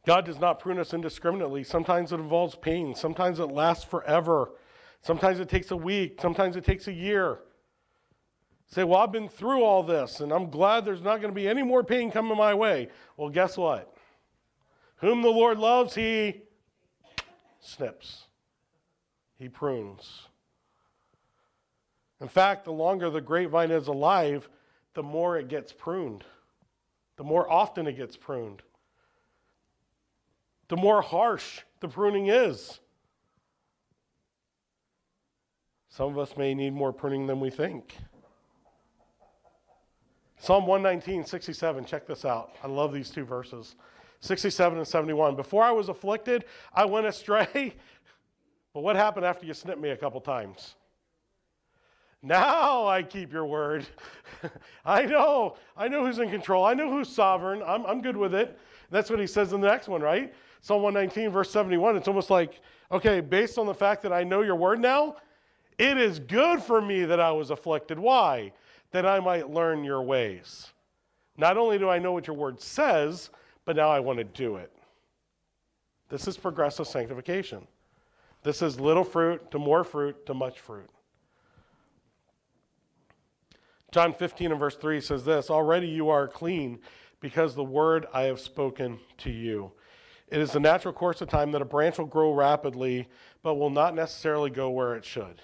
God 0.05 0.26
does 0.26 0.39
not 0.39 0.60
prune 0.60 0.80
us 0.80 0.93
indiscriminately. 0.93 1.64
Sometimes 1.64 2.14
it 2.14 2.20
involves 2.20 2.55
pain. 2.55 2.95
Sometimes 2.95 3.39
it 3.39 3.47
lasts 3.47 3.84
forever. 3.84 4.51
Sometimes 5.01 5.39
it 5.39 5.49
takes 5.49 5.71
a 5.71 5.77
week. 5.77 6.19
Sometimes 6.21 6.55
it 6.55 6.65
takes 6.65 6.87
a 6.87 6.93
year. 6.93 7.39
Say, 8.69 8.83
well, 8.83 8.99
I've 8.99 9.11
been 9.11 9.29
through 9.29 9.63
all 9.63 9.81
this 9.81 10.19
and 10.19 10.31
I'm 10.31 10.49
glad 10.49 10.83
there's 10.83 11.01
not 11.01 11.21
going 11.21 11.33
to 11.33 11.39
be 11.39 11.47
any 11.47 11.63
more 11.63 11.83
pain 11.83 12.11
coming 12.11 12.37
my 12.37 12.53
way. 12.53 12.89
Well, 13.15 13.29
guess 13.29 13.57
what? 13.57 13.93
Whom 14.97 15.21
the 15.21 15.29
Lord 15.29 15.57
loves, 15.57 15.95
he 15.95 16.41
snips, 17.59 18.23
he 19.37 19.47
prunes. 19.47 20.27
In 22.19 22.27
fact, 22.27 22.65
the 22.65 22.71
longer 22.71 23.09
the 23.09 23.21
grapevine 23.21 23.71
is 23.71 23.87
alive, 23.87 24.49
the 24.95 25.03
more 25.03 25.37
it 25.37 25.47
gets 25.47 25.71
pruned, 25.71 26.23
the 27.15 27.23
more 27.23 27.49
often 27.49 27.85
it 27.87 27.95
gets 27.95 28.17
pruned, 28.17 28.63
the 30.67 30.77
more 30.77 31.01
harsh 31.01 31.61
the 31.79 31.87
pruning 31.87 32.27
is. 32.27 32.79
Some 35.97 36.09
of 36.09 36.19
us 36.19 36.37
may 36.37 36.53
need 36.53 36.73
more 36.73 36.93
pruning 36.93 37.25
than 37.25 37.39
we 37.39 37.49
think. 37.49 37.97
Psalm 40.37 40.67
119, 40.67 41.25
67, 41.25 41.85
check 41.85 42.05
this 42.05 42.23
out. 42.23 42.51
I 42.63 42.67
love 42.67 42.93
these 42.93 43.09
two 43.09 43.25
verses 43.25 43.75
67 44.19 44.77
and 44.77 44.87
71. 44.87 45.35
Before 45.35 45.63
I 45.63 45.71
was 45.71 45.89
afflicted, 45.89 46.45
I 46.71 46.85
went 46.85 47.07
astray. 47.07 47.73
But 48.73 48.81
what 48.81 48.95
happened 48.95 49.25
after 49.25 49.43
you 49.43 49.55
snipped 49.55 49.81
me 49.81 49.89
a 49.89 49.97
couple 49.97 50.21
times? 50.21 50.75
Now 52.21 52.85
I 52.85 53.01
keep 53.01 53.33
your 53.33 53.47
word. 53.47 53.87
I 54.85 55.03
know. 55.03 55.55
I 55.75 55.87
know 55.87 56.05
who's 56.05 56.19
in 56.19 56.29
control. 56.29 56.63
I 56.63 56.75
know 56.75 56.91
who's 56.91 57.09
sovereign. 57.09 57.63
I'm, 57.65 57.87
I'm 57.87 58.03
good 58.03 58.15
with 58.17 58.35
it. 58.35 58.59
That's 58.91 59.09
what 59.09 59.19
he 59.19 59.25
says 59.25 59.51
in 59.51 59.61
the 59.61 59.67
next 59.67 59.87
one, 59.87 60.01
right? 60.01 60.31
Psalm 60.61 60.83
119, 60.83 61.31
verse 61.31 61.49
71. 61.49 61.97
It's 61.97 62.07
almost 62.07 62.29
like, 62.29 62.61
okay, 62.91 63.19
based 63.19 63.57
on 63.57 63.65
the 63.65 63.73
fact 63.73 64.03
that 64.03 64.13
I 64.13 64.23
know 64.23 64.41
your 64.41 64.55
word 64.55 64.79
now, 64.79 65.15
it 65.78 65.97
is 65.97 66.19
good 66.19 66.61
for 66.61 66.82
me 66.82 67.05
that 67.05 67.19
I 67.19 67.32
was 67.32 67.51
afflicted. 67.51 67.99
Why? 67.99 68.51
that 68.91 69.05
I 69.05 69.19
might 69.19 69.49
learn 69.49 69.84
your 69.84 70.01
ways. 70.01 70.71
Not 71.38 71.57
only 71.57 71.78
do 71.78 71.89
I 71.89 71.99
know 71.99 72.13
what 72.13 72.28
your 72.28 72.36
word 72.36 72.61
says, 72.61 73.30
but 73.65 73.75
now 73.75 73.89
I 73.89 73.99
want 73.99 74.17
to 74.19 74.23
do 74.23 74.55
it. 74.55 74.71
This 76.09 76.28
is 76.28 76.38
progressive 76.38 76.88
sanctification. 76.88 77.67
This 78.43 78.61
is 78.61 78.80
little 78.80 79.03
fruit 79.03 79.51
to 79.51 79.59
more 79.59 79.84
fruit 79.84 80.25
to 80.25 80.34
much 80.34 80.59
fruit. 80.59 80.89
John 83.91 84.13
15 84.13 84.51
and 84.51 84.59
verse 84.59 84.75
3 84.75 85.01
says 85.01 85.25
this 85.25 85.49
Already 85.49 85.88
you 85.88 86.09
are 86.09 86.28
clean 86.28 86.80
because 87.19 87.55
the 87.55 87.63
word 87.63 88.07
I 88.13 88.23
have 88.23 88.39
spoken 88.39 88.99
to 89.19 89.30
you. 89.30 89.71
It 90.30 90.39
is 90.39 90.51
the 90.51 90.59
natural 90.59 90.93
course 90.93 91.21
of 91.21 91.30
time 91.30 91.51
that 91.51 91.61
a 91.61 91.65
branch 91.65 91.97
will 91.97 92.05
grow 92.05 92.34
rapidly, 92.34 93.07
but 93.43 93.55
will 93.55 93.69
not 93.69 93.95
necessarily 93.95 94.49
go 94.49 94.69
where 94.69 94.95
it 94.95 95.05
should. 95.05 95.41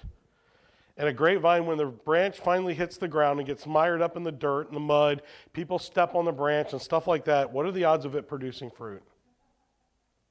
And 0.96 1.08
a 1.08 1.12
grapevine, 1.12 1.66
when 1.66 1.76
the 1.76 1.86
branch 1.86 2.38
finally 2.38 2.72
hits 2.72 2.96
the 2.98 3.08
ground 3.08 3.40
and 3.40 3.46
gets 3.46 3.66
mired 3.66 4.00
up 4.00 4.16
in 4.16 4.22
the 4.22 4.30
dirt 4.30 4.68
and 4.68 4.76
the 4.76 4.80
mud, 4.80 5.22
people 5.52 5.78
step 5.78 6.14
on 6.14 6.24
the 6.24 6.32
branch 6.32 6.72
and 6.72 6.80
stuff 6.80 7.08
like 7.08 7.24
that, 7.24 7.50
what 7.50 7.66
are 7.66 7.72
the 7.72 7.84
odds 7.84 8.04
of 8.04 8.14
it 8.14 8.28
producing 8.28 8.70
fruit? 8.70 9.02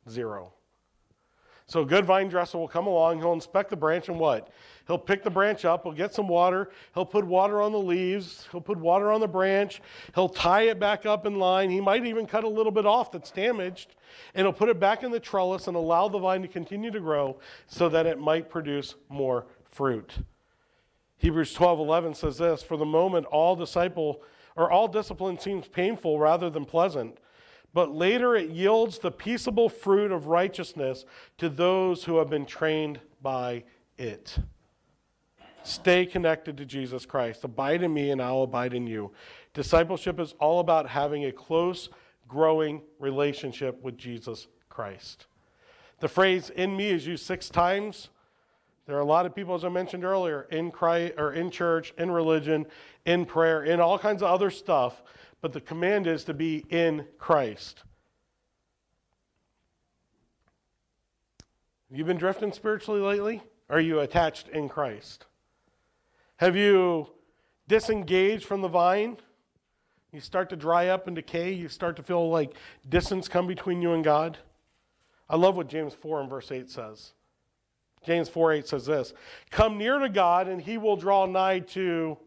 Zero. 0.10 0.54
So 1.66 1.82
a 1.82 1.86
good 1.86 2.06
vine 2.06 2.28
dresser 2.28 2.58
will 2.58 2.68
come 2.68 2.88
along, 2.88 3.20
he'll 3.20 3.34
inspect 3.34 3.70
the 3.70 3.76
branch 3.76 4.10
and 4.10 4.20
what? 4.20 4.50
He'll 4.88 4.98
pick 4.98 5.24
the 5.24 5.30
branch 5.30 5.64
up, 5.64 5.84
he'll 5.84 5.94
get 5.94 6.14
some 6.14 6.28
water, 6.28 6.72
he'll 6.94 7.06
put 7.06 7.26
water 7.26 7.62
on 7.62 7.72
the 7.72 7.80
leaves, 7.80 8.48
he'll 8.52 8.62
put 8.62 8.78
water 8.78 9.12
on 9.12 9.22
the 9.22 9.28
branch, 9.28 9.82
he'll 10.14 10.30
tie 10.30 10.64
it 10.64 10.80
back 10.80 11.06
up 11.06 11.26
in 11.26 11.40
line. 11.40 11.70
He 11.70 11.80
might 11.80 12.06
even 12.06 12.26
cut 12.26 12.44
a 12.44 12.50
little 12.50 12.72
bit 12.72 12.86
off 12.86 13.12
that's 13.12 13.32
damaged, 13.32 13.96
and 14.36 14.46
he'll 14.46 14.54
put 14.54 14.68
it 14.70 14.80
back 14.80 15.04
in 15.04 15.12
the 15.12 15.20
trellis 15.20 15.68
and 15.68 15.78
allow 15.78 16.10
the 16.10 16.20
vine 16.20 16.42
to 16.42 16.50
continue 16.50 16.92
to 16.92 17.00
grow 17.00 17.40
so 17.68 17.88
that 17.90 18.06
it 18.06 18.20
might 18.20 18.50
produce 18.50 18.96
more 19.08 19.46
fruit. 19.64 20.14
Hebrews 21.24 21.54
12:11 21.54 22.16
says 22.16 22.40
this, 22.40 22.62
"For 22.64 22.76
the 22.76 22.86
moment 22.86 23.28
all 23.28 23.56
disciple 23.56 24.22
or 24.58 24.70
all 24.70 24.90
discipline 24.90 25.40
seems 25.40 25.70
painful 25.70 26.20
rather 26.20 26.50
than 26.50 26.66
pleasant, 26.66 27.18
but 27.74 27.96
later 27.96 28.36
it 28.36 28.50
yields 28.50 29.00
the 29.00 29.10
peaceable 29.10 29.70
fruit 29.70 30.12
of 30.12 30.28
righteousness 30.28 31.06
to 31.38 31.48
those 31.48 32.04
who 32.04 32.18
have 32.18 32.30
been 32.30 32.46
trained 32.46 33.00
by 33.22 33.64
it. 33.98 34.38
Stay 35.64 36.06
connected 36.06 36.58
to 36.58 36.66
Jesus 36.66 37.06
Christ. 37.06 37.46
Abide 37.46 37.84
in 37.84 37.94
me, 37.94 38.12
and 38.12 38.22
I'll 38.22 38.44
abide 38.44 38.74
in 38.74 38.86
you. 38.86 39.14
Discipleship 39.54 40.20
is 40.20 40.34
all 40.42 40.60
about 40.60 40.90
having 40.90 41.24
a 41.24 41.32
close, 41.32 41.88
growing 42.28 42.82
relationship 43.00 43.82
with 43.82 43.98
Jesus 43.98 44.50
Christ. 44.68 45.28
The 46.02 46.10
phrase 46.10 46.50
in 46.50 46.76
me 46.76 46.90
is 46.90 47.08
used 47.08 47.26
six 47.26 47.50
times. 47.50 48.10
There 48.86 48.98
are 48.98 49.02
a 49.02 49.06
lot 49.06 49.26
of 49.26 49.34
people, 49.34 49.56
as 49.56 49.64
I 49.64 49.70
mentioned 49.70 50.04
earlier, 50.04 50.48
in 50.52 50.70
Christ 50.70 51.14
or 51.18 51.32
in 51.34 51.52
church, 51.52 51.94
in 51.98 52.12
religion, 52.12 52.66
in 53.06 53.26
prayer, 53.26 53.64
in 53.64 53.80
all 53.80 53.98
kinds 53.98 54.22
of 54.22 54.30
other 54.30 54.50
stuff, 54.50 55.02
but 55.42 55.54
the 55.54 55.62
command 55.62 56.06
is 56.06 56.26
to 56.26 56.34
be 56.34 56.66
in 56.70 57.06
Christ. 57.18 57.84
Have 61.90 61.98
you 61.98 62.04
been 62.04 62.18
drifting 62.18 62.52
spiritually 62.52 63.00
lately? 63.00 63.42
Are 63.70 63.80
you 63.80 64.00
attached 64.00 64.50
in 64.50 64.68
Christ? 64.68 65.26
Have 66.38 66.56
you 66.56 67.08
disengaged 67.68 68.46
from 68.46 68.62
the 68.62 68.68
vine? 68.68 69.18
You 70.12 70.20
start 70.20 70.50
to 70.50 70.56
dry 70.56 70.88
up 70.88 71.08
and 71.08 71.16
decay. 71.16 71.54
You 71.54 71.70
start 71.70 71.96
to 71.96 72.04
feel 72.04 72.30
like 72.30 72.54
distance 72.88 73.28
come 73.28 73.48
between 73.48 73.82
you 73.82 73.94
and 73.94 74.04
God. 74.04 74.38
I 75.30 75.38
love 75.38 75.56
what 75.56 75.70
James 75.70 75.94
4 75.94 76.22
and 76.22 76.30
verse 76.30 76.52
8 76.52 76.70
says. 76.70 77.14
James 78.04 78.30
4 78.30 78.54
8 78.54 78.68
says 78.68 78.86
this 78.86 79.14
Come 79.52 79.78
near 79.78 80.00
to 80.00 80.10
God, 80.10 80.48
and 80.48 80.62
he 80.62 80.78
will 80.78 80.96
draw 80.96 81.26
nigh 81.26 81.60
to. 81.60 82.18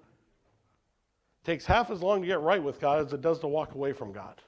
takes 1.45 1.67
half 1.67 1.91
as 1.91 2.03
long 2.03 2.21
to 2.23 2.27
get 2.27 2.41
right 2.41 2.63
with 2.63 2.81
God 2.81 3.07
as 3.07 3.13
it 3.13 3.21
does 3.21 3.41
to 3.41 3.47
walk 3.47 3.75
away 3.75 3.93
from 3.93 4.13
God. 4.13 4.41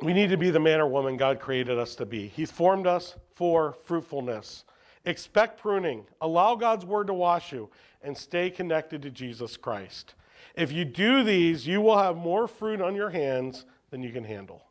We 0.00 0.12
need 0.12 0.28
to 0.30 0.36
be 0.36 0.50
the 0.50 0.60
man 0.60 0.80
or 0.80 0.86
woman 0.86 1.16
God 1.16 1.40
created 1.40 1.78
us 1.78 1.94
to 1.96 2.06
be. 2.06 2.28
He's 2.28 2.50
formed 2.50 2.86
us 2.86 3.14
for 3.34 3.76
fruitfulness. 3.84 4.64
Expect 5.06 5.60
pruning, 5.60 6.04
allow 6.20 6.54
God's 6.54 6.84
word 6.84 7.06
to 7.06 7.14
wash 7.14 7.52
you, 7.52 7.70
and 8.02 8.16
stay 8.16 8.50
connected 8.50 9.02
to 9.02 9.10
Jesus 9.10 9.56
Christ. 9.56 10.14
If 10.54 10.72
you 10.72 10.84
do 10.84 11.22
these, 11.22 11.66
you 11.66 11.80
will 11.80 11.98
have 11.98 12.16
more 12.16 12.48
fruit 12.48 12.80
on 12.80 12.94
your 12.94 13.10
hands 13.10 13.64
than 13.90 14.02
you 14.02 14.10
can 14.10 14.24
handle. 14.24 14.65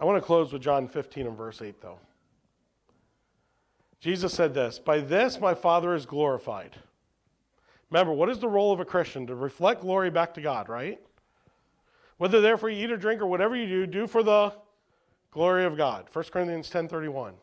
I 0.00 0.04
want 0.04 0.20
to 0.20 0.26
close 0.26 0.52
with 0.52 0.62
John 0.62 0.88
15 0.88 1.26
and 1.26 1.36
verse 1.36 1.62
8, 1.62 1.80
though. 1.80 1.98
Jesus 4.00 4.34
said 4.34 4.52
this 4.52 4.78
By 4.78 5.00
this 5.00 5.40
my 5.40 5.54
Father 5.54 5.94
is 5.94 6.04
glorified. 6.04 6.76
Remember, 7.90 8.12
what 8.12 8.28
is 8.28 8.38
the 8.38 8.48
role 8.48 8.72
of 8.72 8.80
a 8.80 8.84
Christian? 8.84 9.26
To 9.28 9.34
reflect 9.34 9.82
glory 9.82 10.10
back 10.10 10.34
to 10.34 10.40
God, 10.40 10.68
right? 10.68 11.00
Whether 12.18 12.40
therefore 12.40 12.70
you 12.70 12.84
eat 12.84 12.92
or 12.92 12.96
drink 12.96 13.20
or 13.20 13.26
whatever 13.26 13.56
you 13.56 13.66
do, 13.66 13.86
do 13.86 14.06
for 14.06 14.22
the 14.22 14.52
glory 15.30 15.64
of 15.64 15.76
God. 15.76 16.08
1 16.12 16.24
Corinthians 16.32 16.70
10:31. 16.70 17.34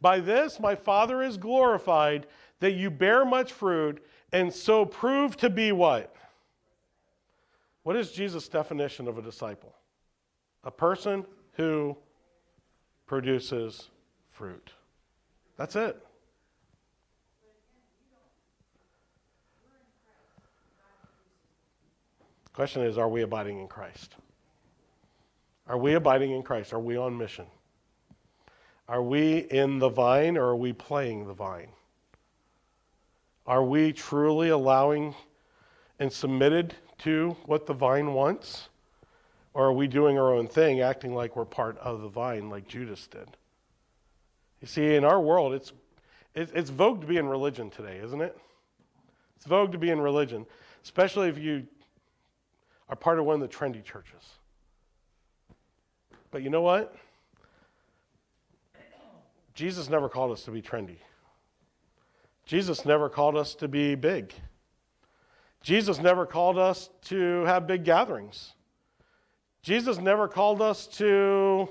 By 0.00 0.20
this 0.20 0.58
my 0.58 0.74
Father 0.74 1.22
is 1.22 1.36
glorified 1.36 2.26
that 2.60 2.72
you 2.72 2.90
bear 2.90 3.24
much 3.24 3.52
fruit 3.52 4.04
and 4.32 4.52
so 4.52 4.84
prove 4.84 5.36
to 5.38 5.50
be 5.50 5.72
what? 5.72 6.14
What 7.82 7.96
is 7.96 8.12
Jesus' 8.12 8.48
definition 8.48 9.08
of 9.08 9.18
a 9.18 9.22
disciple? 9.22 9.74
A 10.64 10.70
person 10.70 11.26
who 11.52 11.96
produces 13.06 13.88
fruit. 14.30 14.70
That's 15.56 15.76
it. 15.76 16.00
Question 22.52 22.82
is, 22.82 22.98
are 22.98 23.08
we 23.08 23.22
abiding 23.22 23.60
in 23.60 23.68
Christ? 23.68 24.16
Are 25.66 25.78
we 25.78 25.94
abiding 25.94 26.32
in 26.32 26.42
Christ? 26.42 26.72
Are 26.72 26.80
we 26.80 26.96
on 26.96 27.16
mission? 27.16 27.46
Are 28.88 29.02
we 29.02 29.38
in 29.38 29.78
the 29.78 29.88
vine 29.88 30.36
or 30.36 30.44
are 30.48 30.56
we 30.56 30.72
playing 30.72 31.26
the 31.26 31.32
vine? 31.32 31.70
Are 33.46 33.64
we 33.64 33.92
truly 33.92 34.50
allowing 34.50 35.14
and 35.98 36.12
submitted 36.12 36.74
to 36.98 37.36
what 37.46 37.66
the 37.66 37.72
vine 37.72 38.12
wants? 38.12 38.68
Or 39.54 39.66
are 39.66 39.72
we 39.72 39.86
doing 39.86 40.18
our 40.18 40.32
own 40.34 40.48
thing, 40.48 40.80
acting 40.80 41.14
like 41.14 41.36
we're 41.36 41.44
part 41.44 41.76
of 41.78 42.00
the 42.00 42.08
vine, 42.08 42.48
like 42.48 42.66
Judas 42.66 43.06
did? 43.06 43.28
You 44.60 44.66
see, 44.66 44.94
in 44.94 45.04
our 45.04 45.20
world, 45.20 45.52
it's, 45.52 45.72
it's 46.34 46.70
vogue 46.70 47.00
to 47.02 47.06
be 47.06 47.18
in 47.18 47.26
religion 47.26 47.68
today, 47.68 48.00
isn't 48.02 48.20
it? 48.20 48.36
It's 49.36 49.44
vogue 49.44 49.72
to 49.72 49.78
be 49.78 49.90
in 49.90 50.00
religion, 50.00 50.46
especially 50.84 51.28
if 51.28 51.36
you 51.36 51.66
are 52.88 52.96
part 52.96 53.18
of 53.18 53.24
one 53.24 53.34
of 53.34 53.40
the 53.40 53.54
trendy 53.54 53.84
churches. 53.84 54.22
But 56.30 56.42
you 56.42 56.48
know 56.48 56.62
what? 56.62 56.94
Jesus 59.54 59.90
never 59.90 60.08
called 60.08 60.32
us 60.32 60.44
to 60.44 60.50
be 60.50 60.62
trendy. 60.62 60.96
Jesus 62.46 62.84
never 62.84 63.08
called 63.08 63.36
us 63.36 63.54
to 63.56 63.68
be 63.68 63.94
big. 63.94 64.32
Jesus 65.62 66.00
never 66.00 66.26
called 66.26 66.58
us 66.58 66.88
to 67.02 67.42
have 67.44 67.66
big 67.66 67.84
gatherings. 67.84 68.52
Jesus 69.62 69.98
never 69.98 70.26
called 70.26 70.60
us 70.60 70.86
to 70.98 71.68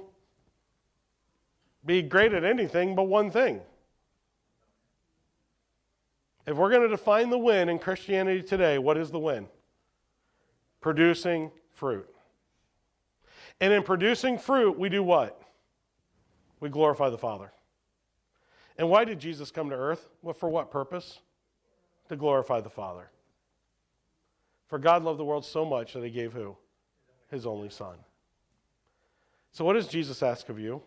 be 1.86 2.02
great 2.02 2.34
at 2.34 2.44
anything 2.44 2.96
but 2.96 3.04
one 3.04 3.32
thing. 3.32 3.60
If 6.48 6.58
we're 6.58 6.70
going 6.70 6.82
to 6.82 6.88
define 6.88 7.30
the 7.30 7.38
win 7.38 7.70
in 7.70 7.80
Christianity 7.80 8.42
today, 8.42 8.78
what 8.78 8.98
is 8.98 9.12
the 9.12 9.20
win? 9.20 9.48
Producing 10.80 11.52
fruit. 11.74 12.08
And 13.60 13.72
in 13.72 13.84
producing 13.84 14.38
fruit, 14.38 14.78
we 14.78 14.90
do 14.90 15.04
what? 15.04 15.40
We 16.60 16.70
glorify 16.70 17.10
the 17.10 17.18
Father. 17.18 17.52
And 18.78 18.90
why 18.90 19.06
did 19.06 19.20
Jesus 19.20 19.52
come 19.52 19.70
to 19.70 19.76
earth? 19.76 20.08
Well, 20.22 20.34
for 20.34 20.50
what 20.50 20.72
purpose? 20.72 21.20
To 22.10 22.16
glorify 22.16 22.62
the 22.62 22.70
Father. 22.70 23.10
For 24.68 24.80
God 24.80 25.04
loved 25.04 25.20
the 25.20 25.26
world 25.26 25.46
so 25.46 25.66
much 25.66 25.94
that 25.94 26.04
he 26.04 26.10
gave 26.10 26.34
who? 26.34 26.56
His 27.32 27.46
only 27.46 27.70
Son. 27.70 27.96
So, 29.52 29.66
what 29.66 29.74
does 29.74 29.88
Jesus 29.88 30.22
ask 30.22 30.50
of 30.50 30.60
you? 30.60 30.82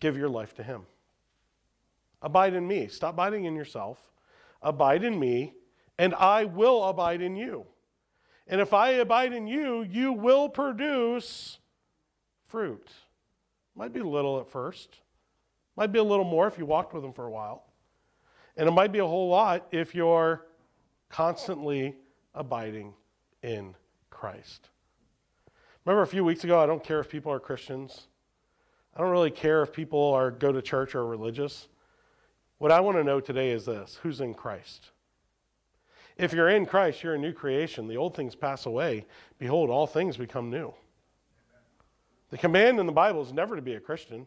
Give 0.00 0.16
your 0.16 0.28
life 0.28 0.54
to 0.54 0.62
him. 0.62 0.82
Abide 2.22 2.54
in 2.54 2.66
me. 2.66 2.86
Stop 2.88 3.14
abiding 3.14 3.44
in 3.44 3.54
yourself. 3.54 3.98
Abide 4.62 5.04
in 5.04 5.18
me, 5.18 5.54
and 5.98 6.14
I 6.14 6.44
will 6.44 6.84
abide 6.84 7.20
in 7.20 7.36
you. 7.36 7.66
And 8.46 8.60
if 8.60 8.72
I 8.72 8.90
abide 8.90 9.32
in 9.32 9.46
you, 9.46 9.82
you 9.82 10.12
will 10.12 10.48
produce 10.48 11.58
fruit. 12.46 12.88
Might 13.74 13.92
be 13.92 14.00
little 14.00 14.40
at 14.40 14.48
first, 14.48 14.98
might 15.76 15.92
be 15.92 15.98
a 15.98 16.04
little 16.04 16.24
more 16.24 16.46
if 16.46 16.58
you 16.58 16.66
walked 16.66 16.94
with 16.94 17.04
Him 17.04 17.12
for 17.12 17.26
a 17.26 17.30
while. 17.30 17.64
And 18.56 18.68
it 18.68 18.72
might 18.72 18.92
be 18.92 18.98
a 18.98 19.06
whole 19.06 19.28
lot 19.28 19.66
if 19.72 19.94
you're 19.94 20.46
constantly 21.08 21.96
abiding 22.34 22.92
in 23.42 23.74
Christ. 24.10 24.68
Remember 25.84 26.02
a 26.02 26.06
few 26.06 26.24
weeks 26.24 26.44
ago, 26.44 26.60
I 26.60 26.66
don't 26.66 26.82
care 26.82 27.00
if 27.00 27.08
people 27.08 27.32
are 27.32 27.40
Christians. 27.40 28.06
I 28.94 29.00
don't 29.00 29.10
really 29.10 29.30
care 29.30 29.62
if 29.62 29.72
people 29.72 30.12
are 30.12 30.30
go 30.30 30.52
to 30.52 30.62
church 30.62 30.94
or 30.94 31.06
religious. 31.06 31.68
What 32.58 32.70
I 32.70 32.80
want 32.80 32.98
to 32.98 33.04
know 33.04 33.18
today 33.18 33.50
is 33.50 33.64
this 33.64 33.98
who's 34.02 34.20
in 34.20 34.34
Christ? 34.34 34.90
If 36.16 36.32
you're 36.32 36.50
in 36.50 36.66
Christ, 36.66 37.02
you're 37.02 37.14
a 37.14 37.18
new 37.18 37.32
creation. 37.32 37.88
The 37.88 37.96
old 37.96 38.14
things 38.14 38.34
pass 38.34 38.66
away. 38.66 39.06
Behold, 39.38 39.70
all 39.70 39.86
things 39.86 40.16
become 40.16 40.50
new. 40.50 40.72
The 42.30 42.38
command 42.38 42.78
in 42.78 42.86
the 42.86 42.92
Bible 42.92 43.22
is 43.22 43.32
never 43.32 43.56
to 43.56 43.62
be 43.62 43.74
a 43.74 43.80
Christian. 43.80 44.26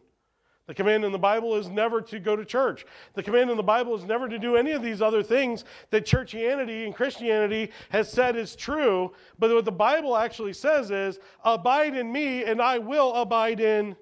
The 0.66 0.74
command 0.74 1.04
in 1.04 1.12
the 1.12 1.18
Bible 1.18 1.54
is 1.54 1.68
never 1.68 2.00
to 2.02 2.18
go 2.18 2.34
to 2.34 2.44
church. 2.44 2.86
The 3.14 3.22
command 3.22 3.50
in 3.50 3.56
the 3.56 3.62
Bible 3.62 3.94
is 3.94 4.04
never 4.04 4.28
to 4.28 4.36
do 4.36 4.56
any 4.56 4.72
of 4.72 4.82
these 4.82 5.00
other 5.00 5.22
things 5.22 5.64
that 5.90 6.04
churchianity 6.04 6.84
and 6.84 6.94
Christianity 6.94 7.70
has 7.90 8.10
said 8.10 8.34
is 8.34 8.56
true. 8.56 9.12
But 9.38 9.54
what 9.54 9.64
the 9.64 9.72
Bible 9.72 10.16
actually 10.16 10.54
says 10.54 10.90
is, 10.90 11.20
abide 11.44 11.96
in 11.96 12.10
me 12.10 12.44
and 12.44 12.60
I 12.60 12.78
will 12.78 13.14
abide 13.14 13.60
in. 13.60 13.94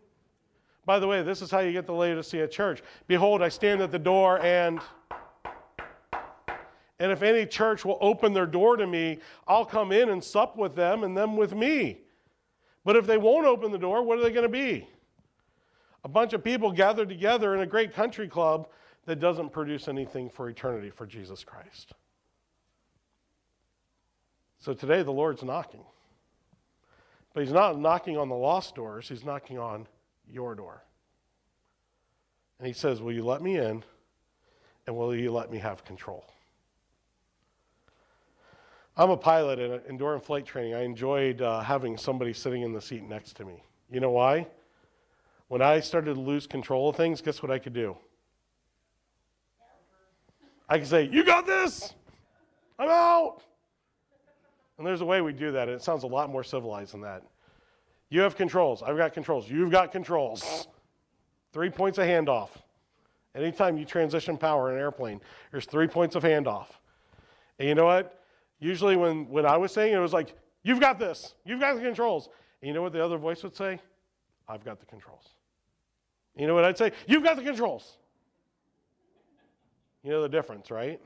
By 0.87 0.99
the 0.99 1.07
way, 1.07 1.23
this 1.23 1.43
is 1.43 1.51
how 1.51 1.61
you 1.61 1.73
get 1.73 1.87
the 1.87 1.93
Laodicea 1.93 2.49
church. 2.49 2.83
Behold, 3.09 3.43
I 3.43 3.51
stand 3.51 3.83
at 3.83 3.93
the 3.93 3.99
door 3.99 4.41
and. 4.41 4.81
And 7.01 7.11
if 7.11 7.23
any 7.23 7.45
church 7.45 7.85
will 7.85 7.99
open 8.01 8.33
their 8.33 8.47
door 8.47 8.77
to 8.77 8.87
me, 8.87 9.19
I'll 9.49 9.65
come 9.65 9.93
in 9.93 10.11
and 10.11 10.23
sup 10.23 10.57
with 10.57 10.77
them 10.77 11.03
and 11.03 11.15
them 11.15 11.37
with 11.37 11.53
me. 11.53 11.99
But 12.85 12.97
if 12.97 13.07
they 13.07 13.19
won't 13.19 13.47
open 13.47 13.73
the 13.73 13.79
door, 13.79 14.03
what 14.03 14.19
are 14.19 14.23
they 14.23 14.31
going 14.31 14.45
to 14.45 14.49
be? 14.49 14.89
A 16.05 16.09
bunch 16.09 16.35
of 16.35 16.45
people 16.45 16.71
gathered 16.71 17.09
together 17.09 17.55
in 17.55 17.61
a 17.61 17.67
great 17.67 17.95
country 17.95 18.29
club 18.29 18.69
that 19.07 19.21
doesn't 19.21 19.51
produce 19.51 19.89
anything 19.89 20.29
for 20.29 20.49
eternity 20.49 20.91
for 20.91 21.07
Jesus 21.07 21.43
Christ. 21.45 21.93
So 24.59 24.75
today 24.75 25.03
the 25.03 25.13
Lord's 25.13 25.43
knocking. 25.43 25.85
But 27.33 27.43
he's 27.43 27.53
not 27.53 27.79
knocking 27.79 28.17
on 28.17 28.29
the 28.29 28.35
lost 28.35 28.75
doors, 28.75 29.09
he's 29.09 29.25
knocking 29.25 29.59
on 29.59 29.87
your 30.31 30.55
door. 30.55 30.83
And 32.59 32.67
he 32.67 32.73
says, 32.73 33.03
Will 33.03 33.13
you 33.13 33.25
let 33.25 33.43
me 33.43 33.59
in? 33.59 33.83
And 34.87 34.97
will 34.97 35.15
you 35.15 35.33
let 35.33 35.51
me 35.51 35.59
have 35.59 35.85
control? 35.85 36.25
I'm 38.97 39.11
a 39.11 39.17
pilot 39.17 39.59
in 39.59 39.81
endurance 39.89 40.25
flight 40.25 40.47
training. 40.47 40.75
I 40.75 40.83
enjoyed 40.83 41.43
uh, 41.43 41.61
having 41.61 41.97
somebody 41.97 42.33
sitting 42.33 42.63
in 42.63 42.73
the 42.73 42.81
seat 42.81 43.03
next 43.03 43.35
to 43.39 43.45
me. 43.45 43.63
You 43.91 44.01
know 44.01 44.11
why? 44.11 44.47
When 45.55 45.63
I 45.63 45.79
started 45.79 46.15
to 46.15 46.21
lose 46.21 46.49
control 46.49 46.89
of 46.89 46.97
things, 46.97 47.21
guess 47.21 47.41
what 47.41 47.53
I 47.53 47.61
could 47.61 47.75
do? 47.75 47.97
I 50.69 50.79
could 50.79 50.89
say, 50.89 51.09
You 51.13 51.23
got 51.23 51.47
this! 51.47 51.95
I'm 52.77 52.89
out! 52.89 53.37
And 54.77 54.85
there's 54.85 55.01
a 55.01 55.05
way 55.05 55.21
we 55.21 55.33
do 55.33 55.53
that, 55.53 55.69
and 55.69 55.77
it 55.77 55.81
sounds 55.81 56.03
a 56.03 56.09
lot 56.09 56.29
more 56.29 56.43
civilized 56.43 56.93
than 56.93 57.03
that. 57.03 57.23
You 58.11 58.23
have 58.23 58.35
controls. 58.35 58.83
I've 58.83 58.97
got 58.97 59.13
controls. 59.13 59.49
You've 59.49 59.71
got 59.71 59.93
controls. 59.93 60.67
Three 61.53 61.71
points 61.71 61.99
of 61.99 62.07
handoff. 62.07 62.49
Anytime 63.37 63.79
you 63.79 63.85
transition 63.85 64.37
power 64.37 64.71
in 64.71 64.75
an 64.75 64.81
airplane, 64.81 65.21
there's 65.53 65.67
three 65.67 65.87
points 65.87 66.17
of 66.17 66.25
handoff. 66.25 66.67
And 67.61 67.69
you 67.69 67.77
know 67.77 67.85
what? 67.85 68.25
Usually 68.59 68.97
when, 68.97 69.29
when 69.29 69.47
I 69.47 69.57
was 69.57 69.71
saying 69.71 69.93
it, 69.93 69.99
it 69.99 70.01
was 70.01 70.13
like, 70.13 70.35
you've 70.65 70.81
got 70.81 70.99
this. 70.99 71.37
You've 71.45 71.61
got 71.61 71.77
the 71.77 71.81
controls. 71.81 72.29
And 72.61 72.67
you 72.67 72.75
know 72.75 72.83
what 72.83 72.93
the 72.93 73.05
other 73.05 73.19
voice 73.19 73.45
would 73.45 73.55
say? 73.55 73.79
I've 74.49 74.65
got 74.65 74.81
the 74.81 74.87
controls. 74.87 75.29
You 76.37 76.47
know 76.47 76.55
what 76.55 76.65
I'd 76.65 76.79
say? 76.79 76.93
You've 77.07 77.23
got 77.23 77.37
the 77.37 77.43
controls. 77.43 77.97
You 80.03 80.11
know 80.11 80.23
the 80.23 80.29
difference, 80.29 80.71
right? 80.71 81.01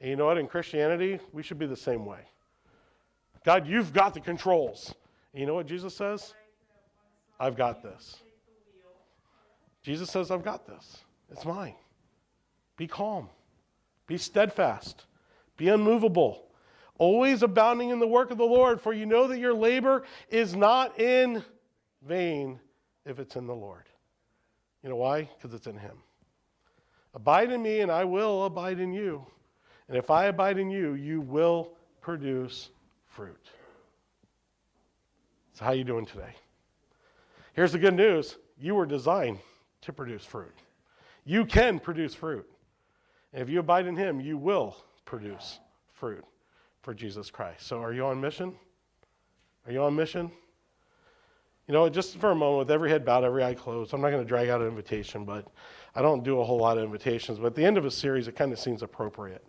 And 0.00 0.10
you 0.10 0.16
know 0.16 0.26
what? 0.26 0.38
In 0.38 0.46
Christianity, 0.46 1.18
we 1.32 1.42
should 1.42 1.58
be 1.58 1.66
the 1.66 1.76
same 1.76 2.04
way. 2.04 2.20
God, 3.44 3.66
you've 3.66 3.92
got 3.92 4.14
the 4.14 4.20
controls. 4.20 4.94
And 5.32 5.40
you 5.40 5.46
know 5.46 5.54
what 5.54 5.66
Jesus 5.66 5.94
says? 5.94 6.34
I've 7.40 7.56
got 7.56 7.82
this. 7.82 8.16
Jesus 9.82 10.10
says, 10.10 10.30
I've 10.30 10.44
got 10.44 10.66
this. 10.66 10.98
It's 11.30 11.44
mine. 11.44 11.74
Be 12.76 12.86
calm. 12.86 13.28
Be 14.06 14.18
steadfast. 14.18 15.06
Be 15.56 15.68
unmovable. 15.68 16.44
Always 16.98 17.42
abounding 17.42 17.90
in 17.90 18.00
the 18.00 18.06
work 18.06 18.30
of 18.30 18.38
the 18.38 18.44
Lord, 18.44 18.80
for 18.80 18.92
you 18.92 19.06
know 19.06 19.28
that 19.28 19.38
your 19.38 19.54
labor 19.54 20.04
is 20.30 20.56
not 20.56 20.98
in 21.00 21.44
vain 22.02 22.58
if 23.04 23.18
it's 23.18 23.36
in 23.36 23.46
the 23.46 23.54
Lord. 23.54 23.84
You 24.82 24.90
know 24.90 24.96
why? 24.96 25.28
Because 25.36 25.54
it's 25.54 25.66
in 25.66 25.76
Him. 25.76 25.98
Abide 27.14 27.50
in 27.50 27.62
me, 27.62 27.80
and 27.80 27.90
I 27.90 28.04
will 28.04 28.44
abide 28.44 28.78
in 28.78 28.92
you. 28.92 29.26
And 29.88 29.96
if 29.96 30.10
I 30.10 30.26
abide 30.26 30.58
in 30.58 30.70
you, 30.70 30.94
you 30.94 31.20
will 31.20 31.72
produce 32.00 32.70
fruit. 33.06 33.50
So, 35.54 35.64
how 35.64 35.72
are 35.72 35.74
you 35.74 35.84
doing 35.84 36.06
today? 36.06 36.34
Here's 37.54 37.72
the 37.72 37.78
good 37.78 37.94
news 37.94 38.36
you 38.60 38.74
were 38.74 38.86
designed 38.86 39.38
to 39.82 39.92
produce 39.92 40.24
fruit. 40.24 40.54
You 41.24 41.44
can 41.44 41.80
produce 41.80 42.14
fruit. 42.14 42.48
And 43.32 43.42
if 43.42 43.48
you 43.48 43.58
abide 43.58 43.86
in 43.86 43.96
Him, 43.96 44.20
you 44.20 44.38
will 44.38 44.76
produce 45.04 45.58
fruit 45.92 46.24
for 46.82 46.94
Jesus 46.94 47.30
Christ. 47.30 47.66
So, 47.66 47.80
are 47.80 47.92
you 47.92 48.06
on 48.06 48.20
mission? 48.20 48.54
Are 49.66 49.72
you 49.72 49.82
on 49.82 49.96
mission? 49.96 50.30
You 51.68 51.74
know, 51.74 51.86
just 51.90 52.16
for 52.16 52.30
a 52.30 52.34
moment, 52.34 52.60
with 52.60 52.70
every 52.70 52.88
head 52.88 53.04
bowed, 53.04 53.24
every 53.24 53.44
eye 53.44 53.52
closed, 53.52 53.92
I'm 53.92 54.00
not 54.00 54.08
going 54.08 54.22
to 54.22 54.28
drag 54.28 54.48
out 54.48 54.62
an 54.62 54.68
invitation, 54.68 55.26
but 55.26 55.46
I 55.94 56.00
don't 56.00 56.24
do 56.24 56.40
a 56.40 56.44
whole 56.44 56.58
lot 56.58 56.78
of 56.78 56.84
invitations. 56.84 57.38
But 57.38 57.48
at 57.48 57.54
the 57.54 57.64
end 57.64 57.76
of 57.76 57.84
a 57.84 57.90
series, 57.90 58.26
it 58.26 58.34
kind 58.34 58.52
of 58.52 58.58
seems 58.58 58.82
appropriate. 58.82 59.44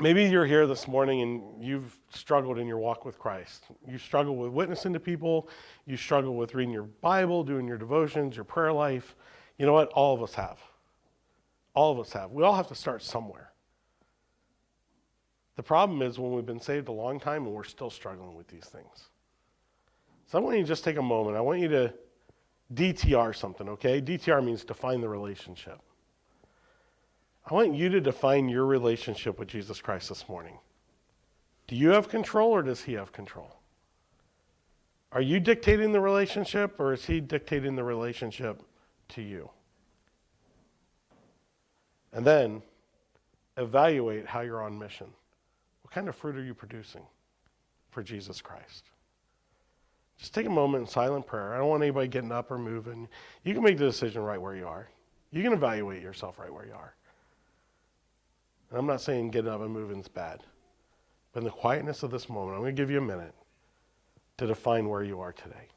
Maybe 0.00 0.24
you're 0.24 0.46
here 0.46 0.66
this 0.66 0.88
morning 0.88 1.20
and 1.20 1.62
you've 1.62 1.96
struggled 2.10 2.58
in 2.58 2.66
your 2.66 2.78
walk 2.78 3.04
with 3.04 3.18
Christ. 3.18 3.66
You 3.86 3.98
struggle 3.98 4.36
with 4.36 4.52
witnessing 4.52 4.94
to 4.94 5.00
people. 5.00 5.48
You 5.84 5.98
struggle 5.98 6.34
with 6.34 6.54
reading 6.54 6.72
your 6.72 6.84
Bible, 6.84 7.44
doing 7.44 7.68
your 7.68 7.78
devotions, 7.78 8.36
your 8.36 8.44
prayer 8.44 8.72
life. 8.72 9.14
You 9.58 9.66
know 9.66 9.74
what? 9.74 9.90
All 9.90 10.14
of 10.14 10.22
us 10.22 10.34
have. 10.34 10.58
All 11.74 11.92
of 11.92 12.00
us 12.00 12.10
have. 12.12 12.32
We 12.32 12.42
all 12.42 12.56
have 12.56 12.68
to 12.68 12.74
start 12.74 13.02
somewhere. 13.02 13.52
The 15.56 15.62
problem 15.62 16.00
is 16.00 16.18
when 16.18 16.32
we've 16.32 16.46
been 16.46 16.60
saved 16.60 16.88
a 16.88 16.92
long 16.92 17.20
time 17.20 17.44
and 17.44 17.54
we're 17.54 17.64
still 17.64 17.90
struggling 17.90 18.34
with 18.34 18.48
these 18.48 18.64
things. 18.64 19.10
So 20.26 20.38
I 20.38 20.40
want 20.40 20.56
you 20.56 20.62
to 20.62 20.68
just 20.68 20.84
take 20.84 20.96
a 20.96 21.02
moment. 21.02 21.36
I 21.36 21.40
want 21.40 21.60
you 21.60 21.68
to 21.68 21.94
DTR 22.72 23.36
something, 23.36 23.68
okay? 23.68 24.00
DTR 24.00 24.44
means 24.44 24.64
define 24.64 25.00
the 25.00 25.08
relationship. 25.08 25.78
I 27.46 27.54
want 27.54 27.74
you 27.74 27.90
to 27.90 28.00
define 28.00 28.48
your 28.48 28.64
relationship 28.64 29.38
with 29.38 29.48
Jesus 29.48 29.80
Christ 29.80 30.08
this 30.08 30.28
morning. 30.28 30.58
Do 31.66 31.76
you 31.76 31.90
have 31.90 32.08
control 32.08 32.50
or 32.50 32.62
does 32.62 32.82
he 32.82 32.94
have 32.94 33.12
control? 33.12 33.54
Are 35.12 35.20
you 35.20 35.40
dictating 35.40 35.92
the 35.92 36.00
relationship 36.00 36.80
or 36.80 36.92
is 36.92 37.04
he 37.04 37.20
dictating 37.20 37.76
the 37.76 37.84
relationship 37.84 38.62
to 39.10 39.22
you? 39.22 39.50
And 42.12 42.24
then 42.24 42.62
evaluate 43.56 44.26
how 44.26 44.40
you're 44.40 44.62
on 44.62 44.78
mission. 44.78 45.06
What 45.82 45.92
kind 45.92 46.08
of 46.08 46.16
fruit 46.16 46.36
are 46.36 46.44
you 46.44 46.54
producing 46.54 47.02
for 47.90 48.02
Jesus 48.02 48.40
Christ? 48.40 48.90
Just 50.18 50.34
take 50.34 50.46
a 50.46 50.50
moment 50.50 50.82
in 50.82 50.88
silent 50.88 51.26
prayer. 51.26 51.54
I 51.54 51.58
don't 51.58 51.68
want 51.68 51.82
anybody 51.82 52.08
getting 52.08 52.32
up 52.32 52.50
or 52.50 52.58
moving. 52.58 53.08
You 53.42 53.54
can 53.54 53.62
make 53.62 53.78
the 53.78 53.84
decision 53.84 54.22
right 54.22 54.40
where 54.40 54.54
you 54.54 54.66
are. 54.66 54.88
You 55.32 55.42
can 55.42 55.52
evaluate 55.52 56.02
yourself 56.02 56.38
right 56.38 56.52
where 56.52 56.66
you 56.66 56.72
are. 56.72 56.94
And 58.70 58.78
I'm 58.78 58.86
not 58.86 59.00
saying 59.00 59.30
getting 59.30 59.50
up 59.50 59.60
and 59.60 59.70
moving 59.70 60.00
is 60.00 60.08
bad. 60.08 60.40
But 61.32 61.40
in 61.40 61.44
the 61.44 61.50
quietness 61.50 62.02
of 62.02 62.10
this 62.10 62.28
moment, 62.28 62.56
I'm 62.56 62.62
going 62.62 62.74
to 62.74 62.80
give 62.82 62.90
you 62.90 62.98
a 62.98 63.00
minute 63.00 63.34
to 64.36 64.46
define 64.46 64.88
where 64.88 65.02
you 65.02 65.20
are 65.20 65.32
today. 65.32 65.68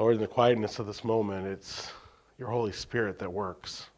Lord, 0.00 0.14
in 0.14 0.22
the 0.22 0.26
quietness 0.26 0.78
of 0.78 0.86
this 0.86 1.04
moment, 1.04 1.46
it's 1.46 1.92
your 2.38 2.48
Holy 2.48 2.72
Spirit 2.72 3.18
that 3.18 3.30
works. 3.30 3.90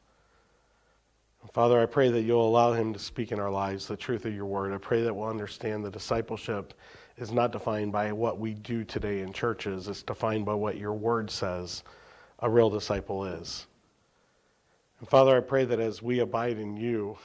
Father, 1.53 1.81
I 1.81 1.87
pray 1.87 2.09
that 2.11 2.23
you'll 2.23 2.45
allow 2.45 2.73
him 2.73 2.93
to 2.93 2.99
speak 2.99 3.31
in 3.31 3.39
our 3.39 3.53
lives 3.53 3.87
the 3.87 3.97
truth 3.97 4.27
of 4.27 4.35
your 4.35 4.47
word. 4.47 4.73
I 4.73 4.79
pray 4.79 5.03
that 5.05 5.15
we'll 5.15 5.29
understand 5.29 5.85
that 5.85 5.93
discipleship 5.93 6.75
is 7.19 7.31
not 7.31 7.53
defined 7.53 7.93
by 7.93 8.11
what 8.11 8.41
we 8.41 8.53
do 8.53 8.83
today 8.83 9.21
in 9.21 9.33
churches, 9.33 9.87
it's 9.87 10.03
defined 10.03 10.45
by 10.45 10.55
what 10.55 10.77
your 10.77 10.93
word 10.93 11.31
says 11.31 11.85
a 12.41 12.51
real 12.51 12.69
disciple 12.69 13.25
is. 13.25 13.69
And 14.99 15.09
Father, 15.09 15.37
I 15.37 15.41
pray 15.41 15.65
that 15.67 15.79
as 15.79 16.03
we 16.03 16.19
abide 16.19 16.59
in 16.59 16.77
you, 16.77 17.17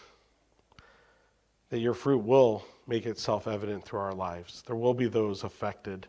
that 1.72 1.80
your 1.80 1.96
fruit 1.96 2.24
will 2.24 2.64
make 2.86 3.08
itself 3.08 3.48
evident 3.48 3.86
through 3.86 4.02
our 4.02 4.14
lives. 4.14 4.62
There 4.68 4.76
will 4.76 4.94
be 4.94 5.08
those 5.08 5.44
affected 5.44 6.06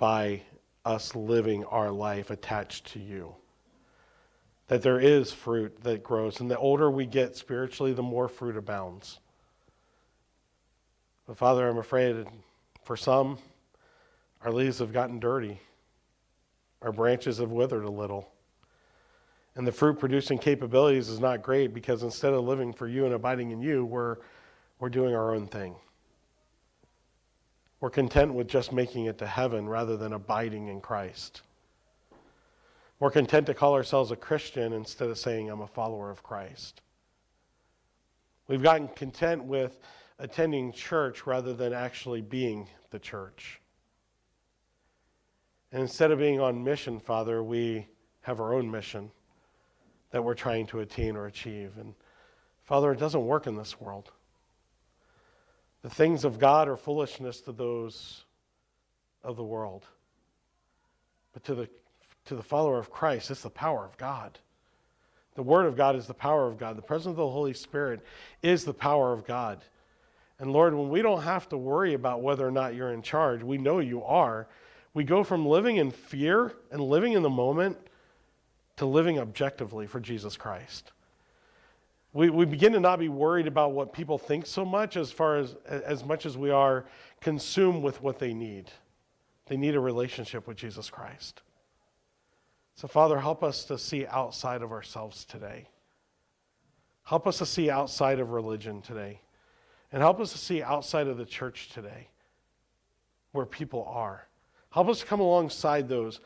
by 0.00 0.42
us 0.84 1.14
living 1.14 1.64
our 1.64 1.90
life 1.90 2.30
attached 2.30 2.92
to 2.92 2.98
you. 2.98 3.34
That 4.68 4.82
there 4.82 5.00
is 5.00 5.32
fruit 5.32 5.82
that 5.82 6.02
grows, 6.02 6.40
and 6.40 6.50
the 6.50 6.58
older 6.58 6.90
we 6.90 7.06
get 7.06 7.36
spiritually, 7.36 7.92
the 7.92 8.02
more 8.02 8.28
fruit 8.28 8.56
abounds. 8.56 9.20
But 11.26 11.36
Father, 11.36 11.68
I'm 11.68 11.78
afraid 11.78 12.26
for 12.84 12.96
some, 12.96 13.38
our 14.42 14.52
leaves 14.52 14.78
have 14.78 14.92
gotten 14.92 15.20
dirty, 15.20 15.60
our 16.80 16.92
branches 16.92 17.38
have 17.38 17.52
withered 17.52 17.84
a 17.84 17.90
little. 17.90 18.32
And 19.54 19.66
the 19.66 19.72
fruit 19.72 19.98
producing 19.98 20.38
capabilities 20.38 21.10
is 21.10 21.20
not 21.20 21.42
great 21.42 21.74
because 21.74 22.02
instead 22.02 22.32
of 22.32 22.42
living 22.44 22.72
for 22.72 22.88
you 22.88 23.04
and 23.04 23.14
abiding 23.14 23.50
in 23.50 23.60
you, 23.60 23.84
we're, 23.84 24.16
we're 24.78 24.88
doing 24.88 25.14
our 25.14 25.34
own 25.34 25.46
thing. 25.46 25.74
We're 27.82 27.90
content 27.90 28.32
with 28.32 28.46
just 28.46 28.70
making 28.72 29.06
it 29.06 29.18
to 29.18 29.26
heaven 29.26 29.68
rather 29.68 29.96
than 29.96 30.12
abiding 30.12 30.68
in 30.68 30.80
Christ. 30.80 31.42
We're 33.00 33.10
content 33.10 33.44
to 33.46 33.54
call 33.54 33.74
ourselves 33.74 34.12
a 34.12 34.16
Christian 34.16 34.72
instead 34.72 35.10
of 35.10 35.18
saying, 35.18 35.50
I'm 35.50 35.62
a 35.62 35.66
follower 35.66 36.08
of 36.08 36.22
Christ. 36.22 36.80
We've 38.46 38.62
gotten 38.62 38.86
content 38.86 39.42
with 39.42 39.80
attending 40.20 40.70
church 40.70 41.26
rather 41.26 41.52
than 41.52 41.72
actually 41.72 42.20
being 42.20 42.68
the 42.90 43.00
church. 43.00 43.60
And 45.72 45.82
instead 45.82 46.12
of 46.12 46.20
being 46.20 46.38
on 46.38 46.62
mission, 46.62 47.00
Father, 47.00 47.42
we 47.42 47.88
have 48.20 48.40
our 48.40 48.54
own 48.54 48.70
mission 48.70 49.10
that 50.12 50.22
we're 50.22 50.34
trying 50.34 50.68
to 50.68 50.78
attain 50.78 51.16
or 51.16 51.26
achieve. 51.26 51.72
And 51.80 51.94
Father, 52.62 52.92
it 52.92 53.00
doesn't 53.00 53.26
work 53.26 53.48
in 53.48 53.56
this 53.56 53.80
world. 53.80 54.12
The 55.82 55.90
things 55.90 56.24
of 56.24 56.38
God 56.38 56.68
are 56.68 56.76
foolishness 56.76 57.40
to 57.42 57.52
those 57.52 58.24
of 59.24 59.36
the 59.36 59.44
world. 59.44 59.84
But 61.32 61.44
to 61.44 61.54
the, 61.54 61.68
to 62.26 62.36
the 62.36 62.42
follower 62.42 62.78
of 62.78 62.90
Christ, 62.90 63.30
it's 63.30 63.42
the 63.42 63.50
power 63.50 63.84
of 63.84 63.96
God. 63.96 64.38
The 65.34 65.42
Word 65.42 65.66
of 65.66 65.76
God 65.76 65.96
is 65.96 66.06
the 66.06 66.14
power 66.14 66.46
of 66.46 66.58
God. 66.58 66.76
The 66.76 66.82
presence 66.82 67.12
of 67.12 67.16
the 67.16 67.28
Holy 67.28 67.54
Spirit 67.54 68.00
is 68.42 68.64
the 68.64 68.74
power 68.74 69.12
of 69.12 69.26
God. 69.26 69.64
And 70.38 70.52
Lord, 70.52 70.74
when 70.74 70.88
we 70.88 71.02
don't 71.02 71.22
have 71.22 71.48
to 71.50 71.56
worry 71.56 71.94
about 71.94 72.22
whether 72.22 72.46
or 72.46 72.50
not 72.50 72.74
you're 72.74 72.92
in 72.92 73.02
charge, 73.02 73.42
we 73.42 73.58
know 73.58 73.78
you 73.78 74.02
are. 74.04 74.48
We 74.94 75.04
go 75.04 75.24
from 75.24 75.46
living 75.46 75.76
in 75.76 75.90
fear 75.90 76.52
and 76.70 76.82
living 76.82 77.14
in 77.14 77.22
the 77.22 77.30
moment 77.30 77.78
to 78.76 78.86
living 78.86 79.18
objectively 79.18 79.86
for 79.86 80.00
Jesus 80.00 80.36
Christ. 80.36 80.92
We, 82.12 82.28
we 82.28 82.44
begin 82.44 82.72
to 82.72 82.80
not 82.80 82.98
be 82.98 83.08
worried 83.08 83.46
about 83.46 83.72
what 83.72 83.92
people 83.92 84.18
think 84.18 84.46
so 84.46 84.64
much 84.64 84.96
as 84.96 85.10
far 85.10 85.38
as 85.38 85.54
as 85.66 86.04
much 86.04 86.26
as 86.26 86.36
we 86.36 86.50
are 86.50 86.84
consumed 87.20 87.82
with 87.82 88.02
what 88.02 88.18
they 88.18 88.34
need. 88.34 88.70
They 89.46 89.56
need 89.56 89.74
a 89.74 89.80
relationship 89.80 90.46
with 90.46 90.56
Jesus 90.56 90.90
Christ. 90.90 91.42
So, 92.74 92.88
Father, 92.88 93.18
help 93.18 93.42
us 93.42 93.64
to 93.64 93.78
see 93.78 94.06
outside 94.06 94.62
of 94.62 94.72
ourselves 94.72 95.24
today. 95.24 95.68
Help 97.04 97.26
us 97.26 97.38
to 97.38 97.46
see 97.46 97.70
outside 97.70 98.18
of 98.20 98.30
religion 98.30 98.80
today. 98.82 99.20
And 99.90 100.00
help 100.00 100.20
us 100.20 100.32
to 100.32 100.38
see 100.38 100.62
outside 100.62 101.06
of 101.06 101.18
the 101.18 101.24
church 101.26 101.70
today 101.70 102.08
where 103.32 103.44
people 103.44 103.84
are. 103.84 104.26
Help 104.70 104.88
us 104.88 105.00
to 105.00 105.06
come 105.06 105.20
alongside 105.20 105.88
those 105.88 106.20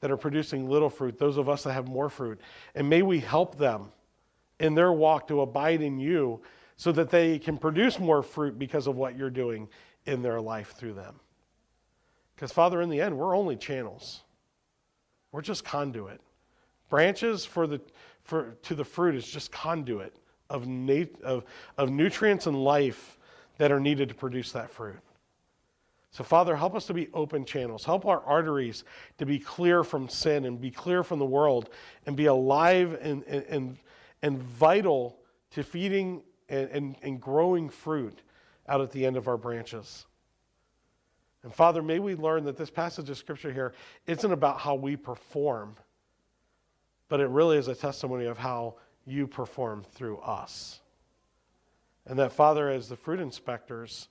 that 0.00 0.10
are 0.10 0.16
producing 0.18 0.68
little 0.68 0.90
fruit, 0.90 1.18
those 1.18 1.38
of 1.38 1.48
us 1.48 1.62
that 1.62 1.72
have 1.72 1.88
more 1.88 2.10
fruit. 2.10 2.38
And 2.74 2.90
may 2.90 3.00
we 3.00 3.20
help 3.20 3.56
them 3.56 3.90
in 4.60 4.74
their 4.74 4.92
walk 4.92 5.28
to 5.28 5.40
abide 5.40 5.82
in 5.82 5.98
you 5.98 6.40
so 6.76 6.92
that 6.92 7.10
they 7.10 7.38
can 7.38 7.56
produce 7.56 7.98
more 7.98 8.22
fruit 8.22 8.58
because 8.58 8.86
of 8.86 8.96
what 8.96 9.16
you're 9.16 9.30
doing 9.30 9.68
in 10.06 10.22
their 10.22 10.40
life 10.40 10.74
through 10.76 10.94
them. 10.94 11.14
Because, 12.34 12.52
Father, 12.52 12.82
in 12.82 12.88
the 12.88 13.00
end, 13.00 13.16
we're 13.16 13.36
only 13.36 13.56
channels. 13.56 14.22
We're 15.32 15.42
just 15.42 15.64
conduit. 15.64 16.20
Branches 16.90 17.44
for 17.44 17.66
the, 17.66 17.80
for, 18.22 18.56
to 18.62 18.74
the 18.74 18.84
fruit 18.84 19.14
is 19.14 19.26
just 19.26 19.52
conduit 19.52 20.14
of, 20.50 20.66
nat- 20.66 21.20
of, 21.22 21.44
of 21.78 21.90
nutrients 21.90 22.46
and 22.46 22.62
life 22.62 23.18
that 23.58 23.70
are 23.70 23.80
needed 23.80 24.08
to 24.08 24.14
produce 24.14 24.52
that 24.52 24.70
fruit. 24.70 24.98
So, 26.10 26.22
Father, 26.22 26.54
help 26.54 26.76
us 26.76 26.86
to 26.86 26.94
be 26.94 27.08
open 27.12 27.44
channels. 27.44 27.84
Help 27.84 28.06
our 28.06 28.20
arteries 28.20 28.84
to 29.18 29.26
be 29.26 29.38
clear 29.38 29.82
from 29.82 30.08
sin 30.08 30.44
and 30.44 30.60
be 30.60 30.70
clear 30.70 31.02
from 31.02 31.18
the 31.18 31.24
world 31.24 31.70
and 32.06 32.16
be 32.16 32.26
alive 32.26 32.96
and, 33.00 33.24
and, 33.24 33.76
and 34.24 34.38
vital 34.38 35.18
to 35.50 35.62
feeding 35.62 36.22
and, 36.48 36.70
and, 36.70 36.96
and 37.02 37.20
growing 37.20 37.68
fruit 37.68 38.22
out 38.66 38.80
at 38.80 38.90
the 38.90 39.04
end 39.04 39.18
of 39.18 39.28
our 39.28 39.36
branches. 39.36 40.06
And 41.42 41.52
Father, 41.52 41.82
may 41.82 41.98
we 41.98 42.14
learn 42.14 42.44
that 42.46 42.56
this 42.56 42.70
passage 42.70 43.10
of 43.10 43.18
Scripture 43.18 43.52
here 43.52 43.74
isn't 44.06 44.32
about 44.32 44.58
how 44.58 44.76
we 44.76 44.96
perform, 44.96 45.76
but 47.10 47.20
it 47.20 47.28
really 47.28 47.58
is 47.58 47.68
a 47.68 47.74
testimony 47.74 48.24
of 48.24 48.38
how 48.38 48.76
you 49.04 49.26
perform 49.26 49.84
through 49.92 50.16
us. 50.20 50.80
And 52.06 52.18
that, 52.18 52.32
Father, 52.32 52.70
as 52.70 52.88
the 52.88 52.96
fruit 52.96 53.20
inspectors, 53.20 54.08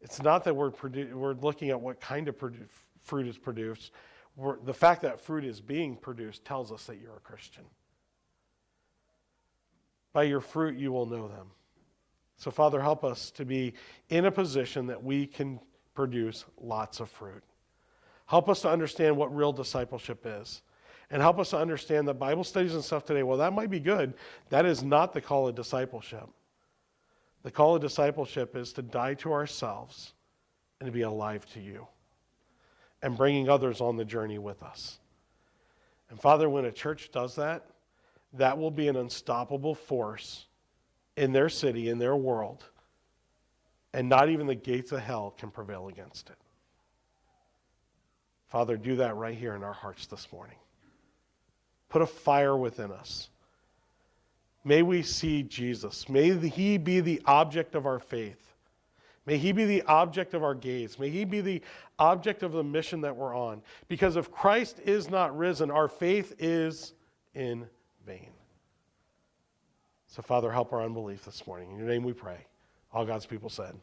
it's 0.00 0.20
not 0.20 0.42
that 0.42 0.56
we're, 0.56 0.72
produ- 0.72 1.12
we're 1.12 1.34
looking 1.34 1.70
at 1.70 1.80
what 1.80 2.00
kind 2.00 2.26
of 2.26 2.36
produ- 2.36 2.66
fruit 3.00 3.28
is 3.28 3.38
produced. 3.38 3.92
We're, 4.34 4.58
the 4.58 4.74
fact 4.74 5.02
that 5.02 5.20
fruit 5.20 5.44
is 5.44 5.60
being 5.60 5.94
produced 5.94 6.44
tells 6.44 6.72
us 6.72 6.86
that 6.86 7.00
you're 7.00 7.16
a 7.16 7.20
Christian. 7.20 7.62
By 10.14 10.22
your 10.22 10.40
fruit, 10.40 10.78
you 10.78 10.92
will 10.92 11.04
know 11.04 11.28
them. 11.28 11.48
So, 12.38 12.50
Father, 12.50 12.80
help 12.80 13.04
us 13.04 13.30
to 13.32 13.44
be 13.44 13.74
in 14.08 14.24
a 14.24 14.30
position 14.30 14.86
that 14.86 15.02
we 15.02 15.26
can 15.26 15.60
produce 15.94 16.46
lots 16.60 17.00
of 17.00 17.10
fruit. 17.10 17.42
Help 18.26 18.48
us 18.48 18.62
to 18.62 18.70
understand 18.70 19.16
what 19.16 19.34
real 19.34 19.52
discipleship 19.52 20.22
is. 20.24 20.62
And 21.10 21.20
help 21.20 21.38
us 21.38 21.50
to 21.50 21.58
understand 21.58 22.08
that 22.08 22.14
Bible 22.14 22.44
studies 22.44 22.74
and 22.74 22.82
stuff 22.82 23.04
today, 23.04 23.22
well, 23.22 23.38
that 23.38 23.52
might 23.52 23.70
be 23.70 23.80
good. 23.80 24.14
That 24.48 24.64
is 24.64 24.82
not 24.82 25.12
the 25.12 25.20
call 25.20 25.46
of 25.46 25.54
discipleship. 25.54 26.28
The 27.42 27.50
call 27.50 27.76
of 27.76 27.82
discipleship 27.82 28.56
is 28.56 28.72
to 28.72 28.82
die 28.82 29.14
to 29.14 29.32
ourselves 29.32 30.14
and 30.80 30.86
to 30.86 30.92
be 30.92 31.02
alive 31.02 31.44
to 31.52 31.60
you 31.60 31.86
and 33.02 33.16
bringing 33.16 33.50
others 33.50 33.80
on 33.80 33.96
the 33.96 34.04
journey 34.04 34.38
with 34.38 34.62
us. 34.62 34.98
And 36.08 36.18
Father, 36.18 36.48
when 36.48 36.64
a 36.64 36.72
church 36.72 37.10
does 37.12 37.34
that, 37.36 37.66
that 38.34 38.58
will 38.58 38.70
be 38.70 38.88
an 38.88 38.96
unstoppable 38.96 39.74
force 39.74 40.46
in 41.16 41.32
their 41.32 41.48
city, 41.48 41.88
in 41.88 41.98
their 41.98 42.16
world 42.16 42.64
and 43.94 44.08
not 44.08 44.28
even 44.28 44.46
the 44.48 44.54
gates 44.56 44.90
of 44.92 45.00
hell 45.00 45.32
can 45.38 45.50
prevail 45.50 45.88
against 45.88 46.28
it. 46.28 46.36
Father, 48.48 48.76
do 48.76 48.96
that 48.96 49.14
right 49.16 49.36
here 49.36 49.54
in 49.54 49.62
our 49.62 49.72
hearts 49.72 50.06
this 50.06 50.28
morning. 50.32 50.56
Put 51.88 52.02
a 52.02 52.06
fire 52.06 52.56
within 52.56 52.90
us. 52.90 53.30
May 54.64 54.82
we 54.82 55.02
see 55.02 55.44
Jesus. 55.44 56.08
May 56.08 56.36
he 56.36 56.76
be 56.76 57.00
the 57.00 57.22
object 57.24 57.76
of 57.76 57.86
our 57.86 58.00
faith. 58.00 58.54
May 59.26 59.38
he 59.38 59.52
be 59.52 59.64
the 59.64 59.82
object 59.82 60.34
of 60.34 60.42
our 60.42 60.54
gaze. 60.54 60.98
May 60.98 61.08
he 61.08 61.24
be 61.24 61.40
the 61.40 61.62
object 61.98 62.42
of 62.42 62.52
the 62.52 62.64
mission 62.64 63.00
that 63.02 63.14
we're 63.14 63.34
on. 63.34 63.62
Because 63.86 64.16
if 64.16 64.30
Christ 64.30 64.80
is 64.84 65.08
not 65.08 65.36
risen, 65.36 65.70
our 65.70 65.88
faith 65.88 66.34
is 66.40 66.94
in 67.34 67.66
vain. 68.06 68.30
So, 70.08 70.22
Father, 70.22 70.50
help 70.50 70.72
our 70.72 70.82
unbelief 70.82 71.24
this 71.24 71.46
morning. 71.46 71.72
In 71.72 71.78
your 71.78 71.88
name 71.88 72.04
we 72.04 72.12
pray. 72.12 72.46
All 72.92 73.04
God's 73.04 73.26
people 73.26 73.50
said. 73.50 73.74